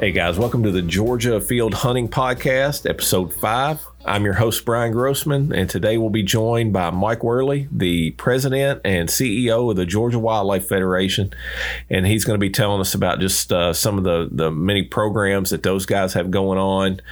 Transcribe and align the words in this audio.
Hey 0.00 0.12
guys, 0.12 0.38
welcome 0.38 0.62
to 0.62 0.70
the 0.70 0.80
Georgia 0.80 1.42
Field 1.42 1.74
Hunting 1.74 2.08
Podcast, 2.08 2.88
episode 2.88 3.34
five. 3.34 3.86
I'm 4.02 4.24
your 4.24 4.32
host, 4.32 4.64
Brian 4.64 4.92
Grossman, 4.92 5.52
and 5.52 5.68
today 5.68 5.98
we'll 5.98 6.08
be 6.08 6.22
joined 6.22 6.72
by 6.72 6.88
Mike 6.88 7.22
Worley, 7.22 7.68
the 7.70 8.12
president 8.12 8.80
and 8.82 9.10
CEO 9.10 9.68
of 9.68 9.76
the 9.76 9.84
Georgia 9.84 10.18
Wildlife 10.18 10.66
Federation. 10.66 11.34
And 11.90 12.06
he's 12.06 12.24
going 12.24 12.34
to 12.34 12.40
be 12.40 12.48
telling 12.48 12.80
us 12.80 12.94
about 12.94 13.20
just 13.20 13.52
uh, 13.52 13.74
some 13.74 13.98
of 13.98 14.04
the, 14.04 14.30
the 14.32 14.50
many 14.50 14.84
programs 14.84 15.50
that 15.50 15.64
those 15.64 15.84
guys 15.84 16.14
have 16.14 16.30
going 16.30 16.58
on, 16.58 17.02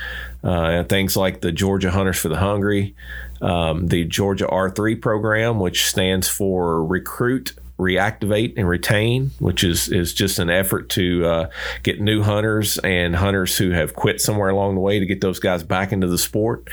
uh, 0.42 0.84
things 0.84 1.14
like 1.14 1.42
the 1.42 1.52
Georgia 1.52 1.90
Hunters 1.90 2.16
for 2.16 2.30
the 2.30 2.38
Hungry, 2.38 2.96
um, 3.42 3.88
the 3.88 4.06
Georgia 4.06 4.46
R3 4.46 4.98
program, 4.98 5.60
which 5.60 5.84
stands 5.84 6.26
for 6.26 6.82
Recruit 6.82 7.52
reactivate 7.78 8.54
and 8.56 8.68
retain, 8.68 9.30
which 9.38 9.62
is 9.62 9.88
is 9.88 10.12
just 10.12 10.38
an 10.38 10.50
effort 10.50 10.88
to 10.90 11.24
uh, 11.24 11.50
get 11.84 12.00
new 12.00 12.22
hunters 12.22 12.76
and 12.78 13.14
hunters 13.14 13.56
who 13.56 13.70
have 13.70 13.94
quit 13.94 14.20
somewhere 14.20 14.48
along 14.48 14.74
the 14.74 14.80
way 14.80 14.98
to 14.98 15.06
get 15.06 15.20
those 15.20 15.38
guys 15.38 15.62
back 15.62 15.92
into 15.92 16.08
the 16.08 16.18
sport. 16.18 16.68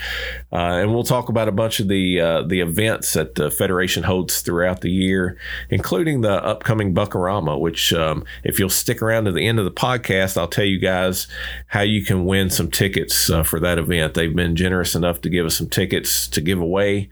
Uh, 0.51 0.79
and 0.81 0.93
we'll 0.93 1.03
talk 1.03 1.29
about 1.29 1.47
a 1.47 1.51
bunch 1.51 1.79
of 1.79 1.87
the 1.87 2.19
uh, 2.19 2.41
the 2.41 2.59
events 2.59 3.13
that 3.13 3.35
the 3.35 3.51
federation 3.51 4.03
holds 4.03 4.41
throughout 4.41 4.81
the 4.81 4.91
year, 4.91 5.37
including 5.69 6.21
the 6.21 6.43
upcoming 6.43 6.93
Buckarama. 6.93 7.59
Which, 7.59 7.93
um, 7.93 8.25
if 8.43 8.57
you'll 8.59 8.69
stick 8.69 9.01
around 9.01 9.25
to 9.25 9.31
the 9.31 9.47
end 9.47 9.59
of 9.59 9.65
the 9.65 9.71
podcast, 9.71 10.37
I'll 10.37 10.47
tell 10.47 10.65
you 10.65 10.79
guys 10.79 11.27
how 11.67 11.81
you 11.81 12.03
can 12.03 12.25
win 12.25 12.49
some 12.49 12.71
tickets 12.71 13.29
uh, 13.29 13.43
for 13.43 13.59
that 13.59 13.77
event. 13.77 14.15
They've 14.15 14.35
been 14.35 14.55
generous 14.55 14.95
enough 14.95 15.21
to 15.21 15.29
give 15.29 15.45
us 15.45 15.55
some 15.55 15.69
tickets 15.69 16.27
to 16.29 16.41
give 16.41 16.59
away, 16.59 17.09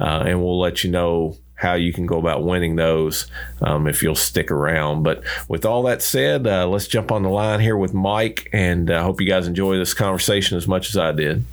uh, 0.00 0.24
and 0.26 0.42
we'll 0.42 0.58
let 0.58 0.82
you 0.82 0.90
know 0.90 1.36
how 1.56 1.74
you 1.74 1.92
can 1.92 2.06
go 2.06 2.18
about 2.18 2.44
winning 2.44 2.76
those 2.76 3.26
um, 3.62 3.88
if 3.88 4.02
you'll 4.02 4.14
stick 4.14 4.50
around. 4.50 5.02
But 5.02 5.24
with 5.48 5.64
all 5.64 5.82
that 5.84 6.02
said, 6.02 6.46
uh, 6.46 6.68
let's 6.68 6.86
jump 6.86 7.10
on 7.10 7.22
the 7.22 7.30
line 7.30 7.60
here 7.60 7.76
with 7.76 7.94
Mike, 7.94 8.48
and 8.52 8.90
I 8.90 8.96
uh, 8.96 9.02
hope 9.02 9.20
you 9.20 9.26
guys 9.26 9.46
enjoy 9.46 9.76
this 9.76 9.94
conversation 9.94 10.56
as 10.56 10.68
much 10.68 10.90
as 10.90 10.96
I 10.96 11.12
did. 11.12 11.44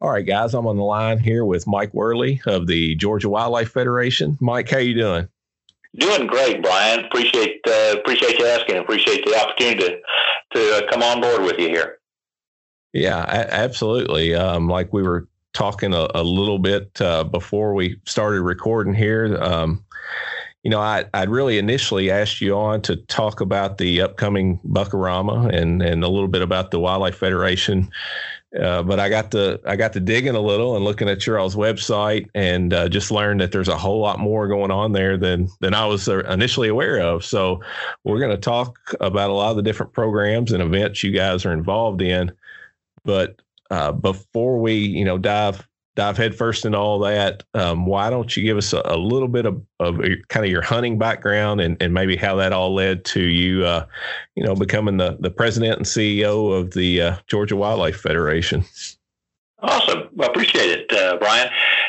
All 0.00 0.10
right, 0.10 0.26
guys, 0.26 0.54
I'm 0.54 0.66
on 0.66 0.76
the 0.76 0.82
line 0.82 1.18
here 1.18 1.44
with 1.44 1.66
Mike 1.66 1.94
Worley 1.94 2.40
of 2.46 2.66
the 2.66 2.96
Georgia 2.96 3.28
Wildlife 3.28 3.70
Federation. 3.70 4.36
Mike, 4.40 4.68
how 4.68 4.78
you 4.78 4.94
doing? 4.94 5.28
Doing 5.96 6.26
great, 6.26 6.62
Brian. 6.62 7.04
Appreciate 7.04 7.60
uh, 7.68 7.96
appreciate 7.98 8.38
you 8.38 8.46
asking. 8.46 8.78
Appreciate 8.78 9.24
the 9.24 9.38
opportunity 9.40 9.78
to 9.78 9.98
to 10.54 10.76
uh, 10.76 10.90
come 10.90 11.02
on 11.02 11.20
board 11.20 11.42
with 11.42 11.58
you 11.58 11.68
here. 11.68 11.98
Yeah, 12.92 13.24
absolutely. 13.50 14.34
Um, 14.34 14.68
like 14.68 14.92
we 14.92 15.02
were 15.02 15.28
talking 15.52 15.92
a, 15.92 16.08
a 16.14 16.22
little 16.22 16.58
bit 16.58 17.00
uh, 17.00 17.24
before 17.24 17.74
we 17.74 17.98
started 18.06 18.42
recording 18.42 18.94
here. 18.94 19.36
Um, 19.40 19.84
you 20.62 20.70
know, 20.70 20.80
I, 20.80 21.04
I'd 21.12 21.28
really 21.28 21.58
initially 21.58 22.10
asked 22.10 22.40
you 22.40 22.56
on 22.56 22.82
to 22.82 22.96
talk 22.96 23.40
about 23.40 23.78
the 23.78 24.00
upcoming 24.00 24.60
Buckarama 24.64 25.52
and, 25.52 25.82
and 25.82 26.04
a 26.04 26.08
little 26.08 26.28
bit 26.28 26.42
about 26.42 26.70
the 26.70 26.78
Wildlife 26.78 27.16
Federation. 27.16 27.90
Uh, 28.60 28.82
but 28.82 29.00
I 29.00 29.08
got 29.08 29.30
to 29.30 29.58
I 29.66 29.76
got 29.76 29.94
to 29.94 30.00
digging 30.00 30.34
a 30.34 30.40
little 30.40 30.76
and 30.76 30.84
looking 30.84 31.08
at 31.08 31.26
all's 31.26 31.56
website 31.56 32.28
and 32.34 32.74
uh, 32.74 32.86
just 32.88 33.10
learned 33.10 33.40
that 33.40 33.50
there's 33.50 33.68
a 33.68 33.78
whole 33.78 33.98
lot 33.98 34.18
more 34.18 34.46
going 34.46 34.70
on 34.70 34.92
there 34.92 35.16
than 35.16 35.48
than 35.60 35.72
I 35.72 35.86
was 35.86 36.06
initially 36.06 36.68
aware 36.68 36.98
of. 37.00 37.24
So 37.24 37.62
we're 38.04 38.18
going 38.18 38.30
to 38.30 38.36
talk 38.36 38.78
about 39.00 39.30
a 39.30 39.32
lot 39.32 39.50
of 39.50 39.56
the 39.56 39.62
different 39.62 39.94
programs 39.94 40.52
and 40.52 40.62
events 40.62 41.02
you 41.02 41.12
guys 41.12 41.46
are 41.46 41.52
involved 41.52 42.02
in. 42.02 42.30
But 43.04 43.40
uh, 43.72 43.90
before 43.90 44.60
we, 44.60 44.74
you 44.74 45.04
know, 45.04 45.16
dive 45.16 45.66
dive 45.94 46.16
headfirst 46.16 46.64
into 46.64 46.78
all 46.78 46.98
that, 46.98 47.42
um, 47.54 47.86
why 47.86 48.10
don't 48.10 48.36
you 48.36 48.42
give 48.42 48.56
us 48.56 48.72
a, 48.72 48.82
a 48.84 48.96
little 48.96 49.28
bit 49.28 49.46
of, 49.46 49.62
of 49.80 49.98
kind 50.28 50.44
of 50.44 50.50
your 50.50 50.62
hunting 50.62 50.98
background 50.98 51.60
and, 51.60 51.76
and 51.82 51.92
maybe 51.92 52.16
how 52.16 52.34
that 52.36 52.52
all 52.52 52.74
led 52.74 53.04
to 53.04 53.22
you, 53.22 53.64
uh, 53.64 53.84
you 54.34 54.44
know, 54.44 54.54
becoming 54.54 54.96
the, 54.96 55.16
the 55.20 55.30
president 55.30 55.76
and 55.76 55.86
CEO 55.86 56.52
of 56.58 56.72
the 56.72 57.00
uh, 57.00 57.16
Georgia 57.26 57.56
Wildlife 57.56 57.96
Federation? 57.96 58.64
Awesome. 59.62 60.08
Well, 60.14 60.28
appreciate 60.28 60.70
it, 60.70 60.92
uh, 60.92 61.16
Brian. 61.18 61.48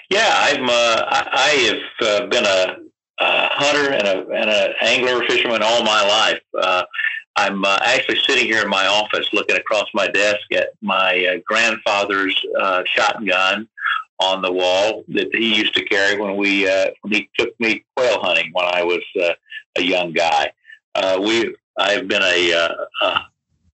Yeah, 0.10 0.32
I'm. 0.32 0.70
Uh, 0.70 1.04
I, 1.08 1.30
I, 1.34 1.50
have 1.50 2.24
uh, 2.24 2.28
been 2.28 2.46
a, 2.46 2.78
a, 3.20 3.50
hunter 3.52 3.92
and 3.92 4.08
a 4.08 4.28
and 4.30 4.50
an 4.50 4.74
angler 4.82 5.26
fisherman 5.28 5.64
all 5.64 5.84
my 5.84 6.08
life. 6.08 6.88
I'm 7.36 7.66
uh, 7.66 7.80
actually 7.82 8.20
sitting 8.28 8.46
here 8.46 8.62
in 8.62 8.70
my 8.70 8.86
office 8.86 9.28
looking 9.34 9.56
across 9.56 9.88
my 9.94 10.08
desk 10.08 10.42
at 10.54 10.70
my 10.82 11.26
uh, 11.26 11.40
grandfather's 11.46 12.40
uh, 12.60 12.84
shotgun 12.86 13.68
on 14.20 14.42
the 14.42 14.52
wall 14.52 15.04
that 15.10 15.34
he 15.34 15.56
used 15.56 15.74
to 15.76 15.84
carry 15.86 16.20
when 16.20 16.38
we 16.38 16.68
uh, 16.68 16.88
when 17.02 17.14
he 17.14 17.30
took 17.38 17.60
me 17.60 17.84
quail 17.96 18.22
hunting 18.22 18.52
when 18.54 18.66
I 18.66 18.84
was 18.84 19.02
uh, 19.22 19.34
a 19.78 19.82
young 19.82 20.14
guy. 20.14 20.52
Uh, 20.94 21.20
we 21.22 21.56
I've 21.78 22.08
been 22.08 22.22
a, 22.22 22.52
a, 22.52 23.26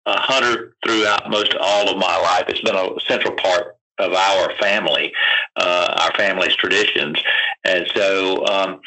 a 0.05 0.21
hunter 0.21 0.75
throughout 0.85 1.31
most 1.31 1.55
all 1.59 1.89
of 1.89 1.97
my 1.97 2.17
life. 2.19 2.45
It's 2.49 2.61
been 2.61 2.77
a 2.77 3.01
central 3.07 3.35
part 3.37 3.76
of 3.99 4.13
our 4.13 4.53
family, 4.61 5.13
our 5.57 6.13
family's 6.17 6.55
traditions, 6.57 7.19
and 7.65 7.87
so 7.95 8.47
um, 8.47 8.81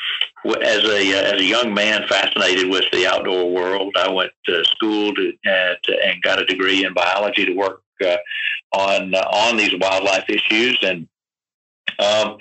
as 0.45 0.83
a 0.85 1.13
uh, 1.13 1.33
as 1.33 1.41
a 1.41 1.43
young 1.43 1.73
man 1.73 2.07
fascinated 2.07 2.69
with 2.69 2.85
the 2.91 3.05
outdoor 3.05 3.51
world, 3.51 3.95
I 3.97 4.09
went 4.09 4.31
to 4.45 4.63
school 4.65 5.13
to, 5.13 5.33
uh, 5.47 5.75
and 6.03 6.21
got 6.21 6.41
a 6.41 6.45
degree 6.45 6.85
in 6.85 6.93
biology 6.93 7.45
to 7.45 7.53
work 7.53 7.81
uh, 8.03 8.17
on 8.73 9.13
uh, 9.13 9.19
on 9.19 9.57
these 9.57 9.73
wildlife 9.79 10.29
issues, 10.29 10.79
and 10.81 11.07
um, 11.99 12.37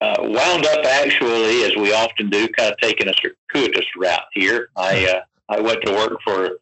uh, 0.00 0.16
wound 0.20 0.66
up 0.66 0.84
actually, 0.84 1.64
as 1.64 1.74
we 1.76 1.92
often 1.92 2.30
do, 2.30 2.48
kind 2.48 2.72
of 2.72 2.78
taking 2.78 3.08
a 3.08 3.14
circuitous 3.14 3.86
route 3.96 4.22
here. 4.32 4.68
I 4.76 5.06
uh, 5.06 5.22
I 5.48 5.60
went 5.60 5.82
to 5.84 5.92
work 5.92 6.18
for 6.24 6.58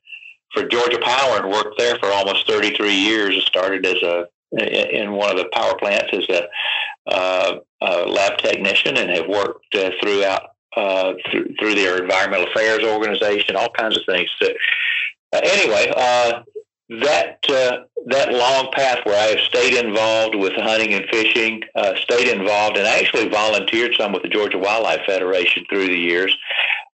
for 0.54 0.66
Georgia 0.66 0.98
Power 0.98 1.42
and 1.42 1.50
worked 1.50 1.78
there 1.78 1.98
for 1.98 2.06
almost 2.06 2.46
33 2.48 2.90
years. 2.94 3.36
I 3.36 3.40
started 3.40 3.84
as 3.84 4.02
a 4.02 4.28
in 4.52 5.12
one 5.12 5.30
of 5.30 5.36
the 5.36 5.48
power 5.52 5.76
plants 5.78 6.08
as 6.12 6.28
a 6.28 6.48
uh, 7.10 7.58
uh, 7.80 8.06
lab 8.06 8.38
technician 8.38 8.96
and 8.96 9.10
have 9.10 9.28
worked 9.28 9.74
uh, 9.74 9.90
throughout 10.02 10.50
uh, 10.76 11.14
through, 11.30 11.54
through 11.58 11.74
their 11.74 12.02
environmental 12.02 12.46
affairs 12.48 12.84
organization, 12.84 13.56
all 13.56 13.70
kinds 13.70 13.96
of 13.96 14.02
things. 14.06 14.30
So, 14.40 14.48
uh, 15.32 16.42
anyway, 16.90 17.06
uh, 17.06 17.12
that 17.48 17.88
that 18.06 18.32
long 18.32 18.70
path 18.72 19.00
where 19.04 19.18
I 19.18 19.28
have 19.28 19.40
stayed 19.40 19.74
involved 19.84 20.34
with 20.34 20.52
hunting 20.54 20.94
and 20.94 21.04
fishing, 21.10 21.62
stayed 21.96 22.28
involved, 22.28 22.76
and 22.76 22.86
actually 22.86 23.28
volunteered 23.28 23.94
some 23.96 24.12
with 24.12 24.22
the 24.22 24.28
Georgia 24.28 24.58
Wildlife 24.58 25.04
Federation 25.06 25.64
through 25.68 25.88
the 25.88 25.98
years 25.98 26.36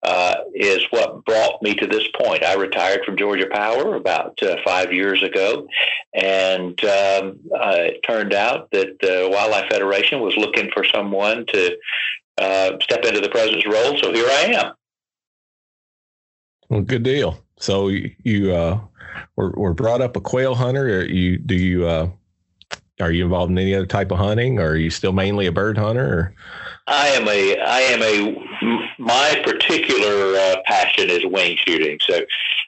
uh, 0.03 0.35
is 0.53 0.85
what 0.89 1.23
brought 1.25 1.61
me 1.61 1.73
to 1.75 1.87
this 1.87 2.03
point. 2.19 2.43
I 2.43 2.55
retired 2.55 3.05
from 3.05 3.17
Georgia 3.17 3.47
Power 3.49 3.95
about 3.95 4.41
uh, 4.43 4.57
five 4.63 4.91
years 4.91 5.23
ago, 5.23 5.67
and 6.13 6.77
um, 6.83 7.39
uh, 7.53 7.77
it 7.79 8.01
turned 8.03 8.33
out 8.33 8.69
that 8.71 8.99
the 8.99 9.29
Wildlife 9.31 9.69
Federation 9.69 10.19
was 10.19 10.35
looking 10.35 10.69
for 10.73 10.83
someone 10.83 11.45
to 11.47 11.77
uh, 12.37 12.71
step 12.81 13.05
into 13.05 13.21
the 13.21 13.29
president's 13.29 13.65
role. 13.65 13.97
So 13.97 14.11
here 14.11 14.27
I 14.27 14.53
am. 14.53 14.73
Well, 16.69 16.81
good 16.81 17.03
deal. 17.03 17.42
So 17.57 17.87
you 17.87 18.53
uh, 18.53 18.79
were, 19.35 19.51
were 19.51 19.73
brought 19.73 20.01
up 20.01 20.15
a 20.15 20.21
quail 20.21 20.55
hunter. 20.55 21.05
You 21.05 21.37
do 21.37 21.55
you 21.55 21.87
uh, 21.87 22.09
are 22.99 23.11
you 23.11 23.23
involved 23.23 23.51
in 23.51 23.57
any 23.57 23.73
other 23.75 23.85
type 23.85 24.11
of 24.11 24.17
hunting, 24.17 24.59
or 24.59 24.71
are 24.71 24.75
you 24.75 24.89
still 24.89 25.13
mainly 25.13 25.45
a 25.45 25.51
bird 25.51 25.77
hunter? 25.77 26.05
Or? 26.05 26.35
I 26.87 27.07
am 27.09 27.27
a 27.27 27.57
I 27.59 27.79
am 27.79 28.01
a 28.01 28.93
my 28.99 29.41
particular 29.43 30.35
uh, 30.37 30.55
passion 30.65 31.09
is 31.09 31.25
wing 31.25 31.57
shooting. 31.65 31.97
So 32.01 32.21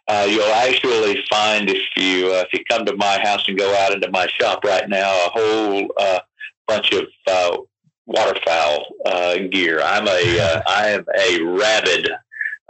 uh, 0.07 0.27
you'll 0.29 0.53
actually 0.53 1.23
find 1.29 1.69
if 1.69 1.83
you 1.97 2.27
uh, 2.27 2.43
if 2.45 2.53
you 2.53 2.63
come 2.65 2.85
to 2.85 2.95
my 2.95 3.19
house 3.23 3.47
and 3.47 3.57
go 3.57 3.73
out 3.75 3.93
into 3.93 4.09
my 4.11 4.27
shop 4.27 4.63
right 4.63 4.87
now, 4.87 5.11
a 5.11 5.29
whole 5.29 5.91
uh, 5.97 6.19
bunch 6.67 6.91
of 6.93 7.05
uh, 7.27 7.57
waterfowl 8.05 8.85
uh, 9.05 9.37
gear. 9.51 9.81
I'm 9.81 10.07
a 10.07 10.61
I 10.67 10.89
am 10.89 11.05
a 11.17 11.41
rabid 11.41 12.09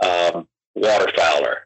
um, 0.03 0.47
waterfowler. 0.77 1.57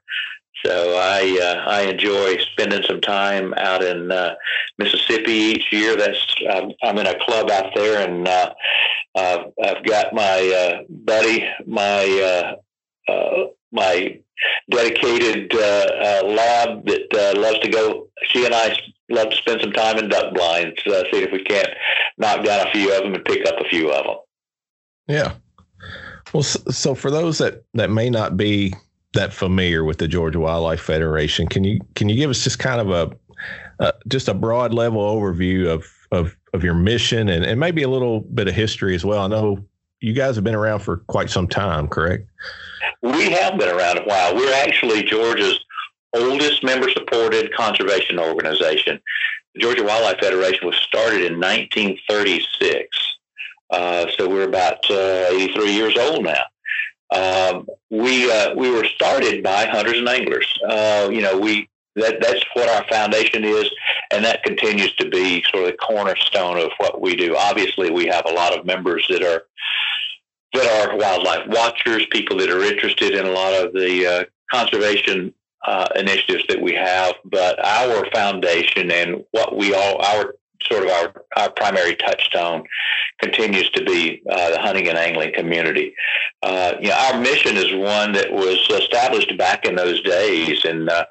So 0.66 0.96
I 0.98 1.40
uh, 1.42 1.70
I 1.70 1.82
enjoy 1.84 2.38
spending 2.38 2.84
some 2.84 3.02
time 3.02 3.54
out 3.56 3.84
in 3.84 4.12
uh, 4.12 4.36
Mississippi 4.78 5.32
each 5.32 5.72
year. 5.72 5.96
That's 5.96 6.36
I'm, 6.52 6.72
I'm 6.84 6.98
in 6.98 7.08
a 7.08 7.24
club 7.24 7.50
out 7.50 7.74
there, 7.76 8.06
and 8.06 8.28
uh, 8.28 8.54
I've 9.16 9.86
got 9.86 10.14
my 10.14 10.82
uh, 10.82 10.84
buddy, 10.90 11.48
my 11.66 12.56
uh, 13.08 13.12
uh, 13.12 13.48
my 13.72 14.20
dedicated 14.70 15.54
uh, 15.54 15.60
uh, 15.60 16.28
lab 16.28 16.86
that 16.86 17.14
uh, 17.14 17.40
loves 17.40 17.60
to 17.60 17.70
go. 17.70 18.08
She 18.24 18.46
and 18.46 18.54
I 18.54 18.78
love 19.10 19.30
to 19.30 19.36
spend 19.36 19.62
some 19.62 19.72
time 19.72 19.98
in 19.98 20.10
duck 20.10 20.34
blinds, 20.34 20.82
uh, 20.88 21.04
see 21.12 21.24
if 21.24 21.32
we 21.32 21.44
can't 21.44 21.70
knock 22.18 22.44
down 22.44 22.68
a 22.68 22.72
few 22.72 22.94
of 22.94 23.04
them 23.04 23.14
and 23.16 23.26
pick 23.26 23.46
up 23.48 23.60
a 23.60 23.70
few 23.70 23.92
of 23.92 24.06
them. 24.06 24.16
Yeah. 25.08 25.34
Well, 26.34 26.44
so, 26.44 26.60
so 26.70 26.96
for 26.96 27.10
those 27.10 27.40
that 27.40 27.64
that 27.74 27.90
may 27.90 28.10
not 28.10 28.38
be 28.38 28.74
that 29.14 29.34
familiar 29.34 29.84
with 29.84 29.98
the 29.98 30.08
Georgia 30.08 30.40
Wildlife 30.40 30.82
Federation, 30.82 31.48
can 31.48 31.64
you 31.64 31.80
can 31.96 32.10
you 32.10 32.16
give 32.16 32.30
us 32.30 32.44
just 32.44 32.60
kind 32.60 32.82
of 32.82 32.90
a 32.90 33.84
uh, 33.84 33.92
just 34.08 34.28
a 34.28 34.34
broad 34.34 34.74
level 34.74 35.02
overview 35.02 35.68
of 35.68 35.86
of 36.12 36.36
of 36.54 36.64
your 36.64 36.74
mission 36.74 37.30
and, 37.30 37.46
and 37.46 37.60
maybe 37.60 37.84
a 37.84 37.90
little 37.90 38.22
bit 38.22 38.48
of 38.48 38.54
history 38.54 38.96
as 38.96 39.06
well? 39.06 39.22
I 39.22 39.28
know 39.28 39.66
you 40.02 40.14
guys 40.14 40.36
have 40.36 40.44
been 40.44 40.56
around 40.56 40.80
for 40.80 40.98
quite 41.08 41.30
some 41.30 41.48
time, 41.48 41.88
correct? 41.88 42.28
We 43.02 43.30
have 43.32 43.58
been 43.58 43.70
around 43.70 44.00
a 44.00 44.04
while. 44.04 44.36
We're 44.36 44.54
actually 44.54 45.04
Georgia's 45.04 45.60
oldest 46.16 46.64
member 46.64 46.90
supported 46.90 47.54
conservation 47.54 48.20
organization. 48.20 49.00
The 49.56 49.62
Georgia 49.62 49.84
Wildlife 49.84 50.20
Federation 50.20 50.68
was 50.68 50.76
started 50.78 51.22
in 51.22 51.40
1936. 51.40 52.88
Uh, 53.72 54.08
so 54.18 54.28
we're 54.28 54.48
about 54.48 54.90
uh, 54.90 55.28
83 55.30 55.72
years 55.72 55.98
old 55.98 56.24
now. 56.24 56.44
Um, 57.12 57.68
we 57.90 58.32
uh, 58.32 58.54
we 58.56 58.70
were 58.70 58.86
started 58.86 59.44
by 59.44 59.66
hunters 59.66 59.98
and 59.98 60.08
anglers. 60.08 60.48
Uh, 60.68 61.10
you 61.12 61.22
know, 61.22 61.38
we 61.38 61.70
that 61.96 62.22
that's 62.22 62.44
what 62.54 62.70
our 62.70 62.86
foundation 62.88 63.44
is, 63.44 63.70
and 64.12 64.24
that 64.24 64.44
continues 64.44 64.94
to 64.96 65.10
be 65.10 65.44
sort 65.50 65.66
of 65.66 65.72
the 65.72 65.78
cornerstone 65.78 66.60
of 66.60 66.72
what 66.78 67.02
we 67.02 67.16
do. 67.16 67.36
Obviously, 67.36 67.90
we 67.90 68.06
have 68.06 68.26
a 68.26 68.34
lot 68.34 68.58
of 68.58 68.66
members 68.66 69.06
that 69.10 69.24
are 69.24 69.44
that 70.54 70.90
are 70.90 70.98
wildlife 70.98 71.48
watchers, 71.48 72.06
people 72.12 72.38
that 72.38 72.50
are 72.50 72.64
interested 72.64 73.14
in 73.14 73.26
a 73.26 73.32
lot 73.32 73.54
of 73.54 73.74
the 73.74 74.06
uh, 74.06 74.24
conservation 74.52 75.34
uh, 75.66 75.88
initiatives 75.96 76.44
that 76.48 76.62
we 76.62 76.74
have. 76.74 77.14
But 77.26 77.64
our 77.64 78.10
foundation 78.12 78.92
and 78.92 79.24
what 79.32 79.56
we 79.56 79.74
all 79.74 80.02
our 80.02 80.36
sort 80.64 80.84
of 80.84 80.90
our, 80.90 81.14
our 81.38 81.52
primary 81.52 81.96
touchstone 81.96 82.64
continues 83.22 83.70
to 83.72 83.84
be 83.84 84.22
uh, 84.30 84.52
the 84.52 84.60
hunting 84.60 84.88
and 84.88 84.98
angling 84.98 85.34
community. 85.34 85.94
Uh, 86.44 86.74
you 86.80 86.90
know, 86.90 86.96
our 86.96 87.20
mission 87.20 87.58
is 87.58 87.74
one 87.74 88.12
that 88.14 88.32
was 88.32 88.60
established 88.70 89.38
back 89.38 89.66
in 89.66 89.76
those 89.76 90.02
days, 90.02 90.64
and 90.66 90.90
uh, 90.90 91.06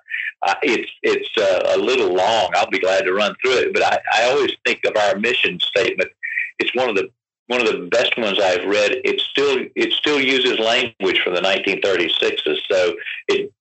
it's 0.63 0.91
it's 1.03 1.29
uh, 1.37 1.75
a 1.75 1.79
little 1.79 2.15
long. 2.15 2.51
I'll 2.55 2.71
be 2.71 2.79
glad 2.79 3.05
to 3.05 3.13
run 3.13 3.35
through 3.43 3.59
it, 3.59 3.73
but 3.73 3.83
I, 3.83 3.99
I 4.15 4.31
always 4.31 4.53
think 4.65 4.81
of 4.85 4.97
our 4.97 5.19
mission 5.19 5.59
statement. 5.61 6.11
It's 6.59 6.75
one 6.75 6.89
of 6.89 6.97
the 6.97 7.11
one 7.49 7.61
of 7.61 7.67
the 7.67 7.89
best 7.91 8.17
ones 8.17 8.39
I've 8.39 8.65
read. 8.67 9.01
It 9.05 9.21
still 9.21 9.65
it 9.75 9.93
still 9.93 10.21
uses 10.21 10.59
language 10.59 11.21
from 11.23 11.35
the 11.35 11.41
1936s, 11.41 12.59
so 12.71 12.95
it 13.29 13.53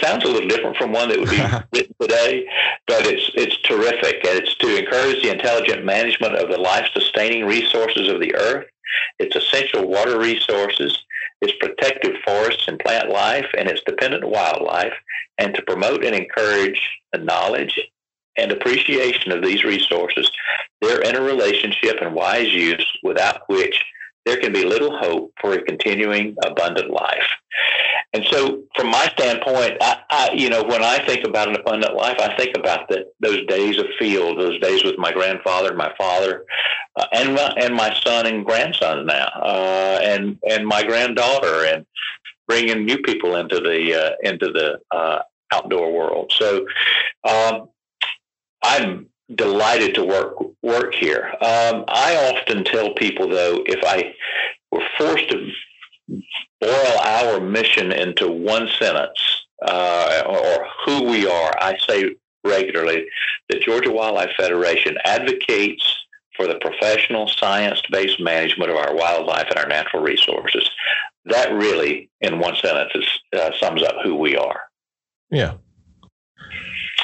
sounds 0.00 0.24
a 0.24 0.28
little 0.28 0.48
different 0.48 0.76
from 0.76 0.92
one 0.92 1.08
that 1.08 1.18
would 1.18 1.30
be 1.30 1.36
written 1.72 1.94
today, 2.00 2.46
but 2.86 3.06
it's 3.06 3.30
it's 3.34 3.56
terrific, 3.62 4.24
and 4.26 4.38
it's 4.38 4.54
to 4.56 4.76
encourage 4.76 5.22
the 5.22 5.30
intelligent 5.30 5.84
management 5.84 6.34
of 6.34 6.50
the 6.50 6.58
life-sustaining 6.58 7.44
resources 7.44 8.08
of 8.08 8.20
the 8.20 8.34
earth, 8.36 8.66
its 9.18 9.36
essential 9.36 9.86
water 9.86 10.18
resources, 10.18 11.04
its 11.40 11.52
protective 11.60 12.16
forests 12.24 12.68
and 12.68 12.78
plant 12.78 13.10
life, 13.10 13.46
and 13.56 13.68
its 13.68 13.82
dependent 13.86 14.24
wildlife, 14.24 14.94
and 15.38 15.54
to 15.54 15.62
promote 15.62 16.04
and 16.04 16.14
encourage 16.14 16.80
the 17.12 17.18
knowledge 17.18 17.78
and 18.38 18.52
appreciation 18.52 19.32
of 19.32 19.42
these 19.42 19.64
resources, 19.64 20.30
their 20.80 21.00
interrelationship 21.00 21.98
and 22.00 22.14
wise 22.14 22.52
use, 22.52 22.86
without 23.02 23.42
which 23.48 23.82
there 24.26 24.36
can 24.36 24.52
be 24.52 24.64
little 24.64 24.98
hope 24.98 25.32
for 25.40 25.54
a 25.54 25.62
continuing 25.62 26.36
abundant 26.44 26.90
life. 26.90 27.28
And 28.12 28.24
so, 28.30 28.64
from 28.74 28.88
my 28.88 29.08
standpoint, 29.16 29.76
I, 29.80 29.98
I, 30.10 30.30
you 30.32 30.50
know, 30.50 30.62
when 30.62 30.82
I 30.82 30.98
think 31.06 31.24
about 31.24 31.48
an 31.48 31.54
abundant 31.54 31.94
life, 31.94 32.16
I 32.18 32.36
think 32.36 32.56
about 32.56 32.88
the, 32.88 33.06
those 33.20 33.46
days 33.46 33.78
of 33.78 33.86
field, 33.98 34.38
those 34.38 34.58
days 34.60 34.84
with 34.84 34.98
my 34.98 35.12
grandfather, 35.12 35.74
my 35.74 35.92
father, 35.96 36.44
uh, 36.96 37.06
and 37.12 37.34
my, 37.34 37.54
and 37.58 37.74
my 37.74 37.94
son 38.04 38.26
and 38.26 38.44
grandson 38.44 39.06
now, 39.06 39.28
uh, 39.42 40.00
and 40.02 40.38
and 40.48 40.66
my 40.66 40.82
granddaughter, 40.82 41.66
and 41.66 41.86
bringing 42.48 42.84
new 42.84 42.98
people 42.98 43.36
into 43.36 43.60
the 43.60 43.94
uh, 43.94 44.10
into 44.22 44.50
the 44.50 44.78
uh, 44.90 45.20
outdoor 45.52 45.92
world. 45.92 46.32
So, 46.34 46.66
um, 47.24 47.68
I'm 48.62 49.08
delighted 49.34 49.94
to 49.96 50.04
work 50.04 50.36
work 50.66 50.94
here. 50.94 51.30
Um, 51.40 51.84
I 51.88 52.34
often 52.34 52.64
tell 52.64 52.92
people, 52.94 53.28
though, 53.28 53.62
if 53.66 53.82
I 53.84 54.14
were 54.72 54.82
forced 54.98 55.30
to 55.30 55.50
boil 56.60 56.98
our 57.04 57.40
mission 57.40 57.92
into 57.92 58.28
one 58.28 58.68
sentence 58.78 59.18
uh, 59.62 60.22
or, 60.26 60.66
who 60.84 61.04
we 61.04 61.26
are, 61.26 61.52
I 61.60 61.76
say 61.88 62.16
regularly 62.44 63.06
that 63.48 63.62
Georgia 63.62 63.90
Wildlife 63.90 64.30
Federation 64.36 64.96
advocates 65.04 65.84
for 66.36 66.46
the 66.46 66.56
professional 66.56 67.28
science-based 67.28 68.20
management 68.20 68.70
of 68.70 68.76
our 68.76 68.94
wildlife 68.94 69.48
and 69.48 69.58
our 69.58 69.66
natural 69.66 70.02
resources. 70.02 70.68
That 71.24 71.52
really, 71.52 72.10
in 72.20 72.38
one 72.38 72.56
sentence, 72.56 72.92
is, 72.94 73.40
uh, 73.40 73.50
sums 73.58 73.82
up 73.82 73.96
who 74.04 74.14
we 74.16 74.36
are. 74.36 74.60
Yeah. 75.30 75.54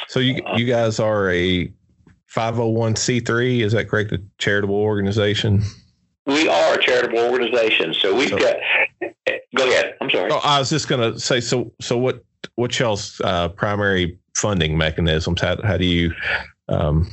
So 0.07 0.19
you 0.19 0.41
you 0.55 0.65
guys 0.65 0.99
are 0.99 1.31
a 1.31 1.71
501c3, 2.35 3.61
is 3.61 3.73
that 3.73 3.89
correct? 3.89 4.11
A 4.11 4.21
charitable 4.37 4.75
organization? 4.75 5.63
We 6.25 6.47
are 6.47 6.75
a 6.75 6.81
charitable 6.81 7.19
organization. 7.19 7.93
So 7.93 8.15
we've 8.15 8.29
so, 8.29 8.37
got, 8.37 8.55
go 9.55 9.69
ahead. 9.69 9.95
I'm 10.01 10.09
sorry. 10.09 10.31
Oh, 10.31 10.39
I 10.43 10.57
was 10.59 10.69
just 10.69 10.87
going 10.87 11.13
to 11.13 11.19
say, 11.19 11.41
so, 11.41 11.71
so 11.79 11.97
what, 11.97 12.23
what 12.55 12.77
y'all's 12.79 13.21
uh, 13.23 13.49
primary 13.49 14.17
funding 14.35 14.77
mechanisms? 14.77 15.41
How, 15.41 15.61
how 15.63 15.77
do 15.77 15.85
you 15.85 16.13
um, 16.69 17.09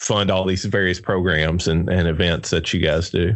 fund 0.00 0.30
all 0.30 0.46
these 0.46 0.64
various 0.64 1.00
programs 1.00 1.68
and, 1.68 1.88
and 1.90 2.08
events 2.08 2.50
that 2.50 2.72
you 2.72 2.80
guys 2.80 3.10
do? 3.10 3.34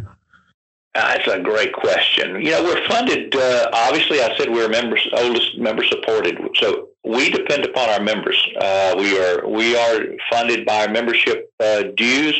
That's 0.93 1.27
a 1.27 1.39
great 1.39 1.73
question. 1.73 2.41
You 2.41 2.51
know, 2.51 2.63
we're 2.63 2.87
funded. 2.87 3.33
Uh, 3.35 3.69
obviously, 3.73 4.21
I 4.21 4.35
said 4.37 4.49
we're 4.49 4.67
members, 4.67 5.07
oldest 5.13 5.57
member 5.57 5.85
supported. 5.85 6.37
So 6.55 6.89
we 7.03 7.29
depend 7.29 7.65
upon 7.65 7.89
our 7.89 8.01
members. 8.01 8.37
Uh, 8.59 8.95
we 8.97 9.17
are 9.17 9.47
we 9.47 9.75
are 9.75 10.05
funded 10.31 10.65
by 10.65 10.87
membership 10.87 11.51
uh, 11.59 11.83
dues. 11.95 12.39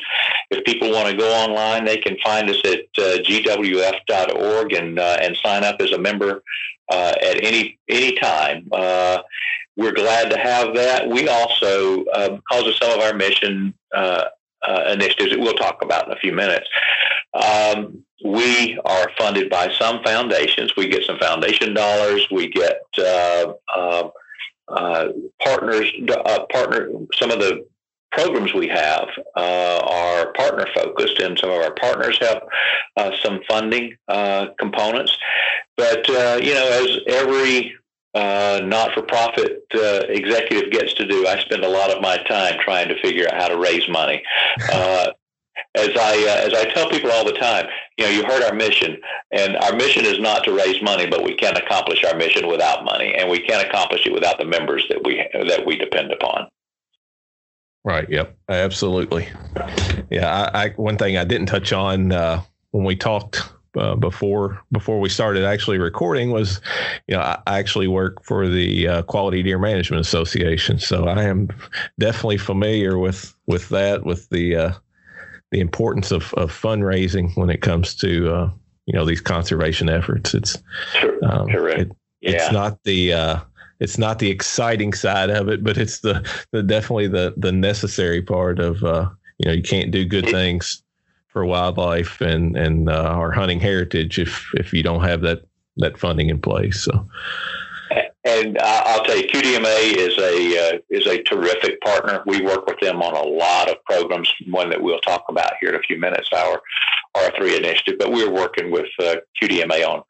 If 0.51 0.63
people 0.65 0.91
want 0.91 1.09
to 1.09 1.17
go 1.17 1.31
online, 1.33 1.85
they 1.85 1.97
can 1.97 2.17
find 2.23 2.49
us 2.49 2.61
at 2.63 2.79
uh, 2.97 3.17
gwf.org 3.23 4.73
and 4.73 4.99
uh, 4.99 5.17
and 5.21 5.35
sign 5.43 5.63
up 5.63 5.81
as 5.81 5.91
a 5.91 5.97
member 5.97 6.43
uh, 6.91 7.13
at 7.21 7.43
any 7.43 7.79
any 7.89 8.15
time. 8.17 8.67
we're 9.77 9.93
glad 9.93 10.29
to 10.29 10.37
have 10.37 10.75
that. 10.75 11.07
We 11.07 11.27
also, 11.27 12.03
because 12.03 12.67
of 12.67 12.75
some 12.75 12.91
of 12.91 12.99
our 12.99 13.15
mission 13.15 13.73
initiatives 14.87 15.31
that 15.31 15.39
we'll 15.39 15.53
talk 15.53 15.81
about 15.81 16.07
in 16.07 16.13
a 16.13 16.19
few 16.19 16.33
minutes. 16.33 16.67
Um, 17.33 18.03
we 18.23 18.79
are 18.85 19.09
funded 19.17 19.49
by 19.49 19.71
some 19.79 20.03
foundations. 20.03 20.75
We 20.75 20.87
get 20.87 21.03
some 21.05 21.17
foundation 21.17 21.73
dollars. 21.73 22.27
We 22.29 22.49
get 22.49 22.81
uh, 22.99 23.53
uh, 23.73 24.09
uh, 24.71 25.07
partners, 25.41 25.91
uh, 26.09 26.45
partner. 26.51 26.89
Some 27.13 27.31
of 27.31 27.39
the 27.39 27.65
programs 28.11 28.53
we 28.53 28.67
have 28.67 29.07
uh, 29.35 29.79
are 29.83 30.33
partner 30.33 30.67
focused, 30.73 31.19
and 31.19 31.37
some 31.37 31.49
of 31.49 31.57
our 31.57 31.73
partners 31.75 32.17
have 32.21 32.43
uh, 32.97 33.11
some 33.21 33.41
funding 33.47 33.95
components. 34.57 35.17
But 35.77 36.07
you 36.07 36.53
know, 36.53 36.83
as 36.83 36.97
every 37.07 37.75
not-for-profit 38.13 39.63
executive 39.73 40.71
gets 40.71 40.93
to 40.95 41.07
do, 41.07 41.27
I 41.27 41.39
spend 41.39 41.63
a 41.63 41.69
lot 41.69 41.91
of 41.91 42.01
my 42.01 42.17
time 42.17 42.59
trying 42.59 42.89
to 42.89 43.01
figure 43.01 43.27
out 43.27 43.41
how 43.41 43.47
to 43.47 43.57
raise 43.57 43.87
money 43.89 44.21
as 45.75 45.89
I 45.89 46.17
uh, 46.27 46.47
as 46.47 46.53
I 46.53 46.65
tell 46.73 46.89
people 46.89 47.11
all 47.11 47.25
the 47.25 47.33
time, 47.33 47.67
you 47.97 48.05
know, 48.05 48.11
you 48.11 48.23
heard 48.23 48.43
our 48.43 48.53
mission, 48.53 48.97
and 49.31 49.57
our 49.57 49.73
mission 49.73 50.05
is 50.05 50.19
not 50.19 50.43
to 50.45 50.53
raise 50.53 50.81
money, 50.81 51.07
but 51.07 51.23
we 51.23 51.35
can't 51.35 51.57
accomplish 51.57 52.03
our 52.03 52.15
mission 52.15 52.47
without 52.47 52.83
money, 52.83 53.13
and 53.15 53.29
we 53.29 53.39
can't 53.39 53.65
accomplish 53.65 54.05
it 54.05 54.13
without 54.13 54.37
the 54.37 54.45
members 54.45 54.85
that 54.89 55.03
we 55.03 55.25
that 55.33 55.65
we 55.65 55.77
depend 55.77 56.11
upon. 56.11 56.47
Right. 57.83 58.07
Yep. 58.09 58.37
Absolutely. 58.47 59.27
Yeah. 60.11 60.49
I, 60.53 60.65
I 60.65 60.69
one 60.71 60.97
thing 60.97 61.17
I 61.17 61.23
didn't 61.23 61.47
touch 61.47 61.73
on 61.73 62.11
uh, 62.11 62.43
when 62.71 62.83
we 62.83 62.95
talked 62.95 63.41
uh, 63.75 63.95
before 63.95 64.61
before 64.71 64.99
we 64.99 65.09
started 65.09 65.45
actually 65.45 65.79
recording 65.79 66.31
was, 66.31 66.61
you 67.07 67.15
know, 67.15 67.21
I 67.21 67.59
actually 67.59 67.87
work 67.87 68.23
for 68.23 68.47
the 68.47 68.87
uh, 68.87 69.01
Quality 69.03 69.41
Deer 69.41 69.57
Management 69.57 70.01
Association, 70.01 70.77
so 70.77 71.05
I 71.05 71.23
am 71.23 71.49
definitely 71.99 72.37
familiar 72.37 72.97
with 72.97 73.35
with 73.47 73.69
that 73.69 74.03
with 74.03 74.29
the 74.29 74.55
uh, 74.55 74.73
the 75.51 75.59
importance 75.59 76.11
of, 76.11 76.33
of 76.35 76.51
fundraising 76.51 77.35
when 77.35 77.49
it 77.49 77.61
comes 77.61 77.93
to 77.95 78.33
uh, 78.33 78.49
you 78.85 78.93
know 78.93 79.05
these 79.05 79.21
conservation 79.21 79.89
efforts. 79.89 80.33
It's 80.33 80.57
um, 81.23 81.47
It, 81.81 81.91
yeah. 82.21 82.31
It's 82.31 82.51
not 82.51 82.83
the 82.83 83.13
uh, 83.13 83.39
it's 83.79 83.97
not 83.97 84.19
the 84.19 84.29
exciting 84.29 84.93
side 84.93 85.29
of 85.29 85.49
it, 85.49 85.63
but 85.63 85.77
it's 85.77 85.99
the, 85.99 86.27
the 86.51 86.63
definitely 86.63 87.07
the 87.07 87.33
the 87.37 87.51
necessary 87.51 88.21
part 88.21 88.59
of 88.59 88.83
uh, 88.83 89.09
you 89.37 89.47
know 89.47 89.53
you 89.53 89.63
can't 89.63 89.91
do 89.91 90.05
good 90.05 90.29
things 90.29 90.83
for 91.27 91.45
wildlife 91.45 92.21
and 92.21 92.55
and 92.55 92.89
uh, 92.89 93.03
our 93.03 93.31
hunting 93.31 93.59
heritage 93.59 94.19
if 94.19 94.49
if 94.55 94.73
you 94.73 94.83
don't 94.83 95.03
have 95.03 95.21
that 95.21 95.43
that 95.77 95.97
funding 95.97 96.29
in 96.29 96.39
place. 96.39 96.81
So 96.83 97.07
and 98.23 98.57
I'll 98.59 99.03
tell 99.03 99.17
you, 99.17 99.27
QDMA 99.27 99.95
is 99.95 100.17
a 100.19 100.75
uh, 100.75 100.77
is 100.89 101.07
a 101.07 101.23
terrific 101.23 101.81
partner. 101.81 102.21
We 102.27 102.41
work 102.41 102.67
with 102.67 102.79
them 102.79 103.01
on 103.01 103.15
a 103.15 103.27
lot 103.27 103.69
of 103.69 103.83
programs. 103.83 104.31
One 104.47 104.69
that 104.69 104.81
we'll 104.81 104.99
talk 104.99 105.25
about 105.27 105.53
here 105.59 105.69
in 105.69 105.75
a 105.75 105.81
few 105.81 105.97
minutes, 105.97 106.29
our 106.31 106.61
R 107.15 107.31
three 107.35 107.57
initiative. 107.57 107.95
But 107.97 108.11
we're 108.11 108.31
working 108.31 108.69
with 108.69 108.87
uh, 108.99 109.15
QDMA 109.41 109.87
on 109.87 110.03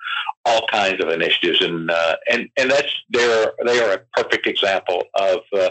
all 0.45 0.67
kinds 0.67 1.01
of 1.01 1.09
initiatives, 1.09 1.61
and 1.61 1.89
uh, 1.89 2.17
and 2.29 2.49
and 2.57 2.69
that's 2.69 2.93
they're 3.09 3.53
they 3.65 3.79
are 3.79 3.93
a 3.93 4.21
perfect 4.21 4.45
example 4.45 5.03
of 5.15 5.39
uh, 5.53 5.69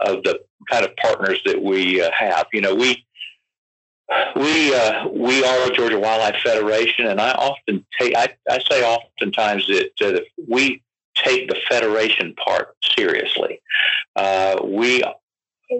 of 0.00 0.22
the 0.24 0.40
kind 0.70 0.84
of 0.84 0.94
partners 0.96 1.40
that 1.46 1.62
we 1.62 2.02
uh, 2.02 2.10
have. 2.12 2.48
You 2.52 2.60
know, 2.60 2.74
we 2.74 3.02
we 4.36 4.74
uh, 4.74 5.08
we 5.08 5.42
are 5.42 5.70
a 5.70 5.72
Georgia 5.72 5.98
Wildlife 5.98 6.42
Federation, 6.42 7.06
and 7.06 7.18
I 7.18 7.32
often 7.32 7.86
take 7.98 8.14
I, 8.14 8.28
I 8.50 8.58
say 8.58 8.84
oftentimes 8.84 9.66
that 9.68 9.92
uh, 10.02 10.20
we 10.46 10.82
take 11.24 11.48
the 11.48 11.56
federation 11.68 12.34
part 12.34 12.76
seriously. 12.96 13.60
Uh, 14.16 14.56
we 14.64 15.02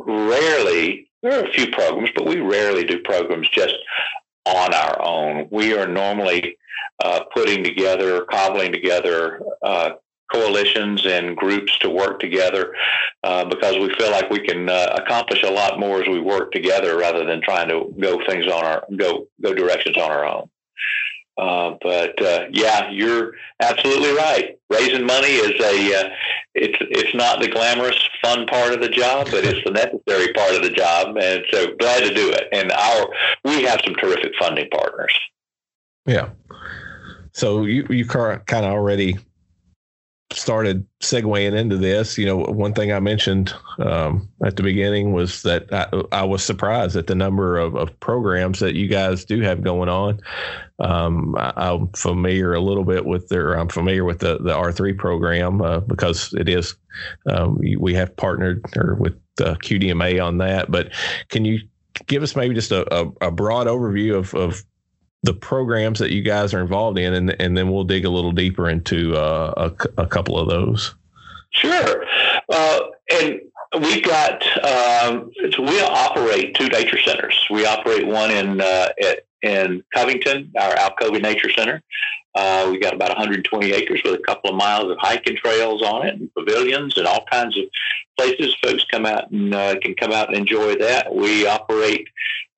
rarely, 0.07 1.09
there 1.23 1.41
are 1.41 1.47
a 1.47 1.53
few 1.53 1.71
programs, 1.71 2.11
but 2.15 2.27
we 2.27 2.41
rarely 2.41 2.85
do 2.85 3.01
programs 3.01 3.49
just 3.51 3.75
on 4.45 4.75
our 4.75 5.03
own. 5.03 5.49
We 5.51 5.75
are 5.75 5.87
normally 5.87 6.57
uh, 7.05 7.25
putting 7.35 7.63
together, 7.63 8.25
cobbling 8.25 8.73
together 8.73 9.41
uh, 9.63 9.91
coalitions 10.33 11.07
and 11.07 11.37
groups 11.37 11.79
to 11.79 11.89
work 11.89 12.21
together 12.21 12.75
uh, 13.25 13.45
because 13.47 13.79
we 13.79 13.93
feel 13.95 14.11
like 14.11 14.29
we 14.31 14.41
can 14.41 14.69
uh, 14.69 14.97
accomplish 15.03 15.43
a 15.43 15.51
lot 15.51 15.81
more 15.81 16.03
as 16.03 16.09
we 16.09 16.21
work 16.21 16.53
together 16.53 16.99
rather 16.99 17.25
than 17.25 17.41
trying 17.41 17.69
to 17.69 17.95
go 17.99 18.19
things 18.27 18.47
on 18.47 18.65
our 18.65 18.85
go 18.97 19.27
go 19.41 19.55
directions 19.55 19.97
on 19.97 20.11
our 20.11 20.27
own. 20.27 20.51
Uh, 21.39 21.77
but 21.81 22.21
uh, 22.21 22.47
yeah, 22.51 22.91
you're 22.91 23.35
absolutely 23.61 24.11
right. 24.11 24.59
Raising 24.71 25.07
money 25.07 25.29
is 25.29 25.61
a 25.61 25.95
uh, 25.95 26.09
it's 26.55 26.77
it's 26.81 27.15
not 27.15 27.41
the 27.41 27.49
glamorous 27.49 28.09
fun 28.21 28.47
part 28.47 28.73
of 28.73 28.81
the 28.81 28.89
job, 28.89 29.29
but 29.31 29.45
it's 29.45 29.63
the 29.65 29.71
necessary 29.71 30.33
part 30.33 30.57
of 30.57 30.63
the 30.63 30.71
job, 30.71 31.17
and 31.17 31.45
so 31.53 31.77
glad 31.77 32.01
to 32.01 32.13
do 32.13 32.31
it. 32.31 32.49
And 32.53 32.73
our 32.73 33.09
we 33.45 33.63
have 33.63 33.81
some 33.85 33.95
terrific 33.95 34.33
funding 34.39 34.69
partners. 34.71 35.17
Yeah. 36.07 36.31
So 37.33 37.65
you 37.65 37.87
you 37.89 38.05
kind 38.05 38.43
of 38.51 38.65
already 38.65 39.17
started 40.33 40.87
segueing 41.01 41.57
into 41.57 41.77
this, 41.77 42.19
you 42.19 42.27
know, 42.27 42.37
one 42.37 42.75
thing 42.75 42.93
I 42.93 43.01
mentioned 43.01 43.55
um, 43.79 44.29
at 44.45 44.57
the 44.57 44.63
beginning 44.63 45.13
was 45.13 45.43
that 45.43 45.73
I, 45.73 45.89
I, 46.13 46.25
was 46.25 46.45
surprised 46.45 46.97
at 46.97 47.07
the 47.07 47.15
number 47.15 47.57
of, 47.57 47.75
of, 47.77 47.99
programs 48.01 48.59
that 48.59 48.75
you 48.75 48.89
guys 48.89 49.25
do 49.25 49.41
have 49.41 49.63
going 49.63 49.89
on. 49.89 50.21
Um, 50.81 51.35
I, 51.39 51.73
am 51.73 51.89
familiar 51.97 52.53
a 52.53 52.61
little 52.61 52.85
bit 52.85 53.07
with 53.07 53.29
their, 53.29 53.55
I'm 53.55 53.69
familiar 53.69 54.05
with 54.05 54.19
the, 54.19 54.37
the 54.39 54.53
R3 54.53 54.99
program 54.99 55.63
uh, 55.63 55.81
because 55.81 56.35
it 56.35 56.49
is, 56.49 56.77
um, 57.31 57.59
we 57.79 57.95
have 57.95 58.15
partnered 58.17 58.65
or 58.77 58.97
with 58.97 59.19
uh, 59.41 59.55
QDMA 59.55 60.23
on 60.23 60.39
that. 60.39 60.71
But 60.71 60.93
can 61.31 61.47
you 61.47 61.61
give 62.07 62.23
us 62.23 62.37
maybe 62.37 62.55
just 62.55 62.71
a, 62.71 62.87
a, 62.95 63.11
a 63.23 63.31
broad 63.31 63.67
overview 63.67 64.15
of, 64.15 64.35
of 64.35 64.63
the 65.23 65.35
programs 65.35 65.99
that 65.99 66.13
you 66.13 66.23
guys 66.23 66.55
are 66.55 66.61
involved 66.61 66.99
in, 66.99 67.15
and 67.15 67.41
and 67.41 67.57
then 67.57 67.71
we'll 67.71 67.85
dig 67.85 68.05
a 68.05 68.11
little 68.11 68.33
deeper 68.33 68.69
into 68.69 69.17
uh, 69.17 69.71
a, 69.71 70.03
a, 70.03 70.07
couple 70.07 70.39
of 70.39 70.49
those. 70.49 70.95
Sure, 71.51 72.05
uh, 72.53 72.81
and 73.13 73.41
we've 73.81 74.05
got 74.05 74.43
um, 74.65 75.31
so 75.51 75.63
we 75.63 75.81
operate 75.81 76.55
two 76.55 76.69
nature 76.69 76.99
centers. 77.01 77.47
We 77.51 77.67
operate 77.67 78.07
one 78.07 78.31
in 78.31 78.61
uh, 78.61 78.89
at, 79.03 79.27
in 79.43 79.85
Covington, 79.95 80.53
our 80.59 80.75
Alcovy 80.75 81.23
Nature 81.23 81.51
Center. 81.51 81.83
Uh, 82.35 82.69
we 82.71 82.79
got 82.79 82.95
about 82.95 83.09
120 83.09 83.73
acres 83.73 84.01
with 84.05 84.15
a 84.15 84.23
couple 84.23 84.51
of 84.51 84.57
miles 84.57 84.91
of 84.91 84.99
hiking 85.01 85.37
trails 85.37 85.83
on 85.83 86.07
it, 86.07 86.15
and 86.15 86.33
pavilions, 86.35 86.97
and 86.97 87.07
all 87.07 87.25
kinds 87.31 87.59
of 87.59 87.65
places 88.17 88.55
folks 88.63 88.85
come 88.91 89.07
out 89.07 89.31
and 89.31 89.55
uh, 89.55 89.77
can 89.81 89.95
come 89.95 90.13
out 90.13 90.29
and 90.29 90.37
enjoy 90.37 90.77
that. 90.77 91.13
We 91.13 91.47
operate 91.47 92.07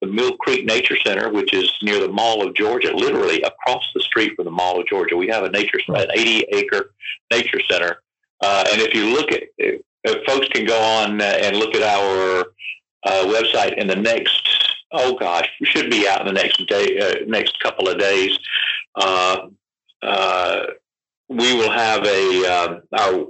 the 0.00 0.06
Mill 0.06 0.36
Creek 0.38 0.64
Nature 0.64 0.96
Center, 1.04 1.30
which 1.30 1.52
is 1.52 1.70
near 1.82 2.00
the 2.00 2.08
Mall 2.08 2.46
of 2.46 2.54
Georgia, 2.54 2.94
literally 2.94 3.42
across 3.42 3.84
the 3.94 4.00
street 4.00 4.34
from 4.34 4.46
the 4.46 4.50
Mall 4.50 4.80
of 4.80 4.86
Georgia. 4.86 5.16
We 5.16 5.28
have 5.28 5.44
a 5.44 5.50
nature, 5.50 5.78
an 5.88 6.08
80 6.12 6.46
acre 6.52 6.94
nature 7.30 7.60
center. 7.70 8.02
Uh, 8.40 8.64
and 8.72 8.80
if 8.80 8.94
you 8.94 9.12
look 9.12 9.30
at, 9.32 9.42
if 9.58 10.24
folks 10.26 10.48
can 10.48 10.64
go 10.64 10.80
on 10.80 11.20
uh, 11.20 11.24
and 11.24 11.56
look 11.56 11.74
at 11.74 11.82
our 11.82 12.46
uh, 13.04 13.24
website 13.26 13.76
in 13.76 13.86
the 13.86 13.96
next, 13.96 14.48
oh 14.92 15.14
gosh, 15.16 15.48
we 15.60 15.66
should 15.66 15.90
be 15.90 16.08
out 16.08 16.20
in 16.20 16.26
the 16.26 16.40
next 16.40 16.66
day, 16.66 16.98
uh, 16.98 17.24
next 17.26 17.60
couple 17.60 17.88
of 17.88 17.98
days. 17.98 18.38
Uh, 18.94 19.48
uh, 20.02 20.62
we 21.28 21.54
will 21.54 21.70
have 21.70 22.04
a 22.06 22.80
our 22.98 23.26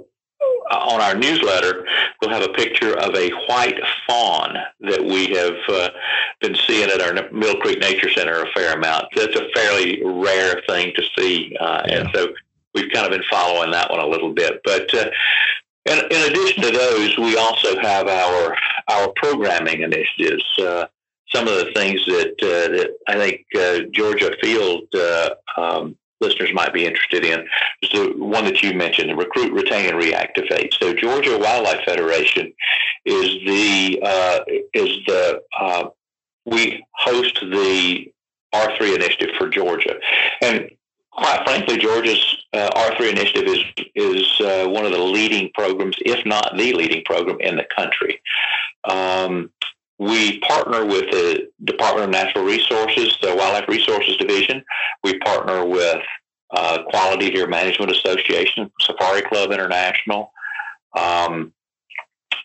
on 0.71 1.01
our 1.01 1.15
newsletter, 1.15 1.85
we'll 2.21 2.31
have 2.31 2.43
a 2.43 2.53
picture 2.53 2.97
of 2.97 3.13
a 3.15 3.29
white 3.47 3.79
fawn 4.07 4.55
that 4.81 5.03
we 5.03 5.27
have 5.35 5.57
uh, 5.69 5.89
been 6.39 6.55
seeing 6.67 6.89
at 6.89 7.01
our 7.01 7.29
Mill 7.31 7.57
Creek 7.57 7.79
Nature 7.79 8.09
Center 8.11 8.43
a 8.43 8.51
fair 8.51 8.75
amount. 8.75 9.05
That's 9.15 9.35
a 9.35 9.49
fairly 9.53 10.01
rare 10.03 10.61
thing 10.67 10.93
to 10.95 11.03
see, 11.17 11.55
uh, 11.59 11.83
yeah. 11.87 11.99
and 11.99 12.09
so 12.13 12.27
we've 12.73 12.91
kind 12.91 13.05
of 13.05 13.11
been 13.11 13.27
following 13.29 13.71
that 13.71 13.89
one 13.89 13.99
a 13.99 14.07
little 14.07 14.33
bit. 14.33 14.61
But 14.63 14.93
uh, 14.93 15.09
in, 15.85 15.99
in, 16.09 16.31
addition 16.31 16.63
to 16.63 16.71
those, 16.71 17.17
we 17.17 17.37
also 17.37 17.79
have 17.79 18.07
our 18.07 18.55
our 18.87 19.09
programming 19.15 19.81
initiatives. 19.81 20.45
Uh, 20.59 20.85
some 21.33 21.47
of 21.47 21.55
the 21.55 21.71
things 21.73 22.05
that 22.05 22.35
uh, 22.41 22.77
that 22.77 22.91
I 23.07 23.15
think 23.15 23.45
uh, 23.55 23.89
Georgia 23.91 24.35
Field 24.41 24.83
um, 25.57 25.95
listeners 26.21 26.53
might 26.53 26.73
be 26.73 26.85
interested 26.85 27.25
in 27.25 27.47
is 27.81 27.89
the 27.89 28.13
one 28.17 28.45
that 28.45 28.61
you 28.61 28.73
mentioned, 28.73 29.09
the 29.09 29.15
recruit, 29.15 29.51
retain, 29.51 29.89
and 29.89 30.01
reactivate. 30.01 30.73
So 30.79 30.93
Georgia 30.93 31.37
Wildlife 31.37 31.83
Federation 31.83 32.53
is 33.05 33.27
the 33.45 33.99
uh, 34.03 34.39
is 34.73 34.99
the 35.07 35.41
uh, 35.59 35.89
we 36.45 36.85
host 36.93 37.39
the 37.41 38.11
R3 38.53 38.95
initiative 38.95 39.35
for 39.37 39.49
Georgia, 39.49 39.95
and 40.41 40.69
quite 41.11 41.43
frankly, 41.43 41.77
Georgia's 41.77 42.37
uh, 42.53 42.69
R3 42.69 43.11
initiative 43.11 43.47
is 43.47 43.63
is 43.95 44.41
uh, 44.41 44.67
one 44.67 44.85
of 44.85 44.91
the 44.91 44.99
leading 44.99 45.49
programs, 45.53 45.97
if 46.05 46.25
not 46.25 46.53
the 46.57 46.73
leading 46.73 47.03
program 47.05 47.39
in 47.39 47.55
the 47.55 47.65
country. 47.75 48.21
Um, 48.83 49.51
we 50.01 50.39
partner 50.39 50.83
with 50.83 51.11
the 51.11 51.47
Department 51.63 52.05
of 52.05 52.09
Natural 52.09 52.43
Resources, 52.43 53.15
the 53.21 53.35
Wildlife 53.35 53.67
Resources 53.67 54.17
Division. 54.17 54.65
We 55.03 55.19
partner 55.19 55.63
with 55.63 56.01
uh, 56.49 56.81
Quality 56.89 57.29
Deer 57.29 57.45
Management 57.45 57.91
Association, 57.91 58.71
Safari 58.81 59.21
Club 59.21 59.51
International, 59.51 60.33
um, 60.97 61.53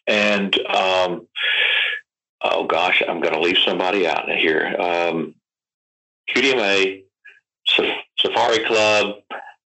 and 0.06 0.54
um, 0.66 1.26
oh 2.42 2.66
gosh, 2.66 3.02
I'm 3.08 3.22
going 3.22 3.32
to 3.32 3.40
leave 3.40 3.56
somebody 3.64 4.06
out 4.06 4.28
here. 4.28 4.76
Um, 4.78 5.34
QDMA, 6.28 7.04
Safari 8.18 8.66
Club, 8.66 9.14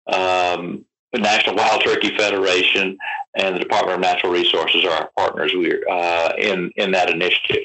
um, 0.06 0.86
the 1.14 1.20
National 1.20 1.56
Wild 1.56 1.84
Turkey 1.84 2.16
Federation, 2.16 2.98
and 3.36 3.56
the 3.56 3.60
Department 3.60 3.96
of 3.96 4.02
Natural 4.02 4.32
Resources 4.32 4.86
are 4.86 4.92
our 4.92 5.10
partners 5.18 5.54
we 5.54 5.84
uh, 5.90 6.34
in 6.38 6.72
in 6.76 6.92
that 6.92 7.10
initiative. 7.10 7.64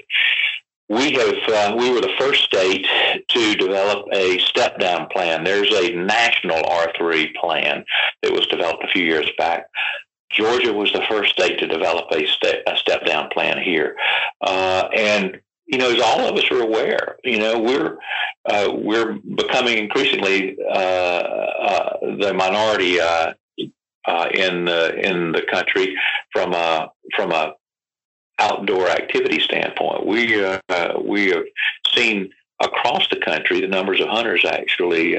We 0.89 1.13
have 1.13 1.35
uh, 1.49 1.77
we 1.79 1.91
were 1.91 2.01
the 2.01 2.15
first 2.19 2.45
state 2.45 2.87
to 3.29 3.55
develop 3.55 4.07
a 4.13 4.39
step 4.39 4.79
down 4.79 5.09
plan. 5.09 5.45
There's 5.45 5.73
a 5.73 5.95
national 5.95 6.63
R3 6.63 7.35
plan 7.35 7.85
that 8.23 8.33
was 8.33 8.47
developed 8.47 8.85
a 8.85 8.89
few 8.89 9.05
years 9.05 9.31
back. 9.39 9.67
Georgia 10.31 10.73
was 10.73 10.93
the 10.93 11.05
first 11.09 11.33
state 11.33 11.59
to 11.61 11.67
develop 11.67 12.07
a, 12.11 12.27
step, 12.27 12.63
a 12.67 12.77
step 12.77 13.07
down 13.07 13.29
plan 13.31 13.63
here, 13.63 13.97
uh, 14.41 14.89
and 14.95 15.41
you 15.67 15.79
know, 15.79 15.91
as 15.91 16.01
all 16.01 16.21
of 16.21 16.37
us 16.37 16.51
are 16.51 16.61
aware, 16.61 17.17
you 17.25 17.39
know, 17.39 17.59
we're 17.59 17.97
uh, 18.47 18.71
we're 18.73 19.15
becoming 19.15 19.79
increasingly 19.79 20.57
uh, 20.71 20.73
uh, 20.73 21.97
the 22.19 22.35
minority 22.35 23.01
uh, 23.01 23.33
uh, 24.07 24.29
in 24.35 24.67
the 24.67 24.95
in 25.01 25.33
the 25.33 25.43
country 25.51 25.97
from 26.33 26.53
a 26.53 26.91
from 27.17 27.33
a 27.33 27.55
outdoor 28.39 28.89
activity 28.89 29.41
standpoint. 29.41 30.07
We 30.07 30.45
uh, 30.45 30.59
we 31.01 31.31
have 31.31 31.45
seen 31.95 32.31
across 32.61 33.09
the 33.09 33.17
country 33.17 33.61
the 33.61 33.67
numbers 33.67 34.01
of 34.01 34.09
hunters 34.09 34.45
actually 34.45 35.17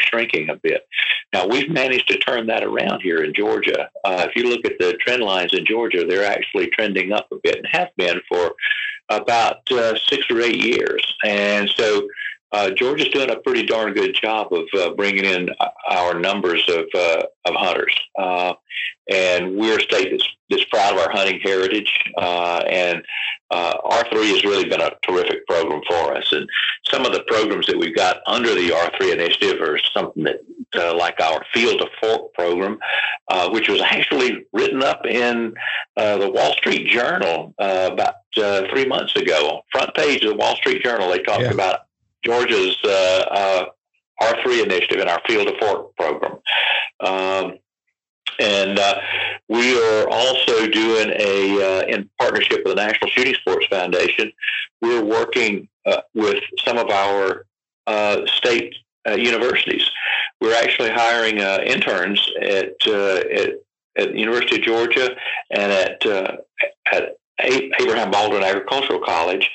shrinking 0.00 0.50
a 0.50 0.56
bit. 0.56 0.86
Now 1.32 1.46
we've 1.46 1.70
managed 1.70 2.08
to 2.08 2.18
turn 2.18 2.46
that 2.48 2.62
around 2.62 3.00
here 3.00 3.24
in 3.24 3.32
Georgia. 3.32 3.88
If 4.04 4.36
you 4.36 4.50
look 4.50 4.66
at 4.66 4.78
the 4.78 4.92
trend 4.98 5.22
lines 5.22 5.54
in 5.54 5.64
Georgia, 5.64 6.04
they're 6.06 6.30
actually 6.30 6.68
trending 6.68 7.12
up 7.12 7.28
a 7.32 7.36
bit 7.42 7.56
and 7.56 7.66
have 7.70 7.88
been 7.96 8.20
for 8.28 8.54
about 9.08 9.70
uh, 9.70 9.94
six 10.08 10.24
or 10.30 10.40
eight 10.40 10.64
years. 10.64 11.02
And 11.24 11.68
so 11.76 12.08
uh, 12.52 12.70
Georgia's 12.70 13.08
doing 13.08 13.30
a 13.30 13.36
pretty 13.36 13.64
darn 13.64 13.94
good 13.94 14.14
job 14.14 14.52
of 14.52 14.64
uh, 14.78 14.90
bringing 14.94 15.24
in 15.24 15.48
our 15.88 16.18
numbers 16.18 16.62
of 16.68 16.84
uh, 16.94 17.22
of 17.46 17.54
hunters, 17.54 17.98
uh, 18.18 18.52
and 19.10 19.56
we're 19.56 19.78
a 19.78 19.82
state 19.82 20.10
that's, 20.10 20.28
that's 20.50 20.64
proud 20.66 20.94
of 20.94 21.00
our 21.00 21.10
hunting 21.10 21.40
heritage. 21.42 21.90
Uh, 22.16 22.62
and 22.68 23.02
uh, 23.50 23.74
R3 23.84 24.30
has 24.32 24.44
really 24.44 24.68
been 24.68 24.80
a 24.80 24.92
terrific 25.02 25.46
program 25.46 25.82
for 25.88 26.14
us. 26.14 26.32
And 26.32 26.48
some 26.84 27.04
of 27.04 27.12
the 27.12 27.22
programs 27.26 27.66
that 27.66 27.78
we've 27.78 27.96
got 27.96 28.18
under 28.26 28.54
the 28.54 28.70
R3 28.70 29.12
initiative 29.12 29.60
are 29.60 29.78
something 29.92 30.24
that, 30.24 30.40
like 30.74 31.20
our 31.20 31.44
Field 31.52 31.80
to 31.80 31.88
Fork 32.00 32.34
program, 32.34 32.78
which 33.50 33.68
was 33.68 33.80
actually 33.84 34.46
written 34.52 34.82
up 34.82 35.06
in 35.06 35.54
the 35.96 36.30
Wall 36.32 36.52
Street 36.54 36.88
Journal 36.88 37.54
about 37.58 38.14
three 38.34 38.86
months 38.86 39.16
ago. 39.16 39.62
Front 39.72 39.94
page 39.94 40.24
of 40.24 40.30
the 40.30 40.36
Wall 40.36 40.56
Street 40.56 40.82
Journal, 40.82 41.10
they 41.10 41.20
talked 41.20 41.42
yeah. 41.42 41.50
about 41.52 41.80
Georgia's 42.24 42.76
uh, 42.84 43.24
uh, 43.30 43.64
R3 44.22 44.64
initiative 44.64 45.00
in 45.00 45.08
our 45.08 45.20
Field 45.26 45.48
to 45.48 45.58
Fork 45.58 45.96
program. 45.96 46.38
Um, 47.00 47.58
and 48.38 48.78
uh, 48.78 48.94
we 49.48 49.76
are 49.78 50.08
also 50.08 50.66
doing 50.68 51.12
a, 51.18 51.80
uh, 51.80 51.86
in 51.86 52.08
partnership 52.18 52.62
with 52.64 52.76
the 52.76 52.82
National 52.82 53.10
Shooting 53.10 53.34
Sports 53.34 53.66
Foundation, 53.66 54.32
we're 54.80 55.04
working 55.04 55.68
uh, 55.86 56.00
with 56.14 56.42
some 56.64 56.78
of 56.78 56.88
our 56.90 57.46
uh, 57.86 58.24
state 58.26 58.74
universities. 59.16 59.90
We're 60.42 60.56
actually 60.56 60.90
hiring 60.90 61.38
interns 61.38 62.20
at, 62.42 62.74
at 62.86 63.50
at 63.96 64.12
the 64.12 64.18
University 64.18 64.56
of 64.56 64.62
Georgia 64.62 65.16
and 65.50 65.72
at 65.72 66.06
uh, 66.06 66.36
at 66.92 67.16
Abraham 67.40 68.10
Baldwin 68.10 68.42
Agricultural 68.42 69.00
College 69.00 69.50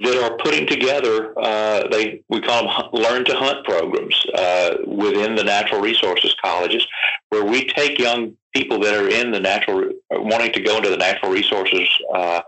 that 0.00 0.22
are 0.22 0.36
putting 0.38 0.66
together 0.66 1.38
uh, 1.38 1.88
they 1.88 2.22
we 2.28 2.40
call 2.40 2.62
them 2.62 3.00
learn 3.00 3.24
to 3.24 3.34
hunt 3.34 3.64
programs 3.64 4.26
uh, 4.34 4.76
within 4.86 5.34
the 5.34 5.44
natural 5.44 5.80
resources 5.80 6.34
colleges 6.42 6.86
where 7.30 7.44
we 7.44 7.64
take 7.66 7.98
young 7.98 8.36
people 8.54 8.78
that 8.80 8.94
are 8.94 9.08
in 9.08 9.30
the 9.30 9.40
natural 9.40 9.90
wanting 10.10 10.52
to 10.52 10.60
go 10.60 10.76
into 10.76 10.90
the 10.90 10.96
natural 10.96 11.30
resources 11.30 11.88
uh, 12.14 12.40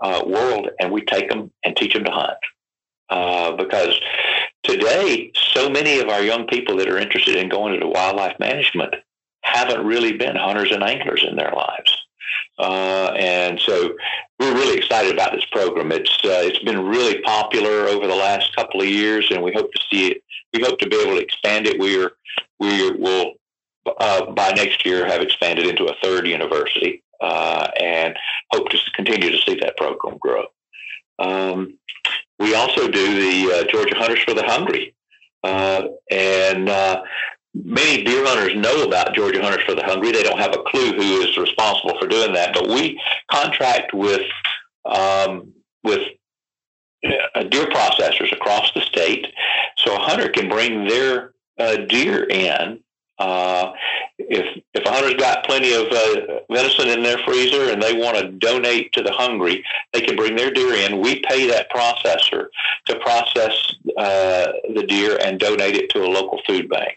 uh 0.00 0.22
world 0.26 0.68
and 0.80 0.92
we 0.92 1.02
take 1.02 1.28
them 1.28 1.50
and 1.64 1.76
teach 1.76 1.94
them 1.94 2.04
to 2.04 2.10
hunt. 2.10 2.38
Uh, 3.10 3.56
because 3.56 3.98
today 4.68 5.32
so 5.54 5.68
many 5.68 5.98
of 5.98 6.08
our 6.08 6.22
young 6.22 6.46
people 6.46 6.76
that 6.76 6.88
are 6.88 6.98
interested 6.98 7.36
in 7.36 7.48
going 7.48 7.74
into 7.74 7.88
wildlife 7.88 8.38
management 8.38 8.94
haven't 9.42 9.84
really 9.84 10.16
been 10.16 10.36
hunters 10.36 10.70
and 10.70 10.82
anglers 10.82 11.24
in 11.26 11.36
their 11.36 11.52
lives 11.52 11.96
uh, 12.58 13.12
and 13.16 13.60
so 13.60 13.94
we're 14.40 14.54
really 14.54 14.76
excited 14.76 15.12
about 15.12 15.32
this 15.32 15.44
program. 15.46 15.92
It's 15.92 16.12
uh, 16.24 16.42
it's 16.42 16.58
been 16.58 16.84
really 16.84 17.20
popular 17.22 17.86
over 17.86 18.06
the 18.06 18.14
last 18.14 18.54
couple 18.56 18.80
of 18.80 18.88
years, 18.88 19.30
and 19.30 19.42
we 19.42 19.52
hope 19.52 19.72
to 19.72 19.80
see 19.90 20.10
it. 20.10 20.22
We 20.52 20.62
hope 20.62 20.78
to 20.80 20.88
be 20.88 20.96
able 20.96 21.14
to 21.14 21.22
expand 21.22 21.66
it. 21.66 21.78
We 21.78 22.02
are 22.02 22.12
we 22.58 22.90
will 22.92 23.34
uh, 23.98 24.26
by 24.32 24.50
next 24.52 24.84
year 24.84 25.06
have 25.06 25.22
expanded 25.22 25.66
into 25.66 25.84
a 25.84 25.94
third 26.02 26.26
university, 26.26 27.02
uh, 27.20 27.68
and 27.80 28.16
hope 28.50 28.70
to 28.70 28.78
continue 28.94 29.30
to 29.30 29.38
see 29.38 29.54
that 29.60 29.76
program 29.76 30.18
grow. 30.18 30.44
Um, 31.20 31.78
we 32.38 32.54
also 32.54 32.88
do 32.88 33.14
the 33.20 33.54
uh, 33.54 33.64
Georgia 33.70 33.96
Hunters 33.96 34.22
for 34.22 34.34
the 34.34 34.44
Hungry, 34.44 34.94
uh, 35.44 35.82
and 36.10 36.68
many 37.54 38.04
deer 38.04 38.24
hunters 38.26 38.54
know 38.56 38.84
about 38.84 39.14
Georgia 39.14 39.42
Hunters 39.42 39.64
for 39.64 39.74
the 39.74 39.84
Hungry. 39.84 40.12
They 40.12 40.22
don't 40.22 40.38
have 40.38 40.54
a 40.54 40.62
clue 40.62 40.92
who 40.92 41.20
is 41.20 41.36
responsible 41.36 41.98
for 41.98 42.06
doing 42.06 42.32
that, 42.34 42.54
but 42.54 42.68
we 42.68 43.00
contract 43.30 43.92
with 43.94 44.22
um, 44.84 45.52
with 45.82 46.00
uh, 47.04 47.42
deer 47.44 47.66
processors 47.66 48.32
across 48.32 48.72
the 48.72 48.80
state, 48.82 49.26
so 49.76 49.94
a 49.94 49.98
hunter 49.98 50.28
can 50.28 50.48
bring 50.48 50.86
their 50.86 51.32
uh, 51.58 51.76
deer 51.76 52.24
in 52.24 52.80
uh, 53.18 53.72
if 54.18 54.62
if 54.74 54.84
a 54.84 54.90
hunter's 54.90 55.14
got 55.14 55.44
plenty 55.44 55.72
of 55.72 55.86
uh, 55.88 56.40
venison 56.50 56.88
in 56.88 57.02
their 57.02 57.18
freezer 57.18 57.70
and 57.70 57.82
they 57.82 57.94
want 57.94 58.16
to 58.16 58.30
donate 58.32 58.92
to 58.92 59.02
the 59.02 59.12
hungry, 59.12 59.64
they 59.92 60.00
can 60.00 60.16
bring 60.16 60.36
their 60.36 60.50
deer 60.50 60.74
in. 60.74 61.00
We 61.00 61.20
pay 61.20 61.48
that 61.48 61.70
processor 61.70 62.46
to 62.86 62.98
process 63.00 63.74
uh, 63.96 64.52
the 64.74 64.84
deer 64.86 65.18
and 65.22 65.38
donate 65.40 65.74
it 65.76 65.90
to 65.90 66.04
a 66.04 66.06
local 66.06 66.40
food 66.46 66.68
bank. 66.68 66.96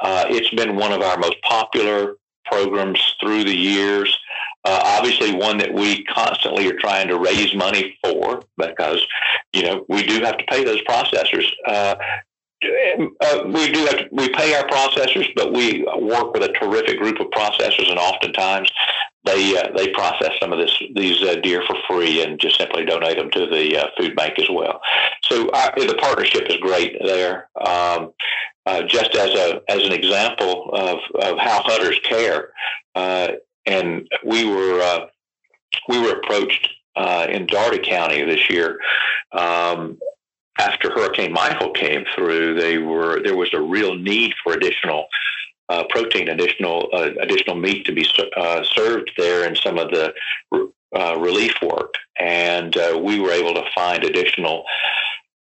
Uh, 0.00 0.24
it's 0.28 0.50
been 0.50 0.76
one 0.76 0.92
of 0.92 1.02
our 1.02 1.16
most 1.18 1.40
popular 1.42 2.16
programs 2.44 3.14
through 3.20 3.44
the 3.44 3.56
years. 3.56 4.16
Uh, 4.64 4.80
obviously, 4.84 5.34
one 5.34 5.58
that 5.58 5.72
we 5.72 6.04
constantly 6.04 6.68
are 6.68 6.78
trying 6.78 7.08
to 7.08 7.18
raise 7.18 7.54
money 7.54 7.98
for 8.02 8.42
because 8.56 9.04
you 9.52 9.62
know 9.62 9.84
we 9.88 10.04
do 10.04 10.20
have 10.22 10.38
to 10.38 10.44
pay 10.44 10.64
those 10.64 10.82
processors. 10.84 11.46
Uh, 12.64 13.04
uh, 13.20 13.42
we 13.46 13.70
do 13.70 13.84
have 13.86 14.06
we 14.12 14.28
pay 14.30 14.54
our 14.54 14.66
processors, 14.66 15.28
but 15.34 15.52
we 15.52 15.84
work 15.98 16.32
with 16.32 16.42
a 16.42 16.52
terrific 16.52 16.98
group 16.98 17.20
of 17.20 17.26
processors, 17.28 17.88
and 17.90 17.98
oftentimes 17.98 18.70
they 19.24 19.56
uh, 19.56 19.70
they 19.76 19.88
process 19.88 20.32
some 20.40 20.52
of 20.52 20.58
this 20.58 20.76
these 20.94 21.22
uh, 21.22 21.36
deer 21.42 21.62
for 21.66 21.76
free 21.88 22.22
and 22.22 22.40
just 22.40 22.58
simply 22.58 22.84
donate 22.84 23.16
them 23.16 23.30
to 23.30 23.46
the 23.46 23.78
uh, 23.78 23.86
food 23.96 24.14
bank 24.16 24.38
as 24.38 24.48
well. 24.50 24.80
So 25.22 25.50
our, 25.50 25.72
the 25.76 25.96
partnership 26.00 26.48
is 26.48 26.56
great 26.58 26.96
there. 27.04 27.48
Um, 27.64 28.12
uh, 28.64 28.82
just 28.82 29.14
as 29.16 29.30
a 29.30 29.60
as 29.68 29.84
an 29.84 29.92
example 29.92 30.70
of, 30.72 30.98
of 31.20 31.38
how 31.38 31.62
hunters 31.64 31.98
care, 32.04 32.52
uh, 32.94 33.28
and 33.66 34.08
we 34.24 34.44
were 34.44 35.08
we 35.88 36.00
were 36.00 36.12
approached 36.12 36.68
in 36.96 37.46
Dougherty 37.46 37.78
County 37.78 38.22
this 38.24 38.48
year. 38.48 38.78
Um, 39.32 39.98
after 40.58 40.90
Hurricane 40.90 41.32
Michael 41.32 41.70
came 41.70 42.04
through, 42.14 42.60
they 42.60 42.78
were 42.78 43.22
there 43.22 43.36
was 43.36 43.52
a 43.54 43.60
real 43.60 43.94
need 43.94 44.34
for 44.42 44.52
additional 44.52 45.06
uh, 45.68 45.84
protein, 45.88 46.28
additional 46.28 46.88
uh, 46.92 47.10
additional 47.20 47.56
meat 47.56 47.86
to 47.86 47.92
be 47.92 48.06
uh, 48.36 48.62
served 48.64 49.10
there 49.16 49.46
in 49.46 49.56
some 49.56 49.78
of 49.78 49.90
the 49.90 50.12
uh, 50.94 51.16
relief 51.18 51.54
work, 51.62 51.94
and 52.18 52.76
uh, 52.76 52.98
we 53.02 53.18
were 53.18 53.30
able 53.30 53.54
to 53.54 53.64
find 53.74 54.04
additional 54.04 54.64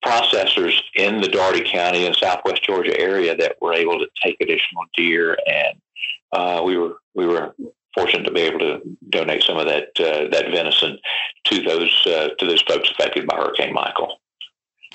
processors 0.04 0.80
in 0.94 1.20
the 1.20 1.28
Dougherty 1.28 1.68
County 1.68 2.06
and 2.06 2.16
Southwest 2.16 2.62
Georgia 2.62 2.98
area 2.98 3.36
that 3.36 3.56
were 3.60 3.74
able 3.74 3.98
to 3.98 4.06
take 4.22 4.36
additional 4.40 4.84
deer, 4.96 5.36
and 5.46 5.80
uh, 6.32 6.62
we 6.64 6.76
were 6.76 6.98
we 7.14 7.26
were 7.26 7.54
fortunate 7.94 8.22
to 8.22 8.30
be 8.30 8.42
able 8.42 8.60
to 8.60 8.80
donate 9.08 9.42
some 9.42 9.58
of 9.58 9.66
that 9.66 9.88
that 9.96 10.46
venison 10.52 10.96
to 11.46 11.62
those 11.62 12.02
to 12.04 12.46
those 12.46 12.62
folks 12.62 12.90
affected 12.92 13.26
by 13.26 13.36
Hurricane 13.36 13.74
Michael. 13.74 14.20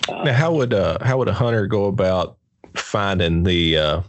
Now, 0.10 0.34
how 0.34 0.54
would 0.54 0.74
uh, 0.74 0.98
how 1.02 1.18
would 1.18 1.28
a 1.28 1.34
hunter 1.34 1.68
go 1.68 1.86
about 1.86 2.38
finding 2.76 3.44
the 3.44 3.78
uh, 3.78 4.02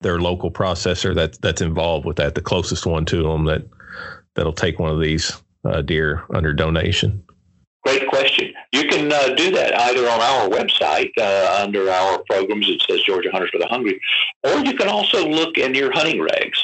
their 0.00 0.20
local 0.20 0.50
processor 0.50 1.14
that's 1.14 1.38
that's 1.38 1.60
involved 1.60 2.06
with 2.06 2.16
that, 2.16 2.34
the 2.34 2.42
closest 2.42 2.86
one 2.86 3.04
to 3.06 3.22
them 3.22 3.44
that 3.44 3.62
that'll 4.34 4.52
take 4.52 4.78
one 4.78 4.90
of 4.90 5.00
these 5.00 5.42
uh, 5.64 5.82
deer 5.82 6.24
under 6.34 6.52
donation? 6.52 7.22
Great 7.84 8.08
question. 8.08 8.52
You 8.72 8.84
can 8.84 9.12
uh, 9.12 9.34
do 9.34 9.52
that 9.52 9.72
either 9.78 10.08
on 10.08 10.20
our 10.20 10.48
website 10.48 11.12
uh, 11.18 11.62
under 11.62 11.88
our 11.88 12.18
programs. 12.28 12.68
It 12.68 12.82
says 12.82 13.02
Georgia 13.04 13.30
Hunters 13.30 13.50
for 13.50 13.58
the 13.58 13.68
Hungry, 13.68 14.00
or 14.42 14.58
you 14.58 14.74
can 14.74 14.88
also 14.88 15.26
look 15.26 15.56
in 15.56 15.74
your 15.74 15.92
hunting 15.92 16.18
regs. 16.18 16.58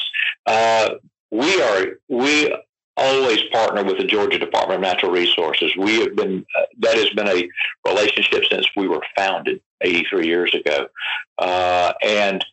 Uh, 0.45 0.95
we 1.31 1.61
are 1.61 1.85
we 2.09 2.53
always 2.97 3.41
partner 3.51 3.83
with 3.83 3.97
the 3.97 4.03
Georgia 4.03 4.37
Department 4.37 4.75
of 4.75 4.81
Natural 4.81 5.11
Resources. 5.11 5.75
We 5.77 5.99
have 5.99 6.15
been 6.15 6.45
uh, 6.57 6.65
that 6.79 6.95
has 6.95 7.09
been 7.11 7.27
a 7.27 7.49
relationship 7.87 8.43
since 8.49 8.67
we 8.75 8.87
were 8.87 9.01
founded 9.17 9.61
83 9.81 10.27
years 10.27 10.53
ago, 10.53 10.87
uh, 11.39 11.93
and 12.03 12.43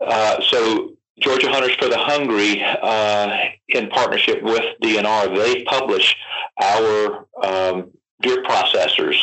uh, 0.00 0.40
so 0.42 0.94
Georgia 1.20 1.50
Hunters 1.50 1.74
for 1.76 1.88
the 1.88 1.98
Hungry, 1.98 2.62
uh, 2.62 3.36
in 3.68 3.88
partnership 3.88 4.42
with 4.42 4.64
DNR, 4.82 5.36
they 5.36 5.62
publish 5.64 6.16
our 6.62 7.26
um, 7.42 7.90
deer 8.22 8.42
processors 8.42 9.18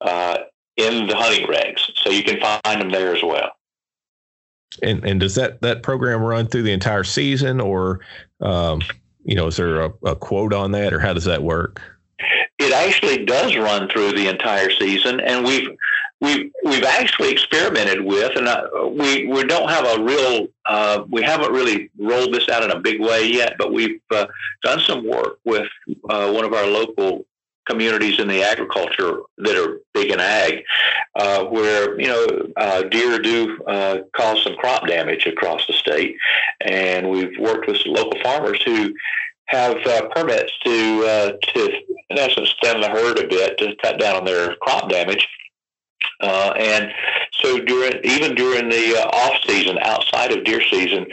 uh, 0.00 0.38
in 0.76 1.06
the 1.06 1.14
hunting 1.14 1.46
regs, 1.46 1.80
so 1.96 2.10
you 2.10 2.22
can 2.22 2.40
find 2.40 2.80
them 2.80 2.90
there 2.90 3.14
as 3.14 3.22
well. 3.22 3.50
And 4.82 5.04
and 5.04 5.18
does 5.18 5.34
that 5.34 5.60
that 5.62 5.82
program 5.82 6.22
run 6.22 6.46
through 6.46 6.62
the 6.62 6.72
entire 6.72 7.04
season, 7.04 7.60
or 7.60 8.00
um, 8.40 8.80
you 9.28 9.34
know, 9.34 9.46
is 9.46 9.58
there 9.58 9.82
a, 9.82 9.92
a 10.04 10.16
quote 10.16 10.54
on 10.54 10.72
that, 10.72 10.94
or 10.94 10.98
how 10.98 11.12
does 11.12 11.24
that 11.24 11.42
work? 11.42 11.82
It 12.58 12.72
actually 12.72 13.26
does 13.26 13.54
run 13.56 13.86
through 13.90 14.12
the 14.12 14.26
entire 14.26 14.70
season, 14.70 15.20
and 15.20 15.44
we've 15.44 15.68
we've 16.22 16.50
we've 16.64 16.82
actually 16.82 17.30
experimented 17.30 18.00
with, 18.00 18.34
and 18.36 18.48
uh, 18.48 18.66
we 18.90 19.26
we 19.26 19.44
don't 19.44 19.68
have 19.68 19.84
a 19.84 20.02
real 20.02 20.46
uh, 20.64 21.04
we 21.10 21.22
haven't 21.22 21.52
really 21.52 21.90
rolled 21.98 22.32
this 22.32 22.48
out 22.48 22.64
in 22.64 22.70
a 22.70 22.80
big 22.80 23.02
way 23.02 23.28
yet, 23.30 23.56
but 23.58 23.70
we've 23.70 24.00
uh, 24.10 24.26
done 24.62 24.80
some 24.80 25.06
work 25.06 25.38
with 25.44 25.68
uh, 26.08 26.32
one 26.32 26.46
of 26.46 26.54
our 26.54 26.66
local 26.66 27.26
communities 27.68 28.18
in 28.18 28.28
the 28.28 28.42
agriculture 28.42 29.20
that 29.38 29.56
are 29.56 29.80
big 29.94 30.10
in 30.10 30.20
ag, 30.20 30.64
uh, 31.14 31.44
where 31.44 31.98
you 32.00 32.08
know 32.08 32.26
uh, 32.56 32.82
deer 32.82 33.18
do 33.18 33.58
uh, 33.66 33.98
cause 34.16 34.42
some 34.42 34.56
crop 34.56 34.86
damage 34.86 35.26
across 35.26 35.66
the 35.66 35.72
state, 35.72 36.16
and 36.60 37.08
we've 37.08 37.38
worked 37.38 37.66
with 37.66 37.78
local 37.86 38.20
farmers 38.22 38.60
who 38.64 38.94
have 39.46 39.76
uh, 39.86 40.08
permits 40.08 40.52
to 40.64 41.04
uh, 41.04 41.32
to 41.42 41.72
in 42.10 42.18
essence 42.18 42.50
stem 42.58 42.80
the 42.80 42.88
herd 42.88 43.18
a 43.18 43.26
bit 43.26 43.58
to 43.58 43.74
cut 43.82 43.98
down 43.98 44.16
on 44.16 44.24
their 44.24 44.56
crop 44.56 44.88
damage. 44.88 45.26
Uh, 46.20 46.52
and 46.58 46.92
so 47.32 47.58
during 47.60 47.94
even 48.04 48.34
during 48.34 48.68
the 48.68 48.96
uh, 48.96 49.08
off 49.08 49.36
season, 49.46 49.78
outside 49.82 50.32
of 50.32 50.44
deer 50.44 50.60
season, 50.60 51.06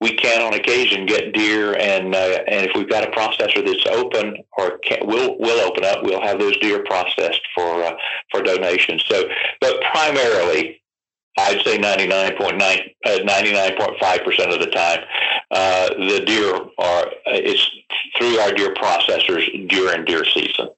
we 0.00 0.14
can 0.14 0.42
on 0.42 0.54
occasion 0.54 1.06
get 1.06 1.32
deer, 1.32 1.76
and 1.78 2.14
uh, 2.14 2.38
and 2.46 2.66
if 2.66 2.72
we've 2.74 2.88
got 2.88 3.06
a 3.06 3.10
processor 3.10 3.64
that's 3.64 3.86
open 3.86 4.36
or 4.58 4.78
can, 4.78 5.06
will 5.06 5.38
will 5.38 5.60
open 5.60 5.84
up, 5.84 6.02
we'll 6.02 6.20
have 6.20 6.38
those 6.38 6.56
deer 6.58 6.84
processed 6.84 7.40
for 7.54 7.82
uh, 7.84 7.92
for 8.30 8.42
donations. 8.42 9.04
So, 9.08 9.28
but 9.60 9.80
primarily, 9.92 10.80
I'd 11.38 11.62
say 11.64 11.78
99.9, 11.78 12.58
99.5% 13.06 14.40
uh, 14.40 14.52
of 14.52 14.60
the 14.60 14.66
time, 14.66 15.00
uh, 15.50 15.88
the 15.90 16.22
deer 16.26 16.54
are, 16.78 17.06
it's 17.26 17.70
through 18.18 18.38
our 18.40 18.52
deer 18.52 18.74
processors 18.74 19.68
during 19.68 20.04
deer 20.04 20.24
season. 20.24 20.68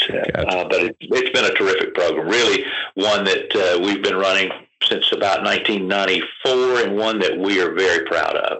Gotcha. 0.00 0.48
Uh, 0.48 0.68
but 0.68 0.82
it, 0.82 0.96
has 1.12 1.30
been 1.30 1.44
a 1.44 1.54
terrific 1.54 1.94
program, 1.94 2.28
really 2.28 2.64
one 2.94 3.24
that 3.24 3.54
uh, 3.54 3.80
we've 3.80 4.02
been 4.02 4.16
running 4.16 4.50
since 4.88 5.12
about 5.12 5.42
1994 5.42 6.80
and 6.80 6.96
one 6.96 7.18
that 7.20 7.38
we 7.38 7.60
are 7.60 7.72
very 7.72 8.04
proud 8.06 8.36
of. 8.36 8.58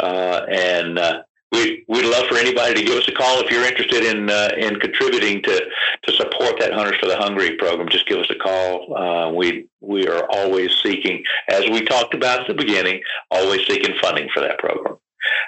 Uh, 0.00 0.46
and 0.48 0.98
uh, 0.98 1.22
we 1.52 1.84
we'd 1.88 2.04
love 2.04 2.26
for 2.26 2.36
anybody 2.36 2.74
to 2.74 2.84
give 2.84 2.98
us 2.98 3.08
a 3.08 3.12
call 3.12 3.40
if 3.40 3.50
you're 3.50 3.64
interested 3.64 4.04
in 4.04 4.28
uh, 4.30 4.50
in 4.56 4.78
contributing 4.78 5.42
to 5.42 5.66
to 6.02 6.12
support 6.12 6.60
that 6.60 6.72
Hunters 6.72 6.98
for 7.00 7.06
the 7.06 7.16
Hungry 7.16 7.56
program. 7.56 7.88
Just 7.88 8.06
give 8.06 8.18
us 8.18 8.30
a 8.30 8.34
call. 8.34 8.96
Uh, 8.96 9.32
we 9.32 9.66
we 9.80 10.06
are 10.06 10.26
always 10.30 10.72
seeking, 10.82 11.24
as 11.48 11.68
we 11.70 11.82
talked 11.82 12.14
about 12.14 12.42
at 12.42 12.48
the 12.48 12.54
beginning, 12.54 13.00
always 13.30 13.66
seeking 13.66 13.94
funding 14.00 14.28
for 14.32 14.40
that 14.40 14.58
program. 14.58 14.96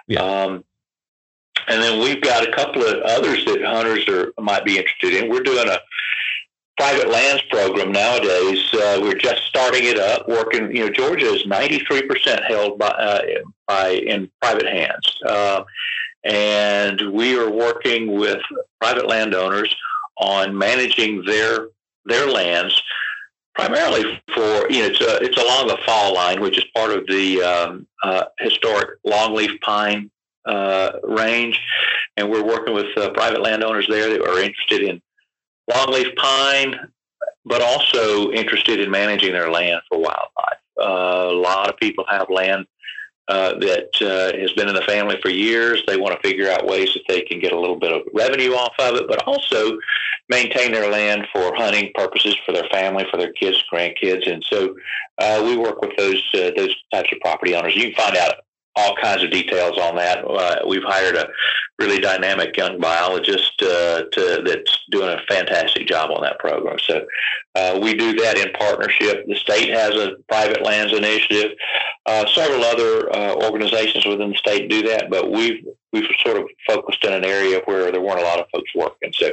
Yeah. 0.08 0.22
Um, 0.22 0.64
and 1.68 1.82
then 1.82 2.00
we've 2.00 2.20
got 2.20 2.46
a 2.46 2.52
couple 2.52 2.84
of 2.84 3.00
others 3.02 3.44
that 3.44 3.62
hunters 3.62 4.08
are 4.08 4.32
might 4.38 4.64
be 4.64 4.78
interested 4.78 5.14
in. 5.14 5.30
We're 5.30 5.42
doing 5.42 5.68
a 5.68 5.78
private 6.76 7.10
lands 7.10 7.42
program 7.50 7.92
nowadays. 7.92 8.72
Uh, 8.72 8.98
we're 9.02 9.14
just 9.14 9.42
starting 9.44 9.84
it 9.84 9.98
up. 9.98 10.26
Working, 10.28 10.74
you 10.74 10.84
know, 10.84 10.90
Georgia 10.90 11.26
is 11.26 11.46
ninety 11.46 11.78
three 11.80 12.02
percent 12.02 12.42
held 12.44 12.78
by, 12.78 12.88
uh, 12.88 13.20
by 13.68 13.90
in 13.90 14.30
private 14.40 14.66
hands, 14.66 15.18
uh, 15.26 15.62
and 16.24 17.12
we 17.12 17.38
are 17.38 17.50
working 17.50 18.18
with 18.18 18.40
private 18.80 19.06
landowners 19.06 19.74
on 20.18 20.56
managing 20.56 21.24
their 21.24 21.68
their 22.04 22.26
lands. 22.28 22.82
Primarily 23.54 24.20
for 24.34 24.70
you 24.70 24.80
know 24.80 24.86
it's 24.86 25.00
a, 25.00 25.16
it's 25.22 25.36
along 25.36 25.68
the 25.68 25.78
fall 25.84 26.14
line, 26.14 26.40
which 26.40 26.56
is 26.56 26.64
part 26.74 26.92
of 26.92 27.06
the 27.06 27.42
um, 27.42 27.86
uh, 28.02 28.24
historic 28.38 28.98
longleaf 29.06 29.60
pine 29.60 30.10
uh, 30.46 30.92
range, 31.02 31.60
and 32.16 32.30
we're 32.30 32.44
working 32.44 32.74
with 32.74 32.96
uh, 32.96 33.10
private 33.10 33.42
landowners 33.42 33.86
there 33.88 34.10
that 34.10 34.22
are 34.22 34.40
interested 34.40 34.82
in 34.82 35.00
longleaf 35.70 36.14
pine, 36.16 36.76
but 37.44 37.62
also 37.62 38.30
interested 38.32 38.80
in 38.80 38.90
managing 38.90 39.32
their 39.32 39.50
land 39.50 39.80
for 39.88 39.98
wildlife. 39.98 40.58
Uh, 40.80 41.28
a 41.30 41.34
lot 41.34 41.68
of 41.68 41.76
people 41.76 42.04
have 42.08 42.28
land 42.30 42.66
uh, 43.28 43.54
that 43.58 43.90
uh, 44.00 44.36
has 44.36 44.52
been 44.54 44.68
in 44.68 44.74
the 44.74 44.82
family 44.82 45.16
for 45.22 45.28
years. 45.28 45.82
They 45.86 45.96
want 45.96 46.20
to 46.20 46.28
figure 46.28 46.50
out 46.50 46.66
ways 46.66 46.92
that 46.94 47.02
they 47.06 47.20
can 47.20 47.38
get 47.38 47.52
a 47.52 47.60
little 47.60 47.78
bit 47.78 47.92
of 47.92 48.02
revenue 48.12 48.54
off 48.54 48.74
of 48.80 48.96
it, 48.96 49.06
but 49.08 49.22
also 49.26 49.78
maintain 50.28 50.72
their 50.72 50.90
land 50.90 51.26
for 51.32 51.54
hunting 51.54 51.92
purposes 51.94 52.36
for 52.44 52.52
their 52.52 52.68
family, 52.72 53.06
for 53.10 53.18
their 53.18 53.32
kids, 53.32 53.62
grandkids, 53.72 54.30
and 54.30 54.44
so 54.48 54.74
uh, 55.18 55.42
we 55.44 55.56
work 55.56 55.80
with 55.80 55.96
those 55.96 56.22
those 56.32 56.74
types 56.92 57.12
of 57.12 57.20
property 57.20 57.54
owners. 57.54 57.76
You 57.76 57.92
can 57.92 58.04
find 58.04 58.16
out 58.16 58.34
all 58.80 58.96
kinds 58.96 59.22
of 59.22 59.30
details 59.30 59.78
on 59.78 59.96
that. 59.96 60.24
Uh, 60.24 60.56
we've 60.66 60.82
hired 60.82 61.16
a 61.16 61.28
really 61.78 61.98
dynamic 61.98 62.56
young 62.56 62.78
biologist 62.78 63.60
uh, 63.62 64.02
to, 64.12 64.42
that's 64.44 64.80
doing 64.90 65.08
a 65.08 65.22
fantastic 65.28 65.86
job 65.86 66.10
on 66.10 66.22
that 66.22 66.38
program. 66.38 66.78
So 66.78 67.06
uh, 67.54 67.78
we 67.82 67.94
do 67.94 68.14
that 68.14 68.36
in 68.36 68.52
partnership. 68.52 69.24
The 69.26 69.34
state 69.36 69.70
has 69.70 69.94
a 69.94 70.16
private 70.28 70.62
lands 70.62 70.92
initiative. 70.92 71.52
Uh, 72.06 72.26
several 72.26 72.64
other 72.64 73.14
uh, 73.14 73.34
organizations 73.34 74.06
within 74.06 74.30
the 74.30 74.36
state 74.36 74.70
do 74.70 74.82
that, 74.82 75.10
but 75.10 75.30
we've 75.30 75.64
we've 75.92 76.08
sort 76.24 76.36
of 76.36 76.44
focused 76.66 77.04
in 77.04 77.12
an 77.12 77.24
area 77.24 77.60
where 77.64 77.90
there 77.90 78.00
weren't 78.00 78.20
a 78.20 78.24
lot 78.24 78.38
of 78.38 78.46
folks 78.52 78.70
working. 78.74 79.12
So 79.14 79.32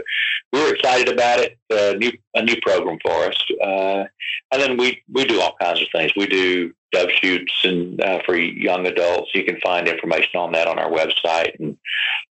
we 0.51 0.61
are 0.61 0.73
excited 0.73 1.09
about 1.09 1.39
it. 1.39 1.57
A 1.69 1.95
new 1.97 2.11
a 2.33 2.41
new 2.41 2.55
program 2.61 2.97
for 3.03 3.11
us, 3.11 3.45
uh, 3.63 4.03
and 4.51 4.61
then 4.61 4.77
we 4.77 5.03
we 5.11 5.25
do 5.25 5.41
all 5.41 5.55
kinds 5.61 5.81
of 5.81 5.87
things. 5.91 6.11
We 6.15 6.27
do 6.27 6.73
dove 6.91 7.09
shoots 7.11 7.53
and 7.63 8.01
uh, 8.01 8.19
for 8.25 8.35
young 8.35 8.87
adults. 8.87 9.31
You 9.33 9.43
can 9.43 9.59
find 9.61 9.87
information 9.87 10.39
on 10.39 10.51
that 10.53 10.67
on 10.67 10.79
our 10.79 10.89
website 10.89 11.59
and 11.59 11.77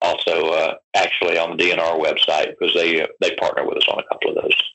also 0.02 0.50
uh, 0.50 0.76
actually 0.96 1.38
on 1.38 1.58
the 1.58 1.64
DNR 1.64 2.00
website 2.00 2.56
because 2.58 2.74
they 2.74 3.02
uh, 3.02 3.08
they 3.20 3.36
partner 3.36 3.68
with 3.68 3.78
us 3.78 3.88
on 3.88 4.00
a 4.00 4.08
couple 4.08 4.30
of 4.32 4.44
those. 4.44 4.74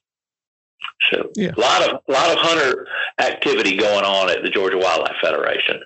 So 1.10 1.30
yeah. 1.36 1.52
a 1.56 1.60
lot 1.60 1.88
of 1.88 2.00
a 2.08 2.12
lot 2.12 2.30
of 2.30 2.38
hunter 2.38 2.86
activity 3.20 3.76
going 3.76 4.04
on 4.04 4.30
at 4.30 4.42
the 4.42 4.50
Georgia 4.50 4.78
Wildlife 4.78 5.16
Federation. 5.22 5.80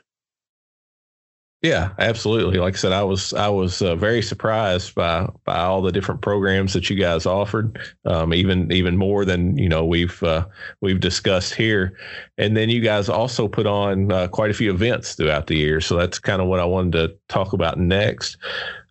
Yeah, 1.62 1.90
absolutely. 2.01 2.59
Like 2.59 2.75
I 2.75 2.77
said, 2.77 2.90
I 2.90 3.05
was 3.05 3.33
I 3.33 3.48
was 3.48 3.83
uh, 3.83 3.94
very 3.94 4.20
surprised 4.20 4.96
by 4.96 5.29
by 5.44 5.61
all 5.61 5.81
the 5.81 5.92
different 5.92 6.20
programs 6.20 6.72
that 6.72 6.90
you 6.90 6.96
guys 6.96 7.25
offered, 7.25 7.79
um, 8.05 8.35
even 8.35 8.70
even 8.72 8.96
more 8.96 9.25
than 9.25 9.57
you 9.57 9.68
know 9.68 9.85
we've 9.85 10.20
uh, 10.25 10.44
we've 10.81 10.98
discussed 10.98 11.55
here. 11.55 11.96
And 12.37 12.57
then 12.57 12.68
you 12.68 12.81
guys 12.81 13.09
also 13.09 13.46
put 13.46 13.68
on 13.68 14.11
uh, 14.11 14.27
quite 14.27 14.51
a 14.51 14.55
few 14.55 14.72
events 14.72 15.14
throughout 15.14 15.46
the 15.46 15.57
year, 15.57 15.81
so 15.81 15.96
that's 15.96 16.18
kind 16.18 16.42
of 16.42 16.48
what 16.48 16.59
I 16.59 16.64
wanted 16.64 16.92
to 16.94 17.16
talk 17.29 17.53
about 17.53 17.79
next. 17.79 18.38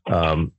Um, 0.07 0.53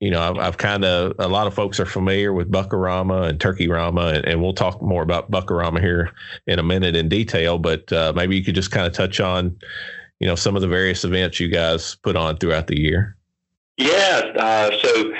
you 0.00 0.10
know, 0.10 0.22
I've, 0.22 0.38
I've 0.38 0.56
kind 0.56 0.86
of 0.86 1.12
a 1.18 1.28
lot 1.28 1.46
of 1.46 1.52
folks 1.52 1.78
are 1.78 1.86
familiar 1.86 2.32
with 2.32 2.50
Buckarama 2.50 3.28
and 3.28 3.38
Turkey 3.38 3.68
Rama, 3.68 4.06
and, 4.06 4.24
and, 4.24 4.40
we'll 4.40 4.54
talk 4.54 4.80
more 4.80 5.02
about 5.02 5.30
Buckarama 5.30 5.80
here 5.80 6.12
in 6.46 6.58
a 6.58 6.62
minute 6.62 6.96
in 6.96 7.10
detail. 7.10 7.58
But 7.58 7.92
uh, 7.92 8.14
maybe 8.16 8.36
you 8.36 8.42
could 8.42 8.54
just 8.54 8.70
kind 8.70 8.86
of 8.86 8.94
touch 8.94 9.20
on 9.20 9.58
you 10.20 10.26
know 10.26 10.34
some 10.34 10.54
of 10.54 10.62
the 10.62 10.68
various 10.68 11.04
events 11.04 11.40
you 11.40 11.48
guys 11.48 11.96
put 11.96 12.14
on 12.14 12.36
throughout 12.36 12.66
the 12.66 12.78
year? 12.78 13.16
Yeah, 13.76 14.32
uh, 14.36 14.70
so 14.82 15.12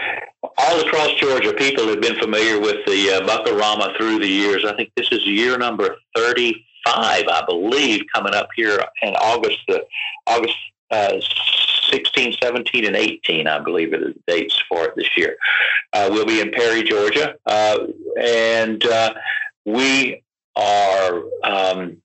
all 0.59 0.81
across 0.81 1.15
Georgia, 1.15 1.55
people 1.55 1.89
have 1.89 2.01
been 2.01 2.19
familiar 2.19 2.61
with 2.61 2.85
the 2.87 3.11
uh, 3.11 3.27
Buckarama 3.27 3.97
through 3.97 4.19
the 4.19 4.29
years. 4.29 4.65
I 4.65 4.77
think 4.77 4.93
this 4.97 5.09
is 5.11 5.27
year 5.27 5.57
number 5.57 5.97
35, 6.15 6.55
I 6.97 7.43
believe, 7.47 8.03
coming 8.15 8.35
up 8.35 8.49
here 8.55 8.85
in 9.03 9.15
August, 9.17 9.59
the 9.67 9.85
August 10.27 10.57
uh, 10.91 11.15
16, 11.91 12.37
17, 12.43 12.85
and 12.85 12.97
18, 12.97 13.47
I 13.47 13.59
believe 13.59 13.95
are 13.95 13.99
the 13.99 14.15
dates 14.27 14.63
for 14.69 14.85
it 14.85 14.95
this 14.97 15.17
year. 15.17 15.37
Uh, 15.95 16.09
we'll 16.13 16.27
be 16.27 16.41
in 16.41 16.51
Perry, 16.51 16.83
Georgia, 16.83 17.37
uh, 17.47 17.79
and 18.21 18.85
uh, 18.85 19.15
we 19.65 20.23
are 20.57 21.23
um, 21.43 21.97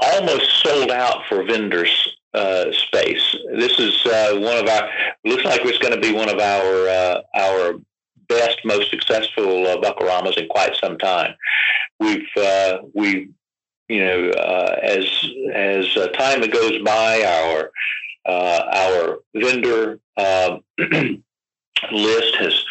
almost 0.00 0.62
sold 0.62 0.90
out 0.90 1.22
for 1.28 1.44
vendors 1.44 2.16
uh, 2.34 2.72
space. 2.72 3.36
This 3.52 3.78
is 3.78 4.06
uh, 4.06 4.38
one 4.38 4.56
of 4.56 4.68
our 4.68 4.88
looks 5.24 5.44
like 5.44 5.64
it's 5.64 5.78
going 5.78 5.94
to 5.94 6.00
be 6.00 6.12
one 6.12 6.28
of 6.28 6.38
our 6.38 6.88
uh, 6.88 7.20
our 7.34 7.74
best, 8.28 8.60
most 8.64 8.90
successful 8.90 9.66
uh, 9.66 9.76
Buckaramas 9.78 10.38
in 10.38 10.48
quite 10.48 10.74
some 10.76 10.98
time. 10.98 11.34
We've 12.00 12.28
uh, 12.36 12.78
we 12.94 13.30
you 13.88 14.04
know 14.04 14.30
uh, 14.30 14.78
as 14.82 15.04
as 15.54 15.86
time 16.14 16.40
goes 16.50 16.80
by, 16.82 17.22
our 17.24 17.70
our 18.26 19.18
vendor 19.34 19.98
list 21.90 22.36
has 22.36 22.64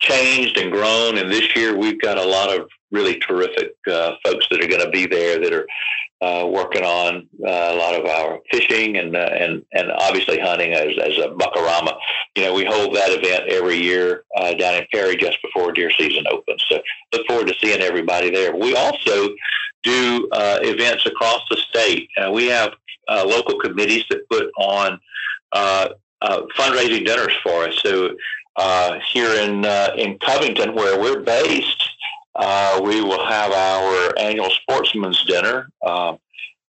changed 0.00 0.58
and 0.58 0.72
grown, 0.72 1.18
and 1.18 1.30
this 1.30 1.54
year 1.56 1.76
we've 1.76 2.00
got 2.00 2.18
a 2.18 2.24
lot 2.24 2.54
of 2.54 2.68
really 2.90 3.18
terrific 3.18 3.74
folks 3.86 4.46
that 4.50 4.62
are 4.62 4.68
going 4.68 4.84
to 4.84 4.90
be 4.90 5.06
there 5.06 5.40
that 5.40 5.52
are 5.52 5.66
uh, 6.22 6.46
working 6.50 6.82
on 6.82 7.28
uh, 7.46 7.72
a 7.72 7.76
lot 7.76 7.94
of 7.94 8.06
our 8.06 8.40
fishing 8.50 8.96
and 8.96 9.14
uh, 9.14 9.18
and 9.18 9.62
and 9.74 9.92
obviously 9.92 10.38
hunting 10.38 10.72
as, 10.72 10.96
as 10.98 11.18
a 11.18 11.28
buckarama. 11.28 11.94
You 12.34 12.44
know, 12.44 12.54
we 12.54 12.64
hold 12.64 12.96
that 12.96 13.10
event 13.10 13.50
every 13.50 13.76
year 13.76 14.24
uh, 14.34 14.54
down 14.54 14.76
in 14.76 14.86
Perry 14.90 15.16
just 15.16 15.36
before 15.42 15.72
deer 15.72 15.90
season 15.90 16.24
opens. 16.30 16.64
So 16.70 16.80
look 17.12 17.26
forward 17.26 17.48
to 17.48 17.54
seeing 17.60 17.82
everybody 17.82 18.30
there. 18.30 18.56
We 18.56 18.74
also 18.74 19.28
do 19.82 20.26
uh, 20.32 20.60
events 20.62 21.04
across 21.04 21.42
the 21.50 21.56
state. 21.56 22.08
Uh, 22.16 22.32
we 22.32 22.46
have 22.46 22.72
local 23.08 23.60
committees 23.60 24.04
that 24.08 24.26
put 24.30 24.50
on 24.58 24.98
fundraising 25.54 27.04
dinners 27.04 27.34
for 27.42 27.64
us. 27.64 27.78
So 27.82 28.16
here 29.12 29.34
in 29.34 29.66
in 29.98 30.18
Covington, 30.18 30.74
where 30.74 30.98
we're 30.98 31.20
based. 31.20 31.90
Uh, 32.36 32.80
we 32.84 33.00
will 33.00 33.24
have 33.26 33.50
our 33.50 34.18
annual 34.18 34.50
sportsman's 34.50 35.24
dinner 35.24 35.70
uh, 35.84 36.14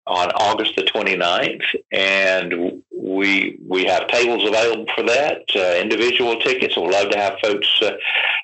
on 0.07 0.29
August 0.35 0.75
the 0.75 0.83
29th, 0.83 1.63
and 1.91 2.83
we 2.95 3.57
we 3.67 3.85
have 3.85 4.07
tables 4.07 4.47
available 4.47 4.85
for 4.95 5.03
that, 5.03 5.41
uh, 5.55 5.81
individual 5.81 6.39
tickets. 6.39 6.77
We'd 6.77 6.91
love 6.91 7.09
to 7.09 7.17
have 7.17 7.39
folks 7.43 7.67
uh, 7.81 7.93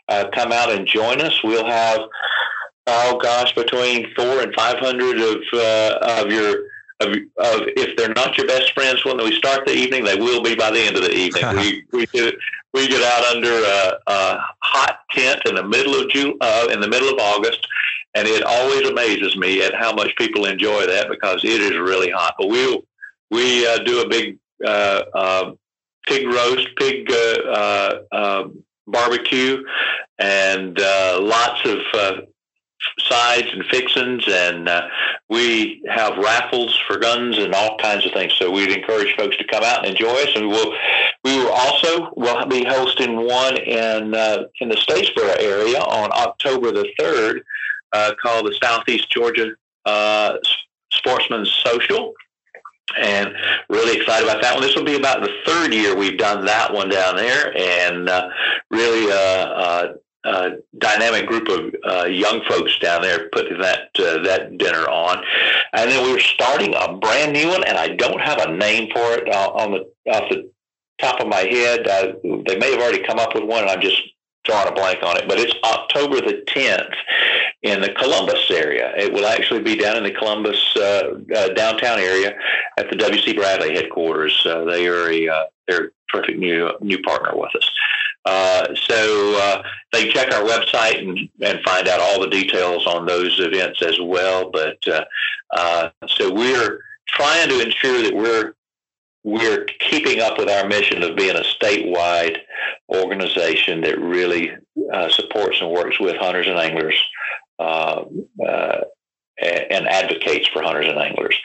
uh, 0.09 0.29
come 0.33 0.51
out 0.51 0.71
and 0.71 0.87
join 0.87 1.21
us. 1.21 1.43
We'll 1.43 1.65
have, 1.65 2.01
oh 2.87 3.19
gosh, 3.21 3.53
between 3.53 4.11
four 4.15 4.41
and 4.41 4.53
500 4.55 5.21
of, 5.21 5.37
uh, 5.53 6.23
of 6.23 6.31
your 6.31 6.63
of, 7.01 7.07
of, 7.09 7.67
if 7.75 7.97
they're 7.97 8.13
not 8.13 8.37
your 8.37 8.47
best 8.47 8.73
friends 8.73 9.03
when 9.03 9.17
we 9.17 9.35
start 9.35 9.65
the 9.65 9.73
evening, 9.73 10.03
they 10.03 10.15
will 10.15 10.41
be 10.41 10.55
by 10.55 10.71
the 10.71 10.79
end 10.79 10.95
of 10.95 11.03
the 11.03 11.13
evening. 11.13 11.55
we 11.55 11.83
we 11.91 12.05
get 12.07 12.35
we 12.73 12.87
get 12.87 13.03
out 13.03 13.35
under 13.35 13.51
a, 13.51 13.99
a 14.07 14.39
hot 14.61 14.99
tent 15.11 15.41
in 15.45 15.55
the 15.55 15.63
middle 15.63 15.99
of 15.99 16.09
June, 16.09 16.37
uh, 16.41 16.67
in 16.71 16.79
the 16.79 16.87
middle 16.87 17.09
of 17.09 17.19
August, 17.19 17.67
and 18.15 18.27
it 18.27 18.43
always 18.43 18.87
amazes 18.87 19.35
me 19.37 19.61
at 19.63 19.73
how 19.73 19.93
much 19.93 20.15
people 20.15 20.45
enjoy 20.45 20.85
that 20.85 21.09
because 21.09 21.43
it 21.43 21.61
is 21.61 21.77
really 21.77 22.09
hot. 22.09 22.35
But 22.37 22.49
we'll 22.49 22.83
we 23.29 23.65
uh, 23.65 23.79
do 23.79 24.01
a 24.01 24.07
big 24.07 24.37
uh, 24.65 25.03
uh 25.13 25.51
pig 26.05 26.27
roast, 26.27 26.67
pig 26.77 27.11
uh, 27.11 27.15
uh, 27.15 28.01
um, 28.11 28.63
barbecue, 28.87 29.63
and 30.19 30.77
lots 30.77 31.65
of 31.65 31.79
sides 32.99 33.47
and 33.51 33.65
fixins, 33.65 34.23
and 34.27 34.67
uh, 34.67 34.87
we 35.29 35.81
have 35.89 36.17
raffles 36.17 36.77
for 36.87 36.97
guns 36.97 37.37
and 37.37 37.53
all 37.53 37.77
kinds 37.77 38.05
of 38.05 38.11
things. 38.11 38.33
So 38.37 38.51
we'd 38.51 38.71
encourage 38.71 39.15
folks 39.15 39.37
to 39.37 39.43
come 39.43 39.63
out 39.63 39.85
and 39.85 39.95
enjoy 39.95 40.13
us. 40.13 40.29
And 40.35 40.47
we'll 40.47 40.73
we 41.23 41.37
will 41.37 41.51
also 41.51 42.11
will 42.15 42.45
be 42.47 42.63
hosting 42.63 43.15
one 43.15 43.57
in 43.57 44.13
uh, 44.15 44.43
in 44.59 44.69
the 44.69 44.75
Statesboro 44.75 45.39
area 45.39 45.79
on 45.79 46.09
October 46.13 46.71
the 46.71 46.89
third, 46.99 47.43
uh, 47.93 48.13
called 48.21 48.47
the 48.47 48.57
Southeast 48.61 49.11
Georgia 49.11 49.51
uh, 49.85 50.37
Sportsman's 50.91 51.51
Social. 51.63 52.13
and 52.99 53.33
really 53.69 53.97
excited 53.97 54.27
about 54.27 54.41
that 54.41 54.53
one. 54.53 54.63
This 54.63 54.75
will 54.75 54.83
be 54.83 54.95
about 54.95 55.21
the 55.21 55.31
third 55.45 55.73
year 55.73 55.95
we've 55.95 56.17
done 56.17 56.45
that 56.45 56.73
one 56.73 56.89
down 56.89 57.15
there, 57.15 57.55
and 57.57 58.09
uh, 58.09 58.29
really 58.69 59.11
a, 60.23 60.51
dynamic 60.77 61.27
group 61.27 61.47
of 61.49 61.75
uh, 61.83 62.05
young 62.05 62.41
folks 62.47 62.77
down 62.79 63.01
there 63.01 63.29
putting 63.29 63.59
that 63.59 63.89
uh, 63.99 64.21
that 64.23 64.57
dinner 64.57 64.89
on. 64.89 65.23
And 65.73 65.89
then 65.89 66.03
we 66.03 66.15
are 66.15 66.19
starting 66.19 66.73
a 66.75 66.97
brand 66.97 67.33
new 67.33 67.49
one, 67.49 67.63
and 67.63 67.77
I 67.77 67.89
don't 67.89 68.21
have 68.21 68.39
a 68.39 68.55
name 68.55 68.89
for 68.93 69.13
it 69.13 69.29
uh, 69.29 69.51
on 69.51 69.71
the 69.71 70.11
off 70.11 70.29
the 70.29 70.49
top 70.99 71.19
of 71.19 71.27
my 71.27 71.41
head. 71.41 71.87
Uh, 71.87 72.13
they 72.47 72.57
may 72.57 72.71
have 72.71 72.81
already 72.81 73.03
come 73.03 73.19
up 73.19 73.33
with 73.33 73.43
one, 73.43 73.61
and 73.61 73.69
I'm 73.69 73.81
just 73.81 74.01
drawing 74.43 74.67
a 74.67 74.71
blank 74.71 75.03
on 75.03 75.17
it. 75.17 75.27
But 75.27 75.39
it's 75.39 75.53
October 75.63 76.15
the 76.21 76.43
10th 76.47 76.95
in 77.63 77.81
the 77.81 77.91
Columbus 77.93 78.49
area. 78.49 78.93
It 78.97 79.13
will 79.13 79.25
actually 79.25 79.61
be 79.61 79.75
down 79.75 79.97
in 79.97 80.03
the 80.03 80.11
Columbus 80.11 80.75
uh, 80.75 81.19
uh, 81.35 81.49
downtown 81.49 81.99
area 81.99 82.35
at 82.77 82.89
the 82.89 82.95
WC 82.95 83.35
Bradley 83.35 83.75
headquarters. 83.75 84.45
Uh, 84.45 84.63
they 84.65 84.87
are 84.87 85.09
a 85.09 85.27
uh, 85.27 85.43
they're 85.67 85.85
a 85.85 85.89
terrific 86.11 86.37
new 86.37 86.71
new 86.81 86.99
partner 87.01 87.31
with 87.35 87.55
us. 87.55 87.69
Uh, 88.25 88.67
so 88.75 89.39
uh, 89.39 89.63
they 89.91 90.11
check 90.11 90.33
our 90.33 90.43
website 90.43 90.99
and, 90.99 91.17
and 91.41 91.59
find 91.63 91.87
out 91.87 91.99
all 91.99 92.19
the 92.19 92.29
details 92.29 92.85
on 92.85 93.05
those 93.05 93.39
events 93.39 93.81
as 93.81 93.99
well. 93.99 94.51
But 94.51 94.77
so 96.07 96.33
we're 96.33 96.79
trying 97.07 97.49
to 97.49 97.59
ensure 97.61 98.03
that 98.03 98.15
we're 98.15 98.53
we're 99.23 99.65
keeping 99.79 100.19
up 100.19 100.37
with 100.37 100.49
our 100.49 100.67
mission 100.67 101.03
of 101.03 101.15
being 101.15 101.35
a 101.35 101.43
statewide 101.43 102.37
organization 102.89 103.81
that 103.81 103.99
really 103.99 104.51
uh, 104.93 105.09
supports 105.09 105.61
and 105.61 105.69
works 105.69 105.99
with 105.99 106.15
hunters 106.17 106.47
and 106.47 106.57
anglers 106.57 106.95
uh, 107.59 108.03
uh, 108.47 108.81
and 109.41 109.87
advocates 109.87 110.47
for 110.47 110.63
hunters 110.63 110.87
and 110.87 110.97
anglers. 110.97 111.35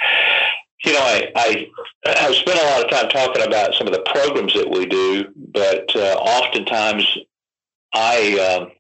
You 0.87 0.93
know, 0.93 1.01
I, 1.01 1.31
I 1.35 2.13
have 2.19 2.35
spent 2.35 2.61
a 2.61 2.65
lot 2.65 2.85
of 2.85 2.91
time 2.91 3.09
talking 3.11 3.43
about 3.43 3.75
some 3.75 3.87
of 3.87 3.93
the 3.93 4.05
programs 4.07 4.55
that 4.55 4.71
we 4.71 4.87
do, 4.87 5.27
but 5.53 5.95
uh, 5.97 6.15
oftentimes 6.15 7.19
I 7.93 8.39
um, 8.39 8.73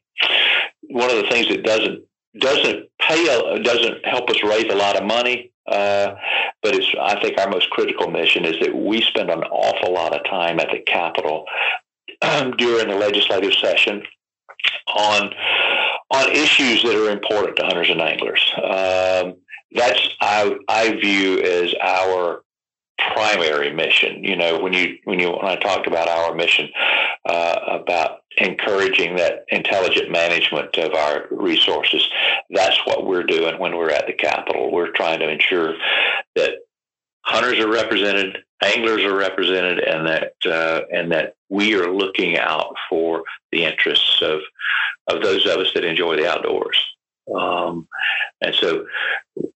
one 0.88 1.10
of 1.10 1.16
the 1.16 1.28
things 1.28 1.48
that 1.48 1.64
doesn't 1.64 2.04
doesn't 2.38 2.88
pay 3.00 3.24
doesn't 3.62 4.06
help 4.06 4.30
us 4.30 4.42
raise 4.42 4.72
a 4.72 4.76
lot 4.76 4.96
of 4.96 5.04
money 5.04 5.52
uh, 5.66 6.14
but 6.62 6.74
it's, 6.74 6.86
I 7.00 7.20
think 7.20 7.38
our 7.38 7.50
most 7.50 7.70
critical 7.70 8.10
mission 8.10 8.44
is 8.44 8.58
that 8.60 8.74
we 8.74 9.02
spend 9.02 9.30
an 9.30 9.42
awful 9.44 9.92
lot 9.92 10.14
of 10.14 10.24
time 10.24 10.60
at 10.60 10.68
the 10.70 10.78
Capitol 10.78 11.44
um, 12.22 12.52
during 12.52 12.88
the 12.88 12.96
legislative 12.96 13.52
session 13.54 14.02
on 14.94 15.32
on 16.10 16.30
issues 16.30 16.84
that 16.84 16.94
are 16.94 17.10
important 17.10 17.56
to 17.56 17.64
hunters 17.64 17.90
and 17.90 18.00
anglers. 18.00 18.52
Um, 18.56 19.34
that's 19.72 20.08
I, 20.20 20.56
I 20.68 20.94
view 20.96 21.40
as 21.40 21.74
our 21.82 22.42
primary 23.14 23.72
mission. 23.72 24.24
You 24.24 24.36
know, 24.36 24.58
when 24.58 24.72
you 24.72 24.98
when 25.04 25.18
you 25.18 25.30
when 25.30 25.44
I 25.46 25.56
talked 25.56 25.86
about 25.86 26.08
our 26.08 26.34
mission 26.34 26.68
uh, 27.28 27.58
about 27.68 28.20
encouraging 28.38 29.16
that 29.16 29.44
intelligent 29.48 30.10
management 30.10 30.76
of 30.78 30.94
our 30.94 31.26
resources, 31.30 32.08
that's 32.50 32.78
what 32.86 33.06
we're 33.06 33.24
doing 33.24 33.58
when 33.58 33.76
we're 33.76 33.90
at 33.90 34.06
the 34.06 34.12
Capitol. 34.12 34.72
We're 34.72 34.92
trying 34.92 35.20
to 35.20 35.28
ensure 35.28 35.74
that 36.36 36.54
hunters 37.22 37.58
are 37.58 37.70
represented, 37.70 38.38
anglers 38.62 39.02
are 39.02 39.16
represented, 39.16 39.80
and 39.80 40.06
that 40.06 40.32
uh, 40.46 40.82
and 40.92 41.12
that 41.12 41.36
we 41.48 41.74
are 41.74 41.92
looking 41.92 42.38
out 42.38 42.74
for 42.88 43.24
the 43.52 43.64
interests 43.64 44.22
of 44.22 44.40
of 45.08 45.22
those 45.22 45.46
of 45.46 45.58
us 45.58 45.72
that 45.74 45.84
enjoy 45.84 46.16
the 46.16 46.30
outdoors. 46.30 46.82
Um, 47.34 47.88
and 48.40 48.54
so, 48.54 48.86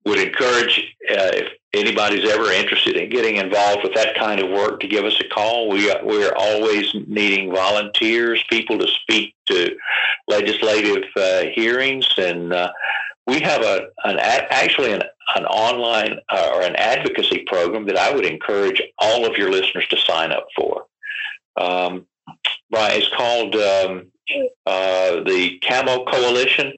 would 0.05 0.19
encourage 0.19 0.79
uh, 1.09 1.31
if 1.33 1.53
anybody's 1.73 2.29
ever 2.29 2.51
interested 2.51 2.95
in 2.97 3.09
getting 3.09 3.35
involved 3.37 3.83
with 3.83 3.93
that 3.93 4.15
kind 4.15 4.41
of 4.41 4.49
work 4.49 4.79
to 4.79 4.87
give 4.87 5.05
us 5.05 5.19
a 5.19 5.27
call. 5.27 5.69
We 5.69 5.93
we 6.03 6.25
are 6.25 6.35
always 6.35 6.93
needing 7.07 7.53
volunteers, 7.53 8.43
people 8.49 8.79
to 8.79 8.87
speak 8.87 9.35
to 9.47 9.75
legislative 10.27 11.03
uh, 11.15 11.43
hearings, 11.53 12.07
and 12.17 12.53
uh, 12.53 12.71
we 13.27 13.39
have 13.41 13.61
a 13.61 13.87
an 14.03 14.17
actually 14.19 14.93
an, 14.93 15.03
an 15.35 15.45
online 15.45 16.19
uh, 16.29 16.51
or 16.53 16.61
an 16.63 16.75
advocacy 16.75 17.43
program 17.47 17.85
that 17.85 17.97
I 17.97 18.13
would 18.13 18.25
encourage 18.25 18.81
all 18.97 19.25
of 19.25 19.37
your 19.37 19.51
listeners 19.51 19.87
to 19.89 19.97
sign 19.97 20.31
up 20.31 20.47
for. 20.55 20.85
Um, 21.57 22.05
it's 22.71 23.15
called 23.15 23.55
um, 23.55 24.11
uh, 24.65 25.23
the 25.23 25.59
Camo 25.67 26.05
Coalition. 26.05 26.73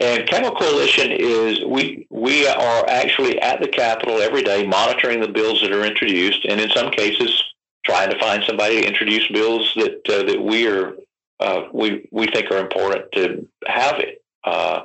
And 0.00 0.26
Camo 0.28 0.50
Coalition 0.52 1.12
is 1.12 1.62
we 1.64 2.06
we 2.10 2.46
are 2.46 2.88
actually 2.88 3.38
at 3.40 3.60
the 3.60 3.68
Capitol 3.68 4.20
every 4.20 4.42
day 4.42 4.66
monitoring 4.66 5.20
the 5.20 5.28
bills 5.28 5.60
that 5.60 5.72
are 5.72 5.84
introduced, 5.84 6.46
and 6.46 6.58
in 6.58 6.70
some 6.70 6.90
cases 6.90 7.42
trying 7.84 8.10
to 8.10 8.18
find 8.18 8.42
somebody 8.44 8.80
to 8.80 8.86
introduce 8.86 9.28
bills 9.28 9.72
that 9.76 10.00
uh, 10.08 10.22
that 10.24 10.42
we 10.42 10.66
are 10.66 10.94
uh, 11.40 11.64
we 11.72 12.08
we 12.10 12.26
think 12.28 12.50
are 12.50 12.58
important 12.58 13.12
to 13.12 13.46
have 13.66 13.98
it 13.98 14.24
uh, 14.44 14.80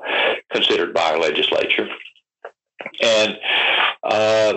considered 0.52 0.94
by 0.94 1.12
our 1.12 1.20
legislature. 1.20 1.88
And 3.02 3.38
uh, 4.04 4.54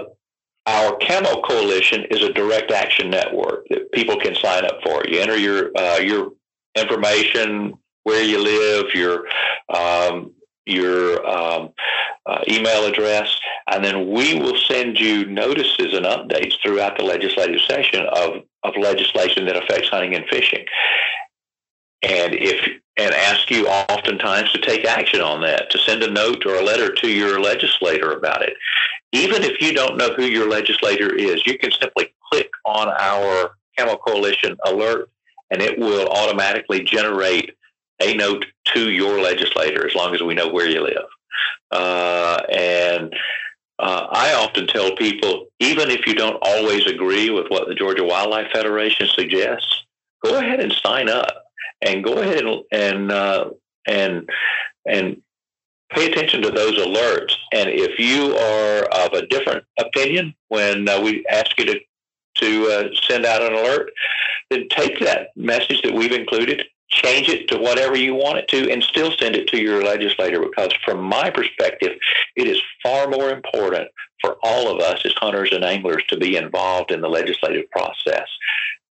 our 0.67 0.99
Camo 0.99 1.41
Coalition 1.43 2.05
is 2.11 2.23
a 2.23 2.33
direct 2.33 2.73
action 2.73 3.11
network 3.11 3.67
that 3.71 3.93
people 3.93 4.19
can 4.19 4.35
sign 4.35 4.65
up 4.65 4.83
for. 4.83 5.05
You 5.07 5.21
enter 5.21 5.37
your 5.37 5.71
uh, 5.77 5.99
your 5.99 6.33
information, 6.75 7.75
where 8.03 8.25
you 8.25 8.43
live, 8.43 8.87
your 8.95 9.27
um, 9.73 10.33
your 10.69 11.27
um, 11.27 11.71
uh, 12.27 12.41
email 12.49 12.85
address, 12.85 13.39
and 13.71 13.85
then 13.85 14.11
we 14.11 14.39
will 14.39 14.57
send 14.57 14.99
you 14.99 15.27
notices 15.27 15.95
and 15.95 16.05
updates 16.05 16.55
throughout 16.63 16.99
the 16.99 17.05
legislative 17.05 17.61
session 17.63 18.07
of, 18.13 18.43
of 18.65 18.75
legislation 18.77 19.47
that 19.47 19.57
affects 19.57 19.89
hunting 19.89 20.15
and 20.15 20.27
fishing. 20.29 20.65
And 22.03 22.35
if 22.35 22.81
and 22.99 23.15
ask 23.15 23.49
you 23.51 23.67
oftentimes 23.69 24.51
to 24.53 24.59
take 24.59 24.85
action 24.85 25.21
on 25.21 25.41
that, 25.43 25.71
to 25.71 25.79
send 25.79 26.03
a 26.03 26.11
note 26.11 26.45
or 26.45 26.57
a 26.57 26.65
letter 26.65 26.93
to 26.93 27.09
your 27.09 27.41
legislator 27.41 28.11
about 28.11 28.43
it. 28.43 28.55
Even 29.13 29.45
if 29.45 29.63
you 29.63 29.73
don't 29.73 29.97
know 29.97 30.13
who 30.15 30.25
your 30.25 30.51
legislator 30.51 31.15
is, 31.15 31.47
you 31.47 31.57
can 31.57 31.71
simply 31.71 32.13
click 32.31 32.51
on 32.67 32.89
our 32.89 33.53
Camo 33.79 33.97
Coalition 33.97 34.57
alert 34.67 35.09
and 35.51 35.63
it 35.63 35.79
will 35.79 36.09
automatically 36.09 36.83
generate 36.83 37.55
a 38.01 38.15
note 38.15 38.47
to 38.75 38.91
your 38.91 39.21
legislator 39.21 39.87
as 39.87 39.95
long 39.95 40.15
as 40.15 40.23
we 40.23 40.35
know 40.35 40.49
where 40.49 40.69
you 40.69 40.83
live. 40.83 41.07
Uh, 41.71 42.43
and 42.51 43.15
uh, 43.79 44.07
I 44.11 44.35
often 44.35 44.67
tell 44.67 44.97
people, 44.97 45.47
even 45.61 45.91
if 45.91 46.07
you 46.07 46.15
don't 46.15 46.39
always 46.43 46.87
agree 46.87 47.31
with 47.31 47.47
what 47.49 47.69
the 47.69 47.75
Georgia 47.75 48.05
Wildlife 48.05 48.51
Federation 48.53 49.09
suggests, 49.09 49.85
go 50.25 50.39
ahead 50.39 50.61
and 50.61 50.73
sign 50.73 51.09
up 51.09 51.45
and 51.83 52.03
go 52.03 52.19
ahead 52.19 52.45
and 52.45 52.65
and 52.73 53.13
uh, 53.13 53.51
and 53.87 54.29
and 54.87 55.23
pay 55.91 56.11
attention 56.11 56.43
to 56.43 56.51
those 56.51 56.77
alerts. 56.79 57.35
And 57.53 57.69
if 57.71 57.99
you 57.99 58.37
are 58.37 59.07
of 59.07 59.13
a 59.13 59.27
different 59.27 59.65
opinion 59.79 60.35
when 60.49 60.89
uh, 60.89 61.01
we 61.01 61.25
ask 61.27 61.57
you 61.59 61.67
to 61.67 61.81
to 62.37 62.67
uh, 62.67 62.95
send 63.07 63.27
out 63.27 63.43
an 63.43 63.53
alert, 63.53 63.91
then 64.51 64.69
take 64.69 65.01
that 65.01 65.29
message 65.37 65.83
that 65.83 65.95
we've 65.95 66.13
included 66.13 66.65
change 66.89 67.29
it 67.29 67.49
to 67.49 67.59
whatever 67.59 67.97
you 67.97 68.15
want 68.15 68.39
it 68.39 68.49
to, 68.49 68.71
and 68.71 68.83
still 68.83 69.13
send 69.19 69.37
it 69.37 69.49
to 69.49 69.61
your 69.61 69.83
legislator. 69.83 70.41
Because 70.41 70.73
from 70.85 71.03
my 71.03 71.31
perspective, 71.31 71.99
it 72.37 72.47
is 72.47 72.61
far 72.83 73.09
more 73.09 73.31
important 73.31 73.89
for 74.21 74.37
all 74.43 74.69
of 74.69 74.81
us 74.81 75.01
as 75.05 75.13
hunters 75.15 75.53
and 75.53 75.65
anglers 75.65 76.03
to 76.09 76.17
be 76.17 76.37
involved 76.37 76.91
in 76.91 77.01
the 77.01 77.09
legislative 77.09 77.71
process 77.71 78.29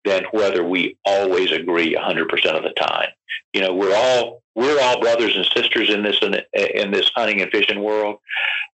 than 0.05 0.25
whether 0.33 0.65
we 0.65 0.97
always 1.05 1.53
agree 1.53 1.95
100% 1.95 2.23
of 2.57 2.65
the 2.65 2.73
time. 2.77 3.09
You 3.53 3.61
know, 3.61 3.75
we're 3.75 3.95
all 3.95 4.43
we're 4.55 4.81
all 4.81 5.01
brothers 5.01 5.35
and 5.35 5.47
sisters 5.47 5.91
in 5.91 6.03
this 6.03 6.19
in, 6.23 6.37
in 6.53 6.91
this 6.91 7.11
hunting 7.15 7.41
and 7.41 7.51
fishing 7.51 7.83
world. 7.83 8.19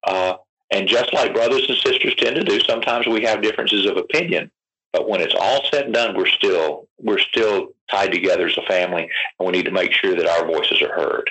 Uh, 0.03 0.35
and 0.71 0.87
just 0.87 1.13
like 1.13 1.33
brothers 1.33 1.65
and 1.69 1.77
sisters 1.77 2.15
tend 2.15 2.35
to 2.35 2.43
do, 2.43 2.59
sometimes 2.59 3.07
we 3.07 3.23
have 3.23 3.41
differences 3.41 3.85
of 3.85 3.97
opinion. 3.97 4.51
But 4.97 5.07
when 5.07 5.21
it's 5.21 5.35
all 5.39 5.61
said 5.71 5.85
and 5.85 5.93
done, 5.93 6.17
we're 6.17 6.25
still 6.25 6.87
we're 6.97 7.19
still 7.19 7.67
tied 7.87 8.11
together 8.11 8.47
as 8.47 8.57
a 8.57 8.63
family, 8.63 9.07
and 9.39 9.45
we 9.45 9.51
need 9.51 9.65
to 9.65 9.71
make 9.71 9.91
sure 9.91 10.15
that 10.15 10.25
our 10.25 10.47
voices 10.47 10.81
are 10.81 10.91
heard. 10.91 11.29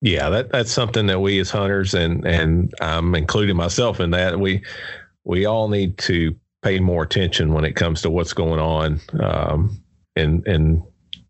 Yeah, 0.00 0.30
that 0.30 0.50
that's 0.50 0.72
something 0.72 1.06
that 1.08 1.20
we 1.20 1.38
as 1.38 1.50
hunters 1.50 1.92
and 1.92 2.26
and 2.26 2.72
I'm 2.80 3.14
including 3.14 3.56
myself 3.56 4.00
in 4.00 4.10
that 4.12 4.40
we 4.40 4.62
we 5.24 5.44
all 5.44 5.68
need 5.68 5.98
to 5.98 6.34
pay 6.62 6.80
more 6.80 7.02
attention 7.02 7.52
when 7.52 7.66
it 7.66 7.76
comes 7.76 8.00
to 8.02 8.10
what's 8.10 8.32
going 8.32 8.58
on 8.58 8.98
um, 9.20 9.78
in 10.16 10.42
in 10.46 10.82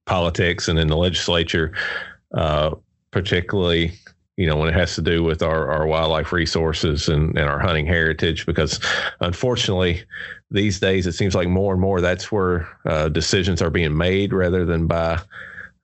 politics 0.06 0.68
and 0.68 0.78
in 0.78 0.86
the 0.86 0.96
legislature, 0.96 1.72
uh, 2.36 2.70
particularly 3.10 3.92
you 4.36 4.46
know, 4.46 4.56
when 4.56 4.68
it 4.68 4.74
has 4.74 4.94
to 4.94 5.02
do 5.02 5.22
with 5.22 5.42
our, 5.42 5.70
our 5.70 5.86
wildlife 5.86 6.32
resources 6.32 7.08
and, 7.08 7.36
and 7.38 7.48
our 7.48 7.58
hunting 7.58 7.86
heritage, 7.86 8.46
because 8.46 8.80
unfortunately, 9.20 10.02
these 10.50 10.80
days 10.80 11.06
it 11.06 11.12
seems 11.12 11.34
like 11.34 11.48
more 11.48 11.72
and 11.72 11.80
more 11.80 12.00
that's 12.00 12.32
where 12.32 12.68
uh, 12.86 13.08
decisions 13.08 13.60
are 13.60 13.70
being 13.70 13.96
made 13.96 14.32
rather 14.32 14.64
than 14.64 14.86
by, 14.86 15.20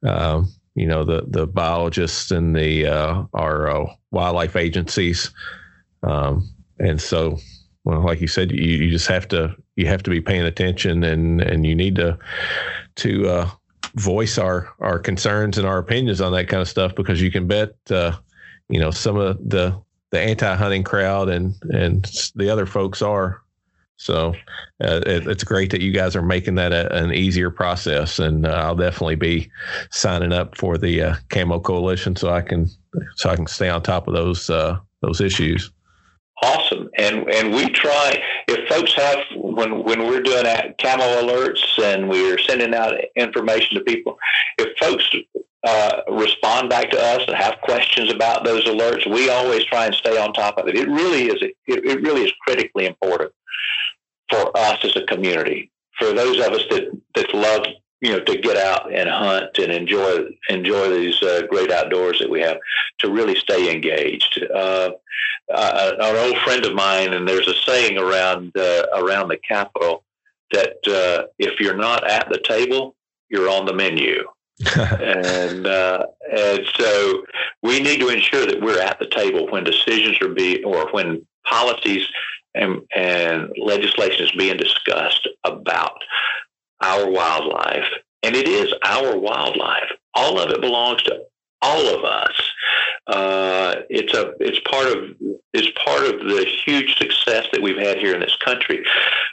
uh, 0.06 0.42
you 0.74 0.86
know, 0.86 1.04
the, 1.04 1.24
the 1.28 1.46
biologists 1.46 2.30
and 2.30 2.56
the 2.56 2.86
uh, 2.86 3.24
our 3.34 3.68
uh, 3.68 3.92
wildlife 4.10 4.56
agencies. 4.56 5.30
Um, 6.02 6.48
and 6.78 7.00
so 7.00 7.38
well, 7.84 8.02
like 8.02 8.20
you 8.20 8.28
said, 8.28 8.52
you, 8.52 8.58
you 8.58 8.90
just 8.90 9.08
have 9.08 9.26
to 9.28 9.54
you 9.76 9.86
have 9.86 10.02
to 10.02 10.10
be 10.10 10.20
paying 10.20 10.42
attention, 10.42 11.04
and 11.04 11.40
and 11.40 11.64
you 11.66 11.74
need 11.74 11.96
to 11.96 12.18
to 12.96 13.28
uh, 13.28 13.50
voice 13.94 14.36
our 14.36 14.68
our 14.80 14.98
concerns 14.98 15.56
and 15.56 15.66
our 15.66 15.78
opinions 15.78 16.20
on 16.20 16.32
that 16.32 16.48
kind 16.48 16.60
of 16.60 16.68
stuff 16.68 16.94
because 16.94 17.22
you 17.22 17.30
can 17.30 17.46
bet 17.46 17.74
uh, 17.90 18.12
you 18.68 18.80
know 18.80 18.90
some 18.90 19.16
of 19.16 19.36
the 19.48 19.78
the 20.10 20.20
anti-hunting 20.20 20.84
crowd 20.84 21.28
and 21.28 21.54
and 21.70 22.10
the 22.34 22.48
other 22.48 22.66
folks 22.66 23.02
are 23.02 23.42
so 23.98 24.32
uh, 24.82 25.00
it, 25.06 25.26
it's 25.26 25.44
great 25.44 25.70
that 25.72 25.80
you 25.80 25.92
guys 25.92 26.14
are 26.14 26.22
making 26.22 26.54
that 26.54 26.72
a, 26.72 26.94
an 26.94 27.12
easier 27.12 27.50
process, 27.50 28.20
and 28.20 28.46
uh, 28.46 28.50
I'll 28.50 28.76
definitely 28.76 29.16
be 29.16 29.50
signing 29.90 30.32
up 30.32 30.56
for 30.56 30.78
the 30.78 31.02
uh, 31.02 31.14
Camo 31.30 31.58
Coalition 31.58 32.14
so 32.14 32.30
I 32.30 32.40
can 32.40 32.70
so 33.16 33.28
I 33.28 33.36
can 33.36 33.48
stay 33.48 33.68
on 33.68 33.82
top 33.82 34.06
of 34.06 34.14
those 34.14 34.48
uh, 34.48 34.78
those 35.02 35.20
issues. 35.20 35.72
Awesome, 36.42 36.88
and 36.96 37.28
and 37.28 37.52
we 37.52 37.68
try 37.70 38.22
if 38.46 38.68
folks 38.68 38.94
have 38.94 39.18
when 39.34 39.82
when 39.82 40.06
we're 40.06 40.22
doing 40.22 40.44
camo 40.80 41.20
alerts 41.20 41.82
and 41.82 42.08
we're 42.08 42.38
sending 42.38 42.74
out 42.74 42.94
information 43.16 43.76
to 43.78 43.80
people. 43.82 44.16
If 44.58 44.78
folks 44.78 45.10
uh, 45.68 46.02
respond 46.08 46.70
back 46.70 46.88
to 46.90 46.98
us 46.98 47.22
and 47.26 47.36
have 47.36 47.60
questions 47.60 48.10
about 48.10 48.44
those 48.44 48.64
alerts, 48.64 49.10
we 49.12 49.28
always 49.28 49.64
try 49.64 49.84
and 49.84 49.94
stay 49.94 50.16
on 50.18 50.32
top 50.32 50.56
of 50.56 50.66
it. 50.66 50.76
It 50.76 50.88
really 50.88 51.24
is 51.24 51.42
it, 51.42 51.54
it 51.66 52.00
really 52.00 52.24
is 52.24 52.32
critically 52.46 52.86
important 52.86 53.32
for 54.30 54.56
us 54.56 54.78
as 54.82 54.96
a 54.96 55.04
community. 55.04 55.70
For 55.98 56.12
those 56.12 56.38
of 56.38 56.52
us 56.52 56.62
that, 56.70 56.84
that 57.16 57.34
love, 57.34 57.66
you 58.00 58.12
know, 58.12 58.20
to 58.20 58.38
get 58.38 58.56
out 58.56 58.92
and 58.92 59.10
hunt 59.10 59.58
and 59.58 59.70
enjoy 59.70 60.30
enjoy 60.48 60.88
these 60.90 61.22
uh, 61.22 61.42
great 61.50 61.70
outdoors 61.70 62.18
that 62.20 62.30
we 62.30 62.40
have, 62.40 62.58
to 63.00 63.10
really 63.10 63.34
stay 63.36 63.70
engaged. 63.70 64.42
Uh, 64.54 64.90
uh, 65.54 65.92
an 66.00 66.16
old 66.16 66.38
friend 66.44 66.64
of 66.64 66.74
mine, 66.74 67.12
and 67.12 67.26
there's 67.28 67.48
a 67.48 67.54
saying 67.54 67.98
around 67.98 68.56
uh, 68.56 68.86
around 68.94 69.28
the 69.28 69.38
Capitol 69.38 70.04
that 70.52 70.76
uh, 70.86 71.26
if 71.38 71.60
you're 71.60 71.76
not 71.76 72.08
at 72.08 72.28
the 72.30 72.38
table, 72.38 72.94
you're 73.28 73.50
on 73.50 73.66
the 73.66 73.74
menu. 73.74 74.24
And 74.76 75.66
uh, 75.66 76.04
and 76.36 76.60
so 76.76 77.24
we 77.62 77.80
need 77.80 78.00
to 78.00 78.08
ensure 78.08 78.46
that 78.46 78.60
we're 78.60 78.80
at 78.80 78.98
the 78.98 79.08
table 79.08 79.48
when 79.50 79.64
decisions 79.64 80.20
are 80.20 80.34
being 80.34 80.64
or 80.64 80.90
when 80.90 81.26
policies 81.44 82.06
and, 82.54 82.80
and 82.94 83.50
legislation 83.56 84.24
is 84.24 84.32
being 84.32 84.56
discussed 84.56 85.28
about 85.44 86.02
our 86.82 87.08
wildlife. 87.08 87.86
And 88.22 88.34
it 88.34 88.48
is 88.48 88.72
our 88.84 89.16
wildlife. 89.16 89.90
All 90.14 90.40
of 90.40 90.50
it 90.50 90.60
belongs 90.60 91.02
to 91.04 91.20
all 91.62 91.94
of 91.94 92.04
us. 92.04 92.52
Uh, 93.06 93.74
it's 93.88 94.12
a 94.14 94.32
it's 94.40 94.60
part 94.70 94.86
of 94.86 95.16
it's 95.52 95.70
part 95.82 96.02
of 96.02 96.20
the 96.20 96.44
huge 96.64 96.96
success 96.98 97.46
that 97.52 97.62
we've 97.62 97.78
had 97.78 97.98
here 97.98 98.14
in 98.14 98.20
this 98.20 98.36
country, 98.44 98.84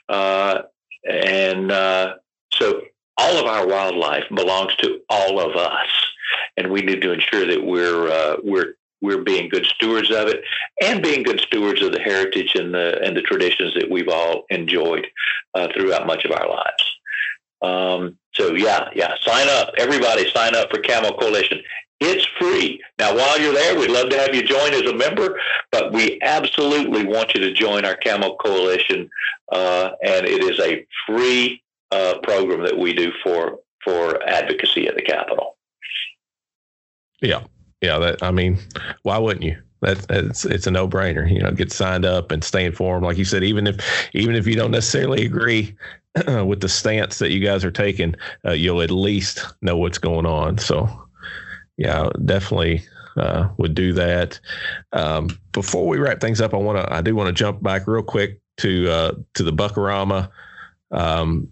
uh, 0.08 0.62
and 1.04 1.72
uh, 1.72 2.16
so 2.54 2.82
all 3.18 3.38
of 3.38 3.46
our 3.46 3.68
wildlife 3.68 4.26
belongs 4.34 4.76
to 4.78 5.00
all 5.10 5.40
of 5.40 5.56
us, 5.56 5.88
and 6.58 6.72
we 6.72 6.82
need 6.82 7.02
to 7.02 7.12
ensure 7.12 7.46
that 7.46 7.64
we're 7.64 8.10
uh, 8.10 8.38
we're 8.44 8.76
we're 9.02 9.24
being 9.24 9.50
good 9.50 9.66
stewards 9.66 10.10
of 10.10 10.28
it 10.28 10.44
and 10.82 11.04
being 11.04 11.24
good 11.24 11.40
stewards 11.42 11.82
of 11.82 11.92
the 11.92 12.00
heritage 12.00 12.56
and 12.56 12.74
the 12.74 13.00
and 13.02 13.16
the 13.16 13.22
traditions 13.22 13.74
that 13.76 13.90
we've 13.90 14.10
all 14.10 14.44
enjoyed 14.50 15.08
uh, 15.54 15.68
throughout 15.74 16.08
much 16.08 16.26
of 16.26 16.32
our 16.32 16.50
lives. 16.50 16.96
Um, 17.62 18.18
so 18.34 18.54
yeah, 18.54 18.90
yeah, 18.94 19.16
sign 19.22 19.48
up. 19.50 19.74
Everybody 19.78 20.30
sign 20.32 20.56
up 20.56 20.70
for 20.70 20.82
Camo 20.82 21.18
Coalition. 21.18 21.62
It's 22.02 22.26
free. 22.38 22.82
Now, 23.00 23.16
while 23.16 23.40
you're 23.40 23.54
there, 23.54 23.80
we'd 23.80 23.90
love 23.90 24.10
to 24.10 24.18
have 24.20 24.36
you 24.36 24.44
join 24.44 24.74
as 24.74 24.82
a 24.82 24.94
member, 24.94 25.40
but 25.72 25.94
we 25.94 26.20
absolutely 26.22 27.06
want 27.06 27.34
you 27.34 27.40
to 27.40 27.54
join 27.54 27.86
our 27.86 27.96
Camo 27.96 28.36
Coalition, 28.36 29.10
uh, 29.52 29.92
and 30.04 30.26
it 30.26 30.44
is 30.44 30.60
a 30.60 30.86
free 31.08 31.64
uh, 31.96 32.20
program 32.24 32.62
that 32.64 32.78
we 32.78 32.94
do 32.94 33.12
for 33.24 33.60
for 33.84 34.22
advocacy 34.28 34.88
at 34.88 34.96
the 34.96 35.02
Capitol. 35.02 35.58
Yeah, 37.22 37.44
yeah, 37.82 37.98
that 38.00 38.22
I 38.22 38.32
mean, 38.32 38.60
why 39.04 39.18
wouldn't 39.18 39.46
you? 39.46 39.58
That's 39.82 40.06
it's 40.10 40.46
it's 40.46 40.68
a 40.68 40.72
no 40.72 40.88
brainer. 40.88 41.32
You 41.32 41.40
know, 41.40 41.52
get 41.52 41.72
signed 41.72 42.06
up 42.06 42.32
and 42.32 42.44
stay 42.44 42.66
informed. 42.66 43.06
Like 43.06 43.18
you 43.18 43.26
said, 43.26 43.44
even 43.44 43.68
if 43.68 44.10
even 44.14 44.36
if 44.36 44.48
you 44.48 44.56
don't 44.56 44.72
necessarily 44.72 45.26
agree 45.26 45.76
with 46.28 46.62
the 46.62 46.70
stance 46.70 47.20
that 47.20 47.32
you 47.32 47.40
guys 47.40 47.64
are 47.64 47.72
taking, 47.72 48.16
uh, 48.46 48.52
you'll 48.52 48.82
at 48.82 48.92
least 48.92 49.46
know 49.62 49.78
what's 49.78 49.98
going 49.98 50.26
on. 50.26 50.58
So, 50.58 50.90
yeah, 51.78 52.10
definitely 52.26 52.84
uh, 53.18 53.50
would 53.58 53.76
do 53.76 53.94
that. 53.94 54.40
Um, 54.92 55.30
before 55.52 55.88
we 55.88 55.98
wrap 55.98 56.20
things 56.20 56.42
up, 56.42 56.54
I 56.54 56.58
want 56.58 56.80
to 56.80 56.94
I 56.94 57.02
do 57.02 57.16
want 57.16 57.28
to 57.28 57.34
jump 57.34 57.62
back 57.62 57.88
real 57.88 58.04
quick 58.04 58.42
to 58.58 58.90
uh, 58.90 59.12
to 59.36 59.44
the 59.44 59.54
Buckarama. 59.54 60.30
Um, 60.92 61.50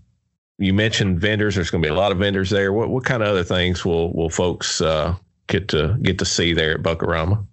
you 0.57 0.73
mentioned 0.73 1.19
vendors. 1.19 1.55
There's 1.55 1.69
going 1.69 1.81
to 1.81 1.87
be 1.87 1.93
a 1.93 1.97
lot 1.97 2.11
of 2.11 2.17
vendors 2.17 2.49
there. 2.49 2.73
What 2.73 2.89
what 2.89 3.05
kind 3.05 3.23
of 3.23 3.29
other 3.29 3.43
things 3.43 3.83
will 3.83 4.13
will 4.13 4.29
folks 4.29 4.81
uh, 4.81 5.15
get 5.47 5.67
to 5.69 5.97
get 6.01 6.19
to 6.19 6.25
see 6.25 6.53
there 6.53 6.75
at 6.75 6.83
Buckarama? 6.83 7.45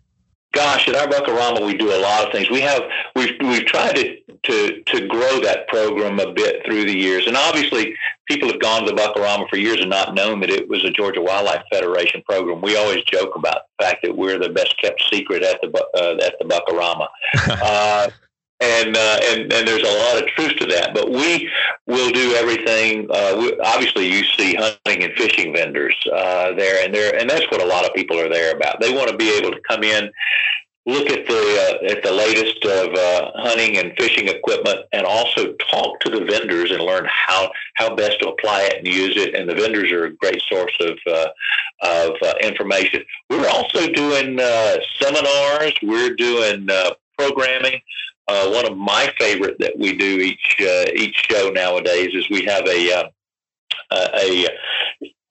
Gosh, 0.52 0.88
at 0.88 0.96
our 0.96 1.06
Buckarama, 1.06 1.64
we 1.64 1.74
do 1.76 1.94
a 1.94 2.00
lot 2.00 2.26
of 2.26 2.32
things. 2.32 2.50
We 2.50 2.60
have 2.60 2.82
we've 3.14 3.36
we've 3.40 3.64
tried 3.64 3.94
to 3.94 4.16
to 4.42 4.82
to 4.82 5.06
grow 5.06 5.40
that 5.40 5.68
program 5.68 6.18
a 6.18 6.32
bit 6.32 6.64
through 6.64 6.86
the 6.86 6.96
years, 6.96 7.26
and 7.26 7.36
obviously, 7.36 7.94
people 8.26 8.48
have 8.48 8.60
gone 8.60 8.84
to 8.84 8.90
the 8.90 8.96
Buckarama 8.96 9.48
for 9.48 9.56
years 9.56 9.80
and 9.80 9.90
not 9.90 10.14
known 10.14 10.40
that 10.40 10.50
it 10.50 10.68
was 10.68 10.84
a 10.84 10.90
Georgia 10.90 11.22
Wildlife 11.22 11.62
Federation 11.72 12.22
program. 12.28 12.60
We 12.60 12.76
always 12.76 13.04
joke 13.04 13.36
about 13.36 13.62
the 13.78 13.84
fact 13.84 14.00
that 14.02 14.16
we're 14.16 14.38
the 14.38 14.48
best 14.48 14.76
kept 14.78 15.02
secret 15.12 15.44
at 15.44 15.60
the 15.60 15.68
uh, 15.94 16.24
at 16.24 16.34
the 16.40 16.46
Buckarama. 16.46 17.06
uh, 17.62 18.10
and 18.60 18.96
uh, 18.96 19.20
and 19.30 19.52
and 19.52 19.66
there's 19.66 19.82
a 19.82 19.98
lot 19.98 20.22
of 20.22 20.28
truth 20.30 20.56
to 20.56 20.66
that. 20.66 20.92
But 20.94 21.10
we 21.10 21.50
will 21.86 22.10
do 22.10 22.34
everything. 22.34 23.06
Uh, 23.10 23.36
we, 23.38 23.58
obviously, 23.60 24.06
you 24.06 24.24
see 24.36 24.54
hunting 24.54 25.04
and 25.04 25.12
fishing 25.14 25.54
vendors 25.54 25.96
uh, 26.12 26.52
there, 26.54 26.84
and 26.84 26.94
there, 26.94 27.16
and 27.16 27.28
that's 27.28 27.50
what 27.50 27.62
a 27.62 27.66
lot 27.66 27.84
of 27.84 27.94
people 27.94 28.18
are 28.18 28.28
there 28.28 28.54
about. 28.54 28.80
They 28.80 28.92
want 28.92 29.08
to 29.08 29.16
be 29.16 29.30
able 29.36 29.50
to 29.50 29.60
come 29.66 29.82
in, 29.82 30.10
look 30.84 31.08
at 31.08 31.26
the 31.26 31.80
uh, 31.82 31.90
at 31.90 32.02
the 32.02 32.12
latest 32.12 32.62
of 32.66 32.94
uh, 32.94 33.30
hunting 33.36 33.78
and 33.78 33.92
fishing 33.98 34.28
equipment, 34.28 34.80
and 34.92 35.06
also 35.06 35.54
talk 35.54 35.98
to 36.00 36.10
the 36.10 36.24
vendors 36.26 36.70
and 36.70 36.82
learn 36.82 37.06
how 37.08 37.50
how 37.76 37.94
best 37.94 38.20
to 38.20 38.28
apply 38.28 38.64
it 38.64 38.76
and 38.76 38.86
use 38.86 39.16
it. 39.16 39.34
And 39.34 39.48
the 39.48 39.54
vendors 39.54 39.90
are 39.90 40.04
a 40.04 40.14
great 40.16 40.42
source 40.42 40.76
of 40.80 40.98
uh, 41.06 41.28
of 41.82 42.12
information. 42.42 43.04
We're 43.30 43.48
also 43.48 43.88
doing 43.88 44.38
seminars. 44.98 45.72
We're 45.82 46.14
doing 46.14 46.68
programming. 47.16 47.80
Uh, 48.30 48.48
one 48.48 48.64
of 48.64 48.78
my 48.78 49.12
favorite 49.18 49.58
that 49.58 49.76
we 49.76 49.92
do 49.96 50.20
each 50.20 50.56
uh, 50.60 50.84
each 50.94 51.26
show 51.28 51.50
nowadays 51.50 52.10
is 52.14 52.30
we 52.30 52.44
have 52.44 52.64
a 52.66 52.92
uh, 53.90 54.08
a. 54.14 54.46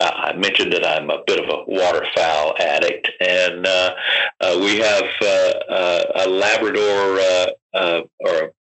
Uh, 0.02 0.32
mentioned 0.38 0.72
that 0.72 0.88
I'm 0.88 1.10
a 1.10 1.22
bit 1.28 1.44
of 1.44 1.50
a 1.50 1.64
waterfowl 1.68 2.56
addict, 2.58 3.12
and 3.20 3.68
uh, 3.68 3.94
uh, 4.40 4.58
we 4.62 4.78
have 4.78 5.04
a 5.22 6.26
Labrador 6.26 7.20
or 7.74 8.54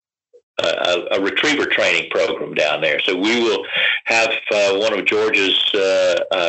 a, 0.59 1.03
a, 1.13 1.21
retriever 1.21 1.67
training 1.67 2.11
program 2.11 2.55
down 2.55 2.81
there. 2.81 2.99
So 3.03 3.15
we 3.15 3.41
will 3.41 3.65
have 4.07 4.33
one 4.51 4.99
of 4.99 5.05
Georgia's 5.05 5.61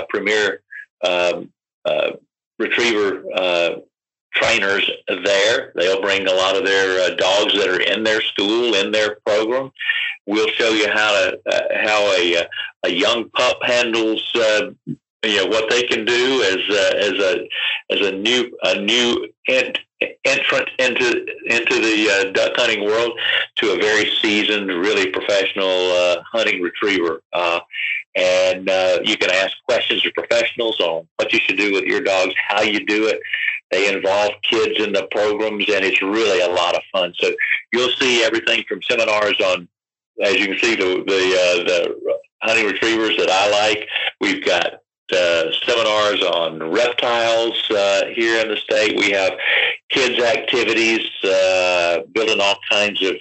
premier 0.10 0.64
um, 1.04 1.52
retriever 2.58 3.24
trainers 4.34 4.90
there. 5.08 5.72
They'll 5.76 6.02
bring 6.02 6.28
a 6.28 6.34
lot 6.34 6.56
of 6.56 6.66
their 6.66 7.02
uh, 7.02 7.16
dogs 7.16 7.54
that 7.56 7.70
are 7.70 7.82
in 7.82 8.04
their 8.04 8.22
school, 8.22 8.76
in 8.76 8.92
their 8.92 9.18
program. 9.26 9.72
We'll 10.26 10.50
show 10.50 10.70
you 10.70 10.88
how 10.90 11.12
to 11.12 11.40
uh, 11.46 11.62
how 11.84 12.14
a 12.18 12.38
uh, 12.38 12.44
a 12.84 12.90
young 12.90 13.30
pup 13.32 13.58
handles 13.64 14.32
uh, 14.36 14.72
you 15.24 15.36
know 15.38 15.48
what 15.48 15.70
they 15.70 15.84
can 15.84 16.06
do 16.06 16.44
as 16.44 16.76
uh, 16.76 16.98
as 16.98 17.12
a 17.12 17.50
as 17.90 18.08
a 18.08 18.12
new 18.12 18.58
a 18.64 18.82
new 18.82 19.28
ent- 19.48 19.80
entrant 20.26 20.70
into 20.80 21.26
into 21.46 21.76
the 21.76 22.10
uh, 22.10 22.32
duck 22.32 22.54
hunting 22.56 22.86
world 22.86 23.20
to 23.56 23.74
a 23.74 23.78
very 23.78 24.10
seasoned, 24.22 24.68
really 24.68 25.12
professional 25.12 25.92
uh, 25.92 26.22
hunting 26.32 26.62
retriever. 26.62 27.22
Uh, 27.34 27.60
and 28.16 28.70
uh, 28.70 29.00
you 29.04 29.18
can 29.18 29.30
ask 29.30 29.56
questions 29.66 30.02
to 30.02 30.12
professionals 30.12 30.80
on 30.80 31.08
what 31.18 31.32
you 31.32 31.40
should 31.40 31.58
do 31.58 31.74
with 31.74 31.84
your 31.84 32.02
dogs, 32.02 32.34
how 32.48 32.62
you 32.62 32.86
do 32.86 33.08
it. 33.08 33.20
They 33.72 33.94
involve 33.94 34.32
kids 34.44 34.84
in 34.84 34.94
the 34.94 35.08
programs, 35.12 35.70
and 35.70 35.86
it's 35.86 36.02
really 36.02 36.42
a 36.42 36.50
lot 36.50 36.76
of 36.76 36.82
fun. 36.92 37.14
So 37.20 37.32
you'll 37.72 37.92
see 37.92 38.24
everything 38.24 38.64
from 38.68 38.82
seminars 38.82 39.40
on, 39.42 39.68
as 40.24 40.36
you 40.36 40.48
can 40.48 40.60
see, 40.60 40.76
the 40.76 41.04
the, 41.06 41.22
uh, 41.44 41.64
the 41.64 42.20
hunting 42.42 42.66
retrievers 42.66 43.16
that 43.18 43.30
I 43.30 43.50
like. 43.50 43.88
We've 44.22 44.44
got 44.44 44.82
uh, 45.12 45.52
seminars 45.66 46.24
on 46.24 46.72
reptiles 46.72 47.70
uh, 47.72 48.06
here 48.14 48.42
in 48.42 48.50
the 48.50 48.58
state. 48.58 48.98
We 48.98 49.12
have 49.12 49.34
kids' 49.90 50.22
activities, 50.22 51.08
uh, 51.24 52.00
building 52.14 52.40
all 52.42 52.58
kinds 52.70 53.02
of 53.02 53.16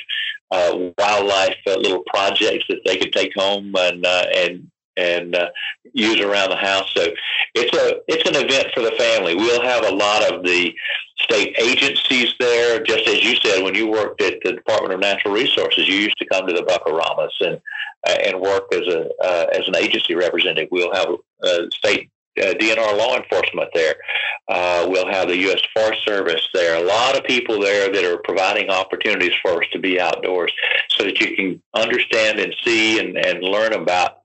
uh, 0.50 0.90
wildlife 0.98 1.56
uh, 1.66 1.76
little 1.76 2.02
projects 2.06 2.64
that 2.68 2.80
they 2.84 2.96
could 2.96 3.12
take 3.12 3.32
home 3.36 3.74
and 3.76 4.04
uh, 4.04 4.26
and 4.34 4.70
and 4.98 5.34
uh, 5.34 5.48
use 5.92 6.20
around 6.20 6.50
the 6.50 6.56
house. 6.56 6.90
So 6.94 7.06
it's 7.54 7.76
a 7.76 8.00
it's 8.08 8.28
an 8.28 8.36
event 8.36 8.68
for 8.74 8.82
the 8.82 8.92
family. 8.92 9.34
We'll 9.34 9.62
have 9.62 9.84
a 9.84 9.94
lot 9.94 10.30
of 10.30 10.44
the 10.44 10.74
state 11.20 11.54
agencies 11.58 12.34
there. 12.38 12.82
Just 12.82 13.06
as 13.08 13.22
you 13.22 13.36
said, 13.36 13.62
when 13.62 13.74
you 13.74 13.88
worked 13.88 14.22
at 14.22 14.40
the 14.42 14.52
Department 14.52 14.94
of 14.94 15.00
Natural 15.00 15.34
Resources, 15.34 15.88
you 15.88 15.96
used 15.96 16.18
to 16.18 16.26
come 16.26 16.46
to 16.46 16.52
the 16.52 16.62
Buckaramas 16.62 17.30
and 17.40 17.60
uh, 18.06 18.18
and 18.24 18.40
work 18.40 18.72
as 18.72 18.86
a 18.86 19.08
uh, 19.22 19.46
as 19.52 19.66
an 19.68 19.76
agency 19.76 20.14
representative. 20.14 20.68
We'll 20.70 20.94
have 20.94 21.08
uh, 21.42 21.70
state 21.70 22.10
uh, 22.38 22.54
DNR 22.54 22.96
law 22.96 23.16
enforcement 23.16 23.68
there. 23.74 23.96
Uh, 24.48 24.86
we'll 24.88 25.08
have 25.08 25.28
the 25.28 25.36
U.S. 25.36 25.60
Forest 25.74 26.04
Service 26.06 26.48
there. 26.54 26.82
A 26.82 26.86
lot 26.86 27.16
of 27.16 27.24
people 27.24 27.60
there 27.60 27.92
that 27.92 28.04
are 28.04 28.18
providing 28.24 28.70
opportunities 28.70 29.32
for 29.42 29.62
us 29.62 29.68
to 29.72 29.78
be 29.78 30.00
outdoors 30.00 30.52
so 30.88 31.04
that 31.04 31.20
you 31.20 31.36
can 31.36 31.62
understand 31.74 32.38
and 32.38 32.54
see 32.64 32.98
and, 32.98 33.16
and 33.18 33.42
learn 33.42 33.74
about 33.74 34.17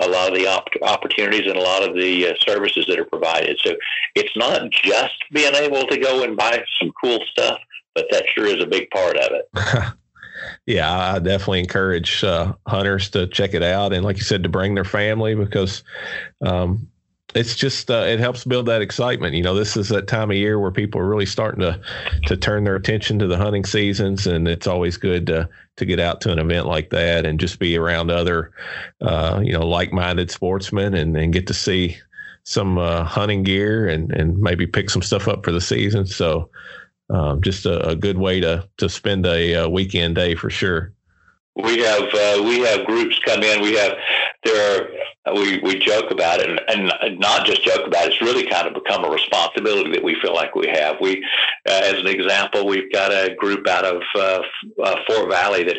a 0.00 0.08
lot 0.08 0.28
of 0.28 0.34
the 0.34 0.46
op- 0.46 0.68
opportunities 0.82 1.46
and 1.46 1.56
a 1.56 1.62
lot 1.62 1.82
of 1.82 1.94
the 1.94 2.28
uh, 2.28 2.34
services 2.46 2.86
that 2.88 2.98
are 2.98 3.04
provided. 3.04 3.58
So 3.64 3.74
it's 4.14 4.36
not 4.36 4.70
just 4.70 5.14
being 5.32 5.54
able 5.54 5.86
to 5.86 5.98
go 5.98 6.22
and 6.22 6.36
buy 6.36 6.62
some 6.80 6.92
cool 7.02 7.20
stuff, 7.30 7.58
but 7.94 8.06
that 8.10 8.24
sure 8.34 8.46
is 8.46 8.62
a 8.62 8.66
big 8.66 8.88
part 8.90 9.16
of 9.16 9.32
it. 9.32 9.92
yeah, 10.66 11.14
I 11.14 11.18
definitely 11.18 11.60
encourage 11.60 12.24
uh, 12.24 12.54
hunters 12.66 13.10
to 13.10 13.26
check 13.26 13.54
it 13.54 13.62
out, 13.62 13.92
and 13.92 14.04
like 14.04 14.16
you 14.16 14.22
said, 14.22 14.42
to 14.42 14.48
bring 14.48 14.74
their 14.74 14.84
family 14.84 15.34
because 15.34 15.82
um, 16.44 16.88
it's 17.34 17.54
just 17.54 17.90
uh, 17.90 18.04
it 18.06 18.18
helps 18.18 18.44
build 18.44 18.66
that 18.66 18.82
excitement. 18.82 19.34
You 19.34 19.42
know, 19.42 19.54
this 19.54 19.76
is 19.76 19.88
that 19.88 20.08
time 20.08 20.30
of 20.30 20.36
year 20.36 20.58
where 20.58 20.70
people 20.70 21.00
are 21.00 21.08
really 21.08 21.26
starting 21.26 21.60
to 21.60 21.80
to 22.26 22.36
turn 22.36 22.64
their 22.64 22.76
attention 22.76 23.18
to 23.20 23.26
the 23.26 23.36
hunting 23.36 23.64
seasons, 23.64 24.26
and 24.26 24.48
it's 24.48 24.66
always 24.66 24.96
good 24.96 25.26
to 25.28 25.48
to 25.76 25.84
get 25.84 26.00
out 26.00 26.20
to 26.22 26.32
an 26.32 26.38
event 26.38 26.66
like 26.66 26.90
that 26.90 27.24
and 27.24 27.40
just 27.40 27.58
be 27.58 27.76
around 27.76 28.10
other, 28.10 28.52
uh, 29.00 29.40
you 29.42 29.52
know, 29.52 29.66
like 29.66 29.92
minded 29.92 30.30
sportsmen 30.30 30.94
and 30.94 31.16
and 31.16 31.32
get 31.32 31.46
to 31.46 31.54
see 31.54 31.96
some 32.44 32.78
uh, 32.78 33.04
hunting 33.04 33.42
gear 33.42 33.88
and 33.88 34.12
and 34.12 34.38
maybe 34.38 34.66
pick 34.66 34.90
some 34.90 35.02
stuff 35.02 35.28
up 35.28 35.44
for 35.44 35.52
the 35.52 35.60
season. 35.60 36.06
So, 36.06 36.50
um, 37.10 37.42
just 37.42 37.66
a, 37.66 37.88
a, 37.88 37.96
good 37.96 38.18
way 38.18 38.40
to 38.40 38.68
to 38.78 38.88
spend 38.88 39.26
a, 39.26 39.52
a 39.54 39.68
weekend 39.68 40.16
day 40.16 40.34
for 40.34 40.50
sure. 40.50 40.92
We 41.56 41.80
have 41.80 42.02
uh, 42.02 42.42
we 42.44 42.60
have 42.60 42.86
groups 42.86 43.18
come 43.24 43.42
in. 43.42 43.60
We 43.60 43.74
have 43.74 43.92
there 44.44 44.82
are 45.26 45.34
we 45.34 45.58
we 45.58 45.78
joke 45.78 46.10
about 46.10 46.40
it 46.40 46.48
and, 46.68 46.92
and 47.02 47.18
not 47.18 47.44
just 47.44 47.64
joke 47.64 47.86
about 47.86 48.06
it. 48.06 48.12
It's 48.12 48.22
really 48.22 48.46
kind 48.46 48.66
of 48.66 48.74
become 48.74 49.04
a 49.04 49.10
responsibility 49.10 49.90
that 49.92 50.02
we 50.02 50.16
feel 50.20 50.34
like 50.34 50.54
we 50.54 50.68
have. 50.68 50.96
We, 51.00 51.24
uh, 51.68 51.80
as 51.84 51.94
an 51.94 52.06
example, 52.06 52.66
we've 52.66 52.90
got 52.92 53.10
a 53.12 53.34
group 53.34 53.66
out 53.68 53.84
of 53.84 54.02
uh, 54.14 54.42
uh, 54.82 54.96
Fort 55.06 55.30
Valley 55.30 55.64
that 55.64 55.78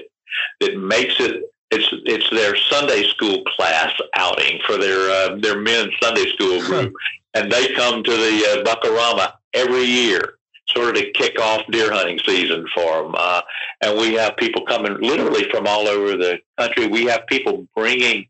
that 0.59 0.77
makes 0.77 1.19
it. 1.19 1.43
It's 1.73 1.87
it's 2.05 2.29
their 2.31 2.57
Sunday 2.57 3.07
school 3.07 3.43
class 3.55 3.93
outing 4.15 4.59
for 4.67 4.77
their 4.77 5.09
uh, 5.09 5.37
their 5.37 5.59
men's 5.59 5.93
Sunday 6.03 6.29
school 6.33 6.59
group, 6.61 6.93
and 7.33 7.49
they 7.49 7.73
come 7.73 8.03
to 8.03 8.11
the 8.11 8.45
uh, 8.45 8.63
Buckarama 8.65 9.33
every 9.53 9.85
year 9.85 10.35
sort 10.75 10.97
of 10.97 11.03
to 11.03 11.11
kick 11.11 11.39
off 11.39 11.61
deer 11.71 11.91
hunting 11.91 12.19
season 12.25 12.65
for 12.73 13.03
them. 13.03 13.15
Uh, 13.17 13.41
and 13.81 13.97
we 13.97 14.13
have 14.13 14.37
people 14.37 14.65
coming 14.65 14.97
literally 15.01 15.49
from 15.49 15.67
all 15.67 15.87
over 15.87 16.17
the 16.17 16.39
country. 16.57 16.87
We 16.87 17.05
have 17.05 17.25
people 17.27 17.67
bringing 17.75 18.27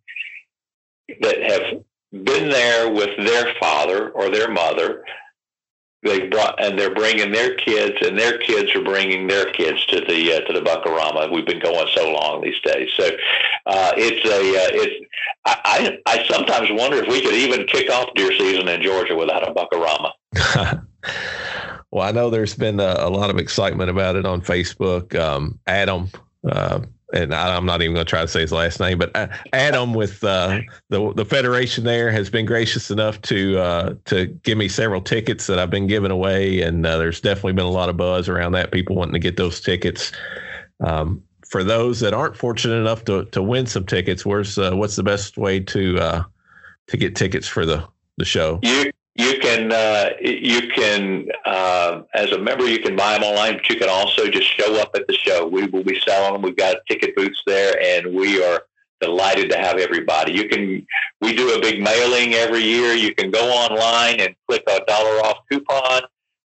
that 1.22 1.42
have 1.42 1.84
been 2.12 2.50
there 2.50 2.92
with 2.92 3.18
their 3.18 3.54
father 3.60 4.10
or 4.10 4.30
their 4.30 4.52
mother. 4.52 5.04
They 6.04 6.28
brought 6.30 6.62
and 6.64 6.80
they're 6.80 6.96
bringing 6.96 7.32
their 7.32 7.54
kids, 7.56 7.96
and 8.02 8.18
their 8.18 8.40
kids 8.40 8.76
are 8.76 8.84
bringing 8.84 9.28
their 9.28 9.52
kids 9.52 9.86
to 9.88 10.02
the 10.02 10.34
uh, 10.34 10.40
to 10.42 10.54
the 10.54 10.62
Buckarama. 10.62 11.32
We've 11.32 11.46
been 11.46 11.60
going 11.60 11.88
so 11.94 12.12
long 12.12 12.42
these 12.42 12.60
days, 12.62 12.90
so 12.98 13.06
uh, 13.68 13.92
it's 13.96 14.28
a 14.28 14.40
uh, 14.40 14.84
it's. 14.84 15.06
I, 15.46 16.00
I 16.06 16.12
I 16.12 16.28
sometimes 16.28 16.70
wonder 16.72 16.98
if 16.98 17.08
we 17.08 17.22
could 17.22 17.36
even 17.36 17.68
kick 17.68 17.92
off 17.92 18.10
deer 18.16 18.32
season 18.32 18.68
in 18.68 18.82
Georgia 18.82 19.16
without 19.16 19.48
a 19.48 19.54
Buckarama. 19.54 20.12
Well, 21.92 22.08
I 22.08 22.12
know 22.12 22.30
there's 22.30 22.56
been 22.56 22.80
a, 22.80 22.96
a 23.00 23.10
lot 23.10 23.30
of 23.30 23.38
excitement 23.38 23.90
about 23.90 24.16
it 24.16 24.26
on 24.26 24.42
Facebook. 24.42 25.18
Um, 25.20 25.60
Adam, 25.68 26.10
uh, 26.50 26.80
and 27.14 27.36
I, 27.36 27.58
am 27.58 27.66
not 27.66 27.82
even 27.82 27.94
going 27.94 28.06
to 28.06 28.10
try 28.10 28.22
to 28.22 28.28
say 28.28 28.40
his 28.40 28.54
last 28.54 28.80
name, 28.80 28.98
but 28.98 29.14
uh, 29.14 29.28
Adam 29.52 29.94
with 29.94 30.24
uh, 30.24 30.62
the 30.88 31.14
the 31.14 31.26
federation 31.26 31.84
there 31.84 32.10
has 32.10 32.30
been 32.30 32.46
gracious 32.46 32.90
enough 32.90 33.22
to 33.24 33.60
uh, 33.60 33.96
to 34.06 34.28
give 34.28 34.58
me 34.58 34.70
several 34.70 35.02
tickets 35.02 35.48
that 35.48 35.60
I've 35.60 35.70
been 35.70 35.88
giving 35.88 36.12
away, 36.12 36.62
and 36.62 36.86
uh, 36.86 36.98
there's 36.98 37.20
definitely 37.20 37.54
been 37.54 37.66
a 37.66 37.72
lot 37.72 37.90
of 37.90 37.98
buzz 37.98 38.30
around 38.30 38.54
that. 38.54 38.72
People 38.72 38.96
wanting 38.96 39.14
to 39.14 39.20
get 39.20 39.36
those 39.36 39.60
tickets. 39.60 40.14
Um, 40.80 41.22
for 41.50 41.66
those 41.66 42.00
that 42.00 42.14
aren't 42.14 42.38
fortunate 42.38 42.76
enough 42.76 43.04
to 43.06 43.26
to 43.26 43.44
win 43.44 43.66
some 43.66 43.86
tickets, 43.86 44.26
where's 44.26 44.58
uh, 44.58 44.72
what's 44.72 44.96
the 44.96 45.04
best 45.04 45.38
way 45.38 45.60
to 45.60 46.24
to 46.88 46.98
get 46.98 47.18
tickets 47.18 47.48
for 47.50 47.66
the 47.66 47.86
the 48.16 48.26
show? 48.26 48.60
You 48.64 48.92
you 49.16 49.40
can 49.40 49.72
uh, 49.72 50.10
you 50.22 50.68
can 50.70 51.28
uh, 51.46 52.02
as 52.14 52.32
a 52.32 52.40
member 52.40 52.68
you 52.68 52.80
can 52.80 52.96
buy 52.96 53.14
them 53.14 53.24
online, 53.24 53.56
but 53.56 53.70
you 53.70 53.76
can 53.76 53.90
also 53.90 54.28
just 54.28 54.48
show 54.58 54.80
up 54.80 54.92
at 54.96 55.06
the 55.08 55.14
show. 55.14 55.46
We 55.46 55.66
will 55.66 55.84
be 55.84 56.00
selling 56.00 56.34
them. 56.34 56.42
We've 56.42 56.56
got 56.56 56.78
ticket 56.88 57.16
booths 57.16 57.42
there, 57.46 57.76
and 57.82 58.16
we 58.16 58.42
are 58.44 58.64
delighted 59.02 59.50
to 59.50 59.58
have 59.58 59.78
everybody. 59.78 60.32
You 60.34 60.48
can 60.48 60.86
we 61.20 61.36
do 61.36 61.54
a 61.54 61.60
big 61.60 61.82
mailing 61.82 62.36
every 62.36 62.64
year. 62.64 62.94
You 62.94 63.14
can 63.14 63.32
go 63.32 63.52
online 63.52 64.22
and 64.22 64.34
click 64.48 64.64
a 64.68 64.80
dollar 64.86 65.26
off 65.26 65.40
coupon, 65.52 66.04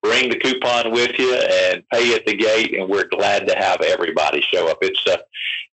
bring 0.03 0.29
the 0.29 0.37
coupon 0.37 0.91
with 0.91 1.17
you, 1.17 1.33
and 1.33 1.83
pay 1.89 2.13
at 2.13 2.27
the 2.27 2.35
gate. 2.35 2.77
And 2.77 2.87
we're 2.87 3.07
glad 3.07 3.47
to 3.47 3.55
have 3.55 3.81
everybody 3.81 4.41
show 4.41 4.69
up. 4.69 4.77
It's 4.83 5.01
uh, 5.07 5.17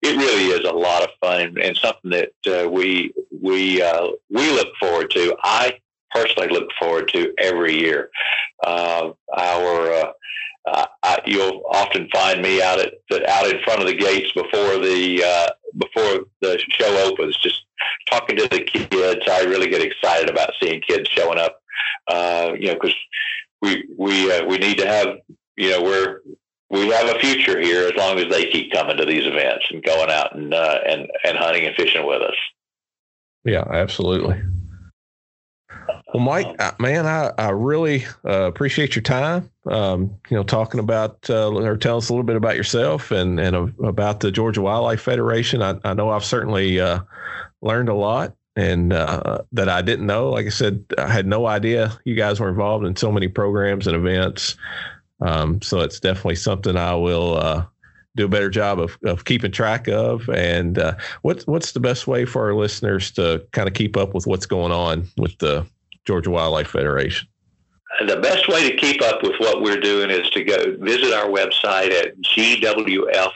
it 0.03 0.15
really 0.17 0.49
is 0.49 0.69
a 0.69 0.73
lot 0.73 1.01
of 1.01 1.09
fun 1.19 1.41
and, 1.41 1.57
and 1.57 1.75
something 1.75 2.11
that 2.11 2.31
uh, 2.45 2.69
we 2.69 3.11
we 3.41 3.81
uh, 3.81 4.09
we 4.29 4.51
look 4.51 4.75
forward 4.79 5.09
to. 5.11 5.35
I 5.43 5.79
personally 6.15 6.47
look 6.49 6.69
forward 6.79 7.09
to 7.13 7.33
every 7.37 7.77
year. 7.77 8.09
Uh, 8.65 9.11
our 9.37 9.93
uh, 9.93 10.11
uh, 10.65 10.85
I, 11.03 11.19
you'll 11.25 11.63
often 11.69 12.09
find 12.11 12.41
me 12.41 12.61
out 12.61 12.79
at 12.79 12.93
out 13.27 13.47
in 13.47 13.61
front 13.63 13.81
of 13.81 13.87
the 13.87 13.93
gates 13.93 14.31
before 14.31 14.79
the 14.79 15.23
uh, 15.23 15.49
before 15.77 16.25
the 16.41 16.59
show 16.69 17.11
opens, 17.11 17.37
just 17.37 17.65
talking 18.09 18.35
to 18.37 18.47
the 18.47 18.61
kids. 18.61 19.21
I 19.29 19.43
really 19.43 19.69
get 19.69 19.81
excited 19.81 20.29
about 20.29 20.53
seeing 20.61 20.81
kids 20.81 21.07
showing 21.09 21.37
up. 21.37 21.61
Uh, 22.07 22.53
you 22.59 22.67
know, 22.67 22.73
because 22.73 22.95
we 23.61 23.85
we 23.97 24.31
uh, 24.31 24.45
we 24.45 24.57
need 24.57 24.77
to 24.79 24.87
have 24.87 25.17
you 25.55 25.69
know 25.69 25.83
we're 25.83 26.21
we 26.69 26.89
have 26.89 27.15
a 27.15 27.19
future 27.19 27.59
here 27.59 27.87
as 27.87 27.95
long 27.95 28.17
as 28.19 28.29
they 28.29 28.49
keep 28.49 28.71
coming 28.71 28.97
to 28.97 29.05
these 29.05 29.25
events 29.25 29.65
and 29.69 29.83
going 29.83 30.09
out 30.09 30.35
and 30.35 30.53
uh, 30.53 30.79
and 30.87 31.07
and 31.25 31.37
hunting 31.37 31.65
and 31.65 31.75
fishing 31.75 32.07
with 32.07 32.23
us. 32.23 32.35
Yeah, 33.43 33.65
absolutely. 33.69 34.41
Well, 36.13 36.23
Mike, 36.23 36.55
uh, 36.59 36.71
man, 36.79 37.05
I, 37.05 37.31
I 37.37 37.49
really 37.49 38.05
uh, 38.23 38.43
appreciate 38.43 38.95
your 38.95 39.03
time. 39.03 39.49
Um, 39.69 40.15
you 40.29 40.37
know, 40.37 40.43
talking 40.43 40.79
about 40.79 41.29
uh, 41.29 41.51
or 41.51 41.77
tell 41.77 41.97
us 41.97 42.09
a 42.09 42.13
little 42.13 42.23
bit 42.23 42.35
about 42.35 42.55
yourself 42.55 43.11
and 43.11 43.39
and 43.39 43.73
about 43.83 44.19
the 44.19 44.31
Georgia 44.31 44.61
Wildlife 44.61 45.01
Federation. 45.01 45.61
I, 45.61 45.75
I 45.83 45.93
know 45.93 46.09
I've 46.09 46.23
certainly 46.23 46.79
uh, 46.79 46.99
learned 47.61 47.89
a 47.89 47.95
lot 47.95 48.33
and 48.55 48.93
uh, 48.93 49.39
that 49.51 49.67
I 49.67 49.81
didn't 49.81 50.05
know. 50.05 50.29
Like 50.29 50.45
I 50.45 50.49
said, 50.49 50.85
I 50.97 51.07
had 51.07 51.27
no 51.27 51.47
idea 51.47 51.97
you 52.05 52.15
guys 52.15 52.39
were 52.39 52.49
involved 52.49 52.85
in 52.85 52.95
so 52.95 53.11
many 53.11 53.27
programs 53.27 53.87
and 53.87 53.95
events. 53.95 54.55
Um, 55.21 55.61
so 55.61 55.81
it's 55.81 55.99
definitely 55.99 56.35
something 56.35 56.77
I 56.77 56.95
will 56.95 57.37
uh, 57.37 57.65
do 58.15 58.25
a 58.25 58.29
better 58.29 58.49
job 58.49 58.79
of, 58.79 58.97
of 59.03 59.25
keeping 59.25 59.51
track 59.51 59.89
of. 59.89 60.29
And 60.29 60.79
what's 61.23 61.45
what's 61.47 61.73
the 61.73 61.79
best 61.81 62.07
way 62.07 62.23
for 62.23 62.45
our 62.45 62.55
listeners 62.55 63.11
to 63.11 63.45
kind 63.51 63.67
of 63.67 63.73
keep 63.73 63.97
up 63.97 64.13
with 64.13 64.27
what's 64.27 64.45
going 64.45 64.71
on 64.71 65.09
with 65.17 65.37
the 65.39 65.65
Georgia 66.05 66.29
Wildlife 66.29 66.69
Federation? 66.69 67.27
The 68.05 68.17
best 68.17 68.47
way 68.47 68.69
to 68.69 68.75
keep 68.75 69.01
up 69.01 69.23
with 69.23 69.39
what 69.39 69.61
we're 69.61 69.79
doing 69.79 70.09
is 70.09 70.29
to 70.31 70.43
go 70.43 70.75
visit 70.79 71.13
our 71.13 71.27
website 71.27 71.91
at 71.91 72.19
gwf.org. 72.21 73.31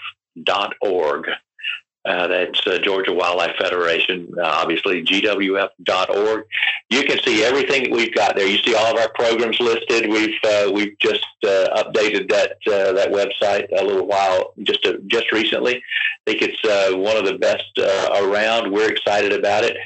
Uh, 2.06 2.28
that's 2.28 2.66
uh, 2.66 2.80
Georgia 2.80 3.14
Wildlife 3.14 3.56
Federation, 3.58 4.34
uh, 4.38 4.44
obviously 4.44 5.04
gwf.org. 5.04 6.46
You 6.90 7.04
can 7.04 7.20
see 7.24 7.44
everything 7.44 7.92
we've 7.92 8.14
got 8.16 8.36
there. 8.36 8.48
You 8.48 8.58
see 8.60 8.74
all 8.74 8.96
of 8.96 8.98
our 8.98 9.12
programs 9.14 9.60
listed. 9.60 10.10
We've 10.10 10.38
uh, 10.44 10.72
we've 10.74 10.98
just 11.00 11.28
uh, 11.46 11.84
updated 11.84 12.30
that 12.32 12.54
uh, 12.68 12.94
that 12.94 13.12
website 13.12 13.68
a 13.78 13.84
little 13.84 14.08
while 14.08 14.54
just 14.64 14.88
just 15.08 15.32
recently. 15.32 15.76
I 15.76 16.32
think 16.32 16.42
it's 16.42 16.96
one 16.96 17.18
of 17.18 17.26
the 17.26 17.38
best 17.38 17.78
around. 17.78 18.72
We're 18.72 18.90
excited 18.90 19.34
about 19.34 19.66
it, 19.66 19.78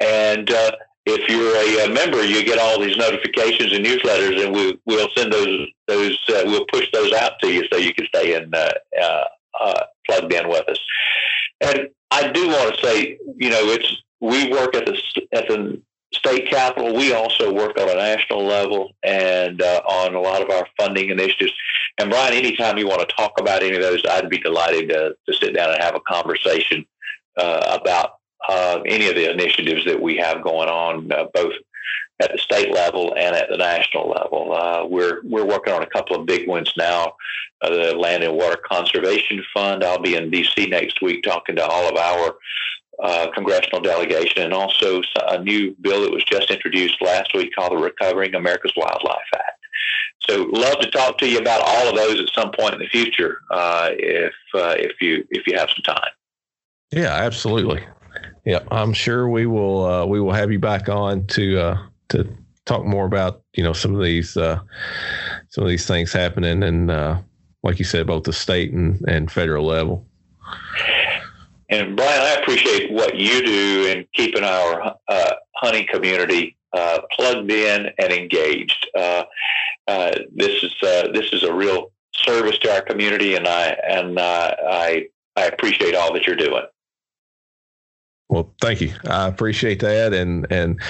and 0.00 0.50
if 1.06 1.28
you're 1.28 1.56
a, 1.56 1.86
a, 1.86 1.94
member, 1.94 2.22
you 2.24 2.44
get 2.44 2.58
all 2.58 2.78
these 2.78 2.96
notifications 2.96 3.72
and 3.72 3.84
newsletters, 3.84 4.44
and 4.44 4.54
we, 4.54 4.78
we'll 4.84 5.08
send 5.16 5.32
those 5.32 5.66
those 5.88 6.18
uh, 6.28 6.42
we'll 6.44 6.66
push 6.66 6.86
those 6.92 7.12
out 7.12 7.32
to 7.40 7.48
you 7.48 7.64
so 7.72 7.78
you 7.78 7.94
can 7.94 8.06
stay 8.06 8.34
in 8.34 8.52
uh, 8.54 8.70
uh, 9.00 9.24
uh, 9.60 9.82
plugged 10.06 10.32
in 10.32 10.48
with 10.48 10.68
us. 10.68 10.78
And 11.60 11.88
I 12.10 12.30
do 12.30 12.48
want 12.48 12.74
to 12.74 12.86
say, 12.86 13.18
you 13.36 13.50
know, 13.50 13.66
it's 13.68 14.02
we 14.20 14.50
work 14.50 14.74
at 14.74 14.86
the 14.86 15.00
at 15.32 15.48
the 15.48 15.80
state 16.12 16.50
capital. 16.50 16.94
We 16.94 17.12
also 17.12 17.52
work 17.52 17.78
on 17.78 17.88
a 17.88 17.94
national 17.94 18.44
level 18.44 18.92
and 19.02 19.62
uh, 19.62 19.82
on 19.88 20.14
a 20.14 20.20
lot 20.20 20.42
of 20.42 20.50
our 20.50 20.66
funding 20.78 21.10
initiatives. 21.10 21.52
And 21.98 22.10
Brian, 22.10 22.34
anytime 22.34 22.78
you 22.78 22.88
want 22.88 23.00
to 23.00 23.14
talk 23.14 23.32
about 23.38 23.62
any 23.62 23.76
of 23.76 23.82
those, 23.82 24.02
I'd 24.08 24.28
be 24.28 24.38
delighted 24.38 24.88
to, 24.90 25.14
to 25.26 25.34
sit 25.34 25.54
down 25.54 25.70
and 25.70 25.82
have 25.82 25.94
a 25.94 26.00
conversation 26.00 26.84
uh, 27.36 27.78
about 27.80 28.19
uh, 28.48 28.80
any 28.86 29.08
of 29.08 29.14
the 29.14 29.30
initiatives 29.30 29.84
that 29.84 30.00
we 30.00 30.16
have 30.16 30.42
going 30.42 30.68
on, 30.68 31.10
uh, 31.12 31.26
both 31.34 31.52
at 32.20 32.32
the 32.32 32.38
state 32.38 32.72
level 32.72 33.14
and 33.16 33.34
at 33.34 33.48
the 33.48 33.56
national 33.56 34.10
level. 34.10 34.52
Uh, 34.52 34.84
we're 34.86 35.20
we're 35.24 35.46
working 35.46 35.72
on 35.72 35.82
a 35.82 35.86
couple 35.86 36.16
of 36.16 36.26
big 36.26 36.46
ones 36.46 36.72
now. 36.76 37.14
Uh, 37.62 37.70
the 37.70 37.96
Land 37.96 38.22
and 38.22 38.34
Water 38.34 38.58
Conservation 38.70 39.42
Fund. 39.52 39.84
I'll 39.84 40.00
be 40.00 40.14
in 40.14 40.30
D.C. 40.30 40.66
next 40.66 41.02
week 41.02 41.22
talking 41.22 41.56
to 41.56 41.66
all 41.66 41.88
of 41.88 41.96
our 41.96 42.36
uh, 43.02 43.30
congressional 43.34 43.80
delegation, 43.80 44.42
and 44.42 44.52
also 44.52 45.02
a 45.28 45.42
new 45.42 45.74
bill 45.80 46.02
that 46.02 46.12
was 46.12 46.24
just 46.24 46.50
introduced 46.50 47.00
last 47.00 47.34
week 47.34 47.50
called 47.54 47.72
the 47.72 47.76
Recovering 47.76 48.34
America's 48.34 48.72
Wildlife 48.76 49.18
Act. 49.34 49.58
So, 50.28 50.42
love 50.52 50.78
to 50.80 50.90
talk 50.90 51.16
to 51.18 51.28
you 51.28 51.38
about 51.38 51.62
all 51.64 51.88
of 51.88 51.96
those 51.96 52.20
at 52.20 52.28
some 52.34 52.52
point 52.52 52.74
in 52.74 52.80
the 52.80 52.88
future, 52.88 53.40
uh, 53.50 53.90
if 53.92 54.34
uh, 54.54 54.74
if 54.76 55.00
you 55.00 55.26
if 55.30 55.46
you 55.46 55.56
have 55.58 55.70
some 55.70 55.82
time. 55.94 56.10
Yeah, 56.92 57.14
absolutely. 57.14 57.82
Yeah, 58.44 58.60
I'm 58.70 58.92
sure 58.92 59.28
we 59.28 59.46
will 59.46 59.84
uh, 59.84 60.06
we 60.06 60.20
will 60.20 60.32
have 60.32 60.50
you 60.50 60.58
back 60.58 60.88
on 60.88 61.26
to 61.28 61.60
uh, 61.60 61.78
to 62.10 62.28
talk 62.64 62.84
more 62.84 63.06
about 63.06 63.42
you 63.54 63.62
know 63.62 63.72
some 63.72 63.94
of 63.94 64.02
these 64.02 64.36
uh, 64.36 64.60
some 65.48 65.64
of 65.64 65.70
these 65.70 65.86
things 65.86 66.12
happening 66.12 66.62
and 66.62 66.90
uh, 66.90 67.20
like 67.62 67.78
you 67.78 67.84
said, 67.84 68.06
both 68.06 68.24
the 68.24 68.32
state 68.32 68.72
and, 68.72 69.00
and 69.06 69.30
federal 69.30 69.66
level. 69.66 70.06
And 71.68 71.96
Brian, 71.96 72.20
I 72.22 72.40
appreciate 72.40 72.90
what 72.90 73.16
you 73.16 73.44
do 73.44 73.86
in 73.86 74.06
keeping 74.14 74.42
our 74.42 74.96
uh, 75.08 75.32
hunting 75.56 75.86
community 75.86 76.56
uh, 76.72 77.00
plugged 77.12 77.50
in 77.50 77.90
and 77.98 78.12
engaged. 78.12 78.88
Uh, 78.96 79.24
uh 79.86 80.12
this 80.34 80.62
is 80.62 80.74
uh, 80.82 81.08
this 81.12 81.32
is 81.32 81.42
a 81.42 81.52
real 81.52 81.92
service 82.14 82.58
to 82.58 82.72
our 82.72 82.82
community, 82.82 83.36
and 83.36 83.46
I 83.46 83.76
and 83.88 84.18
uh, 84.18 84.54
I 84.68 85.06
I 85.36 85.46
appreciate 85.46 85.94
all 85.94 86.12
that 86.14 86.26
you're 86.26 86.36
doing. 86.36 86.62
Well, 88.30 88.54
thank 88.60 88.80
you. 88.80 88.94
I 89.08 89.26
appreciate 89.26 89.80
that, 89.80 90.14
and 90.14 90.46
and 90.50 90.80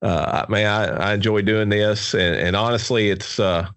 uh, 0.00 0.46
man, 0.48 0.66
I, 0.66 1.10
I 1.10 1.14
enjoy 1.14 1.42
doing 1.42 1.68
this, 1.68 2.14
and, 2.14 2.34
and 2.34 2.56
honestly, 2.56 3.10
it's 3.10 3.38
uh, 3.38 3.68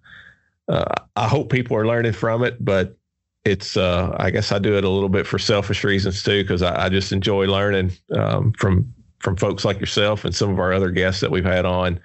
uh, 0.69 0.95
I 1.17 1.27
hope 1.27 1.51
people 1.51 1.75
are 1.75 1.85
learning 1.85 2.13
from 2.13 2.45
it, 2.45 2.63
but 2.63 2.97
it's 3.43 3.75
uh, 3.75 4.15
I 4.17 4.31
guess 4.31 4.53
I 4.53 4.57
do 4.57 4.77
it 4.77 4.85
a 4.85 4.89
little 4.89 5.09
bit 5.09 5.27
for 5.27 5.37
selfish 5.37 5.83
reasons 5.83 6.23
too, 6.23 6.45
because 6.45 6.61
I, 6.61 6.85
I, 6.85 6.89
just 6.89 7.11
enjoy 7.11 7.45
learning 7.45 7.91
um, 8.15 8.53
from 8.53 8.93
from 9.19 9.35
folks 9.35 9.65
like 9.65 9.81
yourself 9.81 10.23
and 10.23 10.33
some 10.33 10.49
of 10.49 10.59
our 10.59 10.71
other 10.71 10.89
guests 10.89 11.19
that 11.19 11.31
we've 11.31 11.43
had 11.43 11.65
on. 11.65 11.99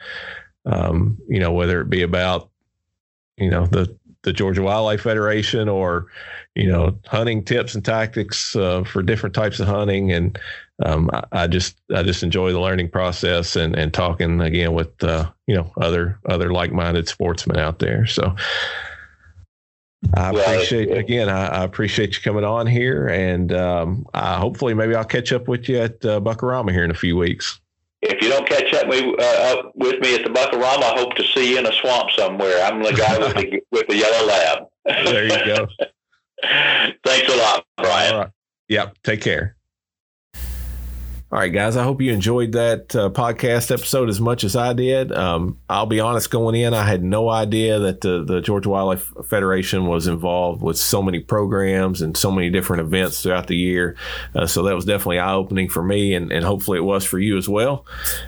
Um, 0.67 1.17
you 1.29 1.39
know, 1.39 1.53
whether 1.53 1.81
it 1.81 1.89
be 1.89 2.03
about 2.03 2.51
you 3.37 3.51
know 3.51 3.67
the 3.67 3.97
the 4.23 4.33
Georgia 4.33 4.63
Wildlife 4.63 5.03
Federation 5.03 5.69
or 5.69 6.09
you 6.57 6.67
know 6.67 6.99
hunting 7.07 7.45
tips 7.45 7.77
and 7.77 7.85
tactics 7.85 8.57
uh, 8.57 8.83
for 8.83 9.01
different 9.01 9.37
types 9.37 9.61
of 9.61 9.69
hunting 9.69 10.11
and 10.11 10.37
um, 10.85 11.11
I, 11.12 11.24
I, 11.33 11.47
just 11.47 11.76
I 11.95 12.03
just 12.03 12.22
enjoy 12.22 12.53
the 12.53 12.61
learning 12.61 12.91
process 12.91 13.57
and 13.57 13.76
and 13.76 13.93
talking 13.93 14.41
again 14.41 14.72
with 14.72 15.03
uh, 15.03 15.31
you 15.47 15.57
know 15.57 15.72
other 15.81 16.18
other 16.29 16.53
like 16.53 16.72
minded 16.72 17.09
sportsmen 17.09 17.59
out 17.59 17.79
there. 17.79 18.07
So 18.07 18.35
I 20.14 20.31
appreciate 20.31 20.97
again. 20.97 21.29
I, 21.29 21.47
I, 21.47 21.64
appreciate 21.64 22.14
you 22.14 22.22
coming 22.22 22.45
on 22.45 22.66
here, 22.66 23.09
and 23.09 23.53
um, 23.53 24.07
hopefully 24.14 24.74
maybe 24.74 24.95
I'll 24.95 25.05
catch 25.05 25.33
up 25.33 25.49
with 25.49 25.68
you 25.68 25.79
at 25.79 26.05
uh, 26.05 26.20
Buckarama 26.20 26.70
here 26.70 26.85
in 26.85 26.91
a 26.91 26.95
few 26.95 27.16
weeks. 27.16 27.61
If 28.01 28.22
you 28.22 28.29
don't 28.29 28.49
catch 28.49 28.72
up 28.74 28.87
with, 28.87 29.20
uh, 29.20 29.59
up 29.59 29.72
with 29.74 30.01
me 30.01 30.14
at 30.14 30.22
the 30.22 30.31
Buckarama, 30.31 30.85
I 30.85 30.99
hope 31.01 31.14
to 31.14 31.24
see 31.24 31.51
you 31.51 31.59
in 31.59 31.66
a 31.66 31.72
swamp 31.72 32.11
somewhere. 32.12 32.64
I'm 32.64 32.81
the 32.81 32.93
guy 32.93 33.18
with 33.18 33.35
the 33.35 33.61
with 33.72 33.89
the 33.89 33.97
yellow 33.97 34.26
lab. 34.26 34.68
there 34.85 35.24
you 35.24 35.47
go. 35.47 35.66
Thanks 37.05 37.33
a 37.33 37.37
lot, 37.37 37.64
Brian. 37.76 38.14
All 38.14 38.20
right. 38.20 38.31
Yep. 38.68 38.99
Take 39.03 39.20
care. 39.22 39.57
All 41.31 41.39
right, 41.39 41.53
guys. 41.53 41.76
I 41.76 41.85
hope 41.85 42.01
you 42.01 42.11
enjoyed 42.11 42.53
that 42.53 42.97
uh, 42.97 43.11
podcast 43.11 43.70
episode 43.70 44.09
as 44.09 44.18
much 44.18 44.45
as 44.45 44.57
I 44.57 44.72
did. 44.72 45.12
Um, 45.12 45.59
I'll 45.68 45.85
be 45.85 46.01
honest, 46.01 46.31
going 46.31 46.55
in, 46.55 46.72
I 46.72 46.85
had 46.85 47.05
no 47.05 47.29
idea 47.29 47.79
that 47.81 48.01
the, 48.01 48.24
the 48.24 48.41
Georgia 48.41 48.70
Wildlife 48.70 49.12
Federation 49.26 49.85
was 49.85 50.07
involved 50.07 50.62
with 50.62 50.79
so 50.79 51.03
many 51.03 51.18
programs 51.18 52.01
and 52.01 52.16
so 52.16 52.31
many 52.31 52.49
different 52.49 52.81
events 52.81 53.22
throughout 53.22 53.47
the 53.47 53.57
year. 53.57 53.95
Uh, 54.35 54.47
so 54.47 54.62
that 54.62 54.74
was 54.74 54.87
definitely 54.87 55.18
eye 55.18 55.35
opening 55.35 55.68
for 55.68 55.83
me, 55.83 56.14
and, 56.14 56.33
and 56.33 56.47
hopefully 56.47 56.79
it 56.79 56.83
was 56.85 57.05
for 57.05 57.18
you 57.18 57.37
as 57.37 57.47
well. 57.47 57.85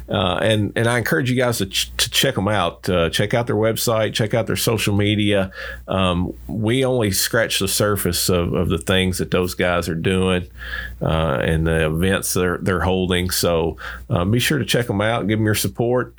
Uh, 0.07 0.39
and 0.43 0.71
and 0.77 0.87
I 0.87 0.99
encourage 0.99 1.31
you 1.31 1.39
guys 1.39 1.57
to, 1.57 1.67
ch- 1.67 1.97
to 1.97 2.11
check 2.11 2.35
them 2.35 2.49
out. 2.49 2.87
Uh, 2.87 3.09
check 3.09 3.33
out 3.33 3.47
their 3.47 3.57
website. 3.57 4.13
Check 4.13 4.35
out 4.35 4.47
their 4.47 4.57
social 4.57 4.95
media. 4.95 5.53
Um, 5.89 6.35
we 6.47 6.85
only 6.85 7.13
scratch 7.13 7.61
the 7.61 7.69
surface 7.69 8.29
of, 8.29 8.53
of 8.53 8.69
the 8.69 8.77
things 8.77 9.17
that 9.19 9.31
those 9.31 9.55
guys 9.55 9.89
are 9.89 9.95
doing 9.95 10.51
uh, 11.01 11.39
and 11.43 11.67
the 11.67 11.87
events 11.87 12.35
they're 12.35 12.59
they're 12.59 12.90
holding. 12.91 13.31
So 13.31 13.77
um, 14.09 14.33
be 14.33 14.41
sure 14.41 14.59
to 14.59 14.65
check 14.65 14.87
them 14.89 15.01
out. 15.01 15.29
Give 15.29 15.39
them 15.39 15.47
your 15.47 15.55
support. 15.55 16.15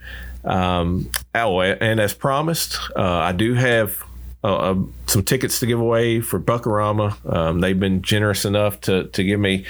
Um, 0.46 1.12
oh, 1.36 1.60
and 1.62 2.00
as 2.00 2.14
promised, 2.14 2.80
uh, 2.96 3.02
I 3.02 3.34
do 3.34 3.54
have 3.54 4.02
uh, 4.44 4.72
um, 4.72 4.94
some 5.06 5.24
tickets 5.24 5.60
to 5.60 5.66
give 5.66 5.80
away 5.80 6.20
for 6.20 6.40
Buckarama. 6.40 7.16
Um, 7.32 7.60
they've 7.60 7.80
been 7.80 8.02
generous 8.02 8.44
enough 8.44 8.82
to 8.82 9.06
to 9.10 9.24
give 9.24 9.40
me 9.40 9.66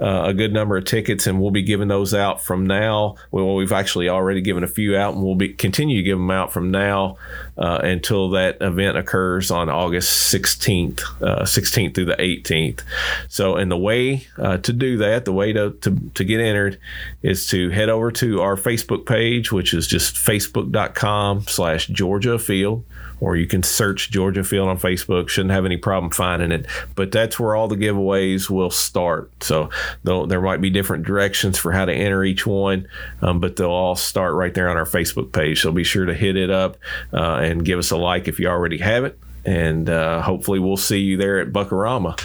uh, 0.00 0.24
a 0.26 0.34
good 0.34 0.52
number 0.52 0.76
of 0.76 0.84
tickets, 0.84 1.26
and 1.26 1.40
we'll 1.40 1.52
be 1.52 1.62
giving 1.62 1.88
those 1.88 2.12
out 2.12 2.42
from 2.42 2.66
now. 2.66 3.16
Well, 3.30 3.54
we've 3.54 3.72
actually 3.72 4.08
already 4.08 4.40
given 4.40 4.64
a 4.64 4.68
few 4.68 4.96
out, 4.96 5.14
and 5.14 5.22
we'll 5.22 5.36
be 5.36 5.50
continue 5.50 5.98
to 5.98 6.02
give 6.02 6.18
them 6.18 6.30
out 6.30 6.52
from 6.52 6.70
now 6.70 7.18
uh, 7.56 7.80
until 7.82 8.30
that 8.30 8.58
event 8.60 8.96
occurs 8.96 9.50
on 9.50 9.68
August 9.68 10.32
16th, 10.34 10.96
16th 11.20 11.90
uh, 11.90 11.92
through 11.94 12.06
the 12.06 12.16
18th. 12.16 12.82
So, 13.28 13.56
and 13.56 13.70
the 13.70 13.76
way 13.76 14.26
uh, 14.38 14.56
to 14.58 14.72
do 14.72 14.96
that, 14.98 15.24
the 15.24 15.32
way 15.32 15.52
to, 15.52 15.72
to 15.82 15.96
to 16.14 16.24
get 16.24 16.40
entered, 16.40 16.80
is 17.22 17.46
to 17.48 17.70
head 17.70 17.90
over 17.90 18.10
to 18.12 18.40
our 18.40 18.56
Facebook 18.56 19.06
page, 19.06 19.52
which 19.52 19.72
is 19.72 19.86
just 19.86 20.16
facebook.com/slash 20.16 21.86
Georgia 21.88 22.38
Field 22.40 22.84
or 23.20 23.36
you 23.36 23.46
can 23.46 23.62
search 23.62 24.10
Georgia 24.10 24.44
Field 24.44 24.68
on 24.68 24.78
Facebook. 24.78 25.28
Shouldn't 25.28 25.52
have 25.52 25.64
any 25.64 25.76
problem 25.76 26.10
finding 26.10 26.52
it. 26.52 26.66
But 26.94 27.12
that's 27.12 27.38
where 27.38 27.54
all 27.54 27.68
the 27.68 27.76
giveaways 27.76 28.50
will 28.50 28.70
start. 28.70 29.30
So 29.42 29.70
there 30.04 30.40
might 30.40 30.60
be 30.60 30.70
different 30.70 31.04
directions 31.04 31.58
for 31.58 31.72
how 31.72 31.84
to 31.84 31.92
enter 31.92 32.24
each 32.24 32.46
one, 32.46 32.88
um, 33.22 33.40
but 33.40 33.56
they'll 33.56 33.70
all 33.70 33.96
start 33.96 34.34
right 34.34 34.52
there 34.52 34.68
on 34.68 34.76
our 34.76 34.84
Facebook 34.84 35.32
page. 35.32 35.62
So 35.62 35.72
be 35.72 35.84
sure 35.84 36.04
to 36.04 36.14
hit 36.14 36.36
it 36.36 36.50
up 36.50 36.76
uh, 37.12 37.36
and 37.36 37.64
give 37.64 37.78
us 37.78 37.90
a 37.90 37.96
like 37.96 38.28
if 38.28 38.38
you 38.38 38.48
already 38.48 38.78
have 38.78 39.04
it. 39.04 39.18
And 39.44 39.88
uh, 39.88 40.22
hopefully, 40.22 40.58
we'll 40.58 40.76
see 40.76 40.98
you 40.98 41.16
there 41.16 41.38
at 41.38 41.52
Buckarama. 41.52 42.20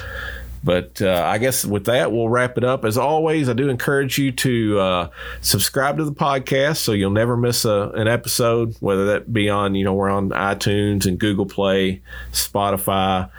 But 0.63 1.01
uh, 1.01 1.23
I 1.25 1.39
guess 1.39 1.65
with 1.65 1.85
that, 1.85 2.11
we'll 2.11 2.29
wrap 2.29 2.57
it 2.57 2.63
up. 2.63 2.85
As 2.85 2.97
always, 2.97 3.49
I 3.49 3.53
do 3.53 3.69
encourage 3.69 4.17
you 4.19 4.31
to 4.33 4.79
uh, 4.79 5.09
subscribe 5.41 5.97
to 5.97 6.05
the 6.05 6.11
podcast 6.11 6.77
so 6.77 6.91
you'll 6.91 7.09
never 7.09 7.35
miss 7.35 7.65
a, 7.65 7.89
an 7.95 8.07
episode, 8.07 8.75
whether 8.79 9.05
that 9.07 9.33
be 9.33 9.49
on, 9.49 9.73
you 9.73 9.83
know, 9.83 9.93
we're 9.93 10.09
on 10.09 10.29
iTunes 10.29 11.07
and 11.07 11.19
Google 11.19 11.47
Play, 11.47 12.01
Spotify, 12.31 13.29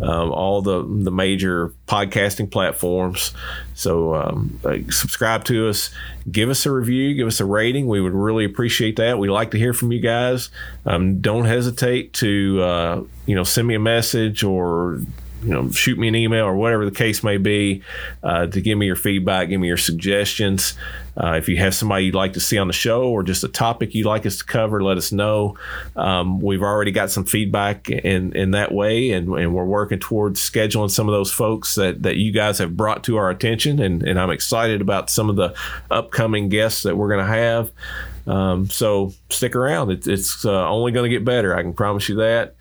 um, 0.00 0.32
all 0.32 0.60
the, 0.60 0.82
the 0.82 1.12
major 1.12 1.72
podcasting 1.86 2.50
platforms. 2.50 3.32
So 3.74 4.16
um, 4.16 4.58
subscribe 4.90 5.44
to 5.44 5.68
us, 5.68 5.90
give 6.30 6.50
us 6.50 6.66
a 6.66 6.72
review, 6.72 7.14
give 7.14 7.28
us 7.28 7.38
a 7.38 7.44
rating. 7.44 7.86
We 7.86 8.00
would 8.00 8.12
really 8.12 8.44
appreciate 8.44 8.96
that. 8.96 9.20
We'd 9.20 9.30
like 9.30 9.52
to 9.52 9.58
hear 9.58 9.72
from 9.72 9.92
you 9.92 10.00
guys. 10.00 10.50
Um, 10.84 11.20
don't 11.20 11.44
hesitate 11.44 12.12
to, 12.14 12.60
uh, 12.60 13.02
you 13.26 13.36
know, 13.36 13.44
send 13.44 13.68
me 13.68 13.76
a 13.76 13.80
message 13.80 14.42
or 14.42 15.00
you 15.42 15.50
know, 15.50 15.70
shoot 15.70 15.98
me 15.98 16.08
an 16.08 16.14
email 16.14 16.44
or 16.44 16.54
whatever 16.54 16.84
the 16.84 16.90
case 16.90 17.22
may 17.22 17.36
be 17.36 17.82
uh, 18.22 18.46
to 18.46 18.60
give 18.60 18.78
me 18.78 18.86
your 18.86 18.96
feedback, 18.96 19.48
give 19.48 19.60
me 19.60 19.68
your 19.68 19.76
suggestions. 19.76 20.74
Uh, 21.16 21.32
if 21.32 21.48
you 21.48 21.56
have 21.58 21.74
somebody 21.74 22.06
you'd 22.06 22.14
like 22.14 22.32
to 22.32 22.40
see 22.40 22.56
on 22.56 22.68
the 22.68 22.72
show 22.72 23.04
or 23.04 23.22
just 23.22 23.44
a 23.44 23.48
topic 23.48 23.94
you'd 23.94 24.06
like 24.06 24.24
us 24.24 24.38
to 24.38 24.44
cover, 24.44 24.82
let 24.82 24.96
us 24.96 25.12
know. 25.12 25.58
Um, 25.94 26.40
we've 26.40 26.62
already 26.62 26.90
got 26.90 27.10
some 27.10 27.24
feedback 27.24 27.90
in, 27.90 28.34
in 28.34 28.52
that 28.52 28.72
way, 28.72 29.10
and, 29.10 29.28
and 29.34 29.54
we're 29.54 29.64
working 29.64 29.98
towards 29.98 30.40
scheduling 30.40 30.90
some 30.90 31.08
of 31.08 31.12
those 31.12 31.30
folks 31.30 31.74
that, 31.74 32.02
that 32.02 32.16
you 32.16 32.32
guys 32.32 32.58
have 32.58 32.76
brought 32.76 33.04
to 33.04 33.16
our 33.16 33.28
attention. 33.28 33.80
And, 33.80 34.02
and 34.02 34.18
I'm 34.18 34.30
excited 34.30 34.80
about 34.80 35.10
some 35.10 35.28
of 35.28 35.36
the 35.36 35.54
upcoming 35.90 36.48
guests 36.48 36.84
that 36.84 36.96
we're 36.96 37.08
going 37.08 37.26
to 37.26 37.32
have. 37.32 37.72
Um, 38.26 38.70
so 38.70 39.12
stick 39.28 39.56
around. 39.56 39.90
It, 39.90 40.06
it's 40.06 40.44
uh, 40.44 40.68
only 40.68 40.92
going 40.92 41.10
to 41.10 41.14
get 41.14 41.24
better. 41.24 41.54
I 41.54 41.62
can 41.62 41.74
promise 41.74 42.08
you 42.08 42.16
that. 42.16 42.54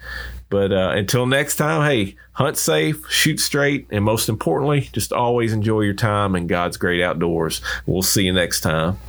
But 0.51 0.73
uh, 0.73 0.91
until 0.95 1.25
next 1.25 1.55
time, 1.55 1.89
hey, 1.89 2.17
hunt 2.33 2.57
safe, 2.57 3.09
shoot 3.09 3.39
straight, 3.39 3.87
and 3.89 4.03
most 4.03 4.27
importantly, 4.27 4.81
just 4.91 5.13
always 5.13 5.53
enjoy 5.53 5.81
your 5.81 5.93
time 5.93 6.35
in 6.35 6.45
God's 6.45 6.75
great 6.75 7.01
outdoors. 7.01 7.61
We'll 7.85 8.03
see 8.03 8.25
you 8.25 8.33
next 8.33 8.59
time. 8.59 8.99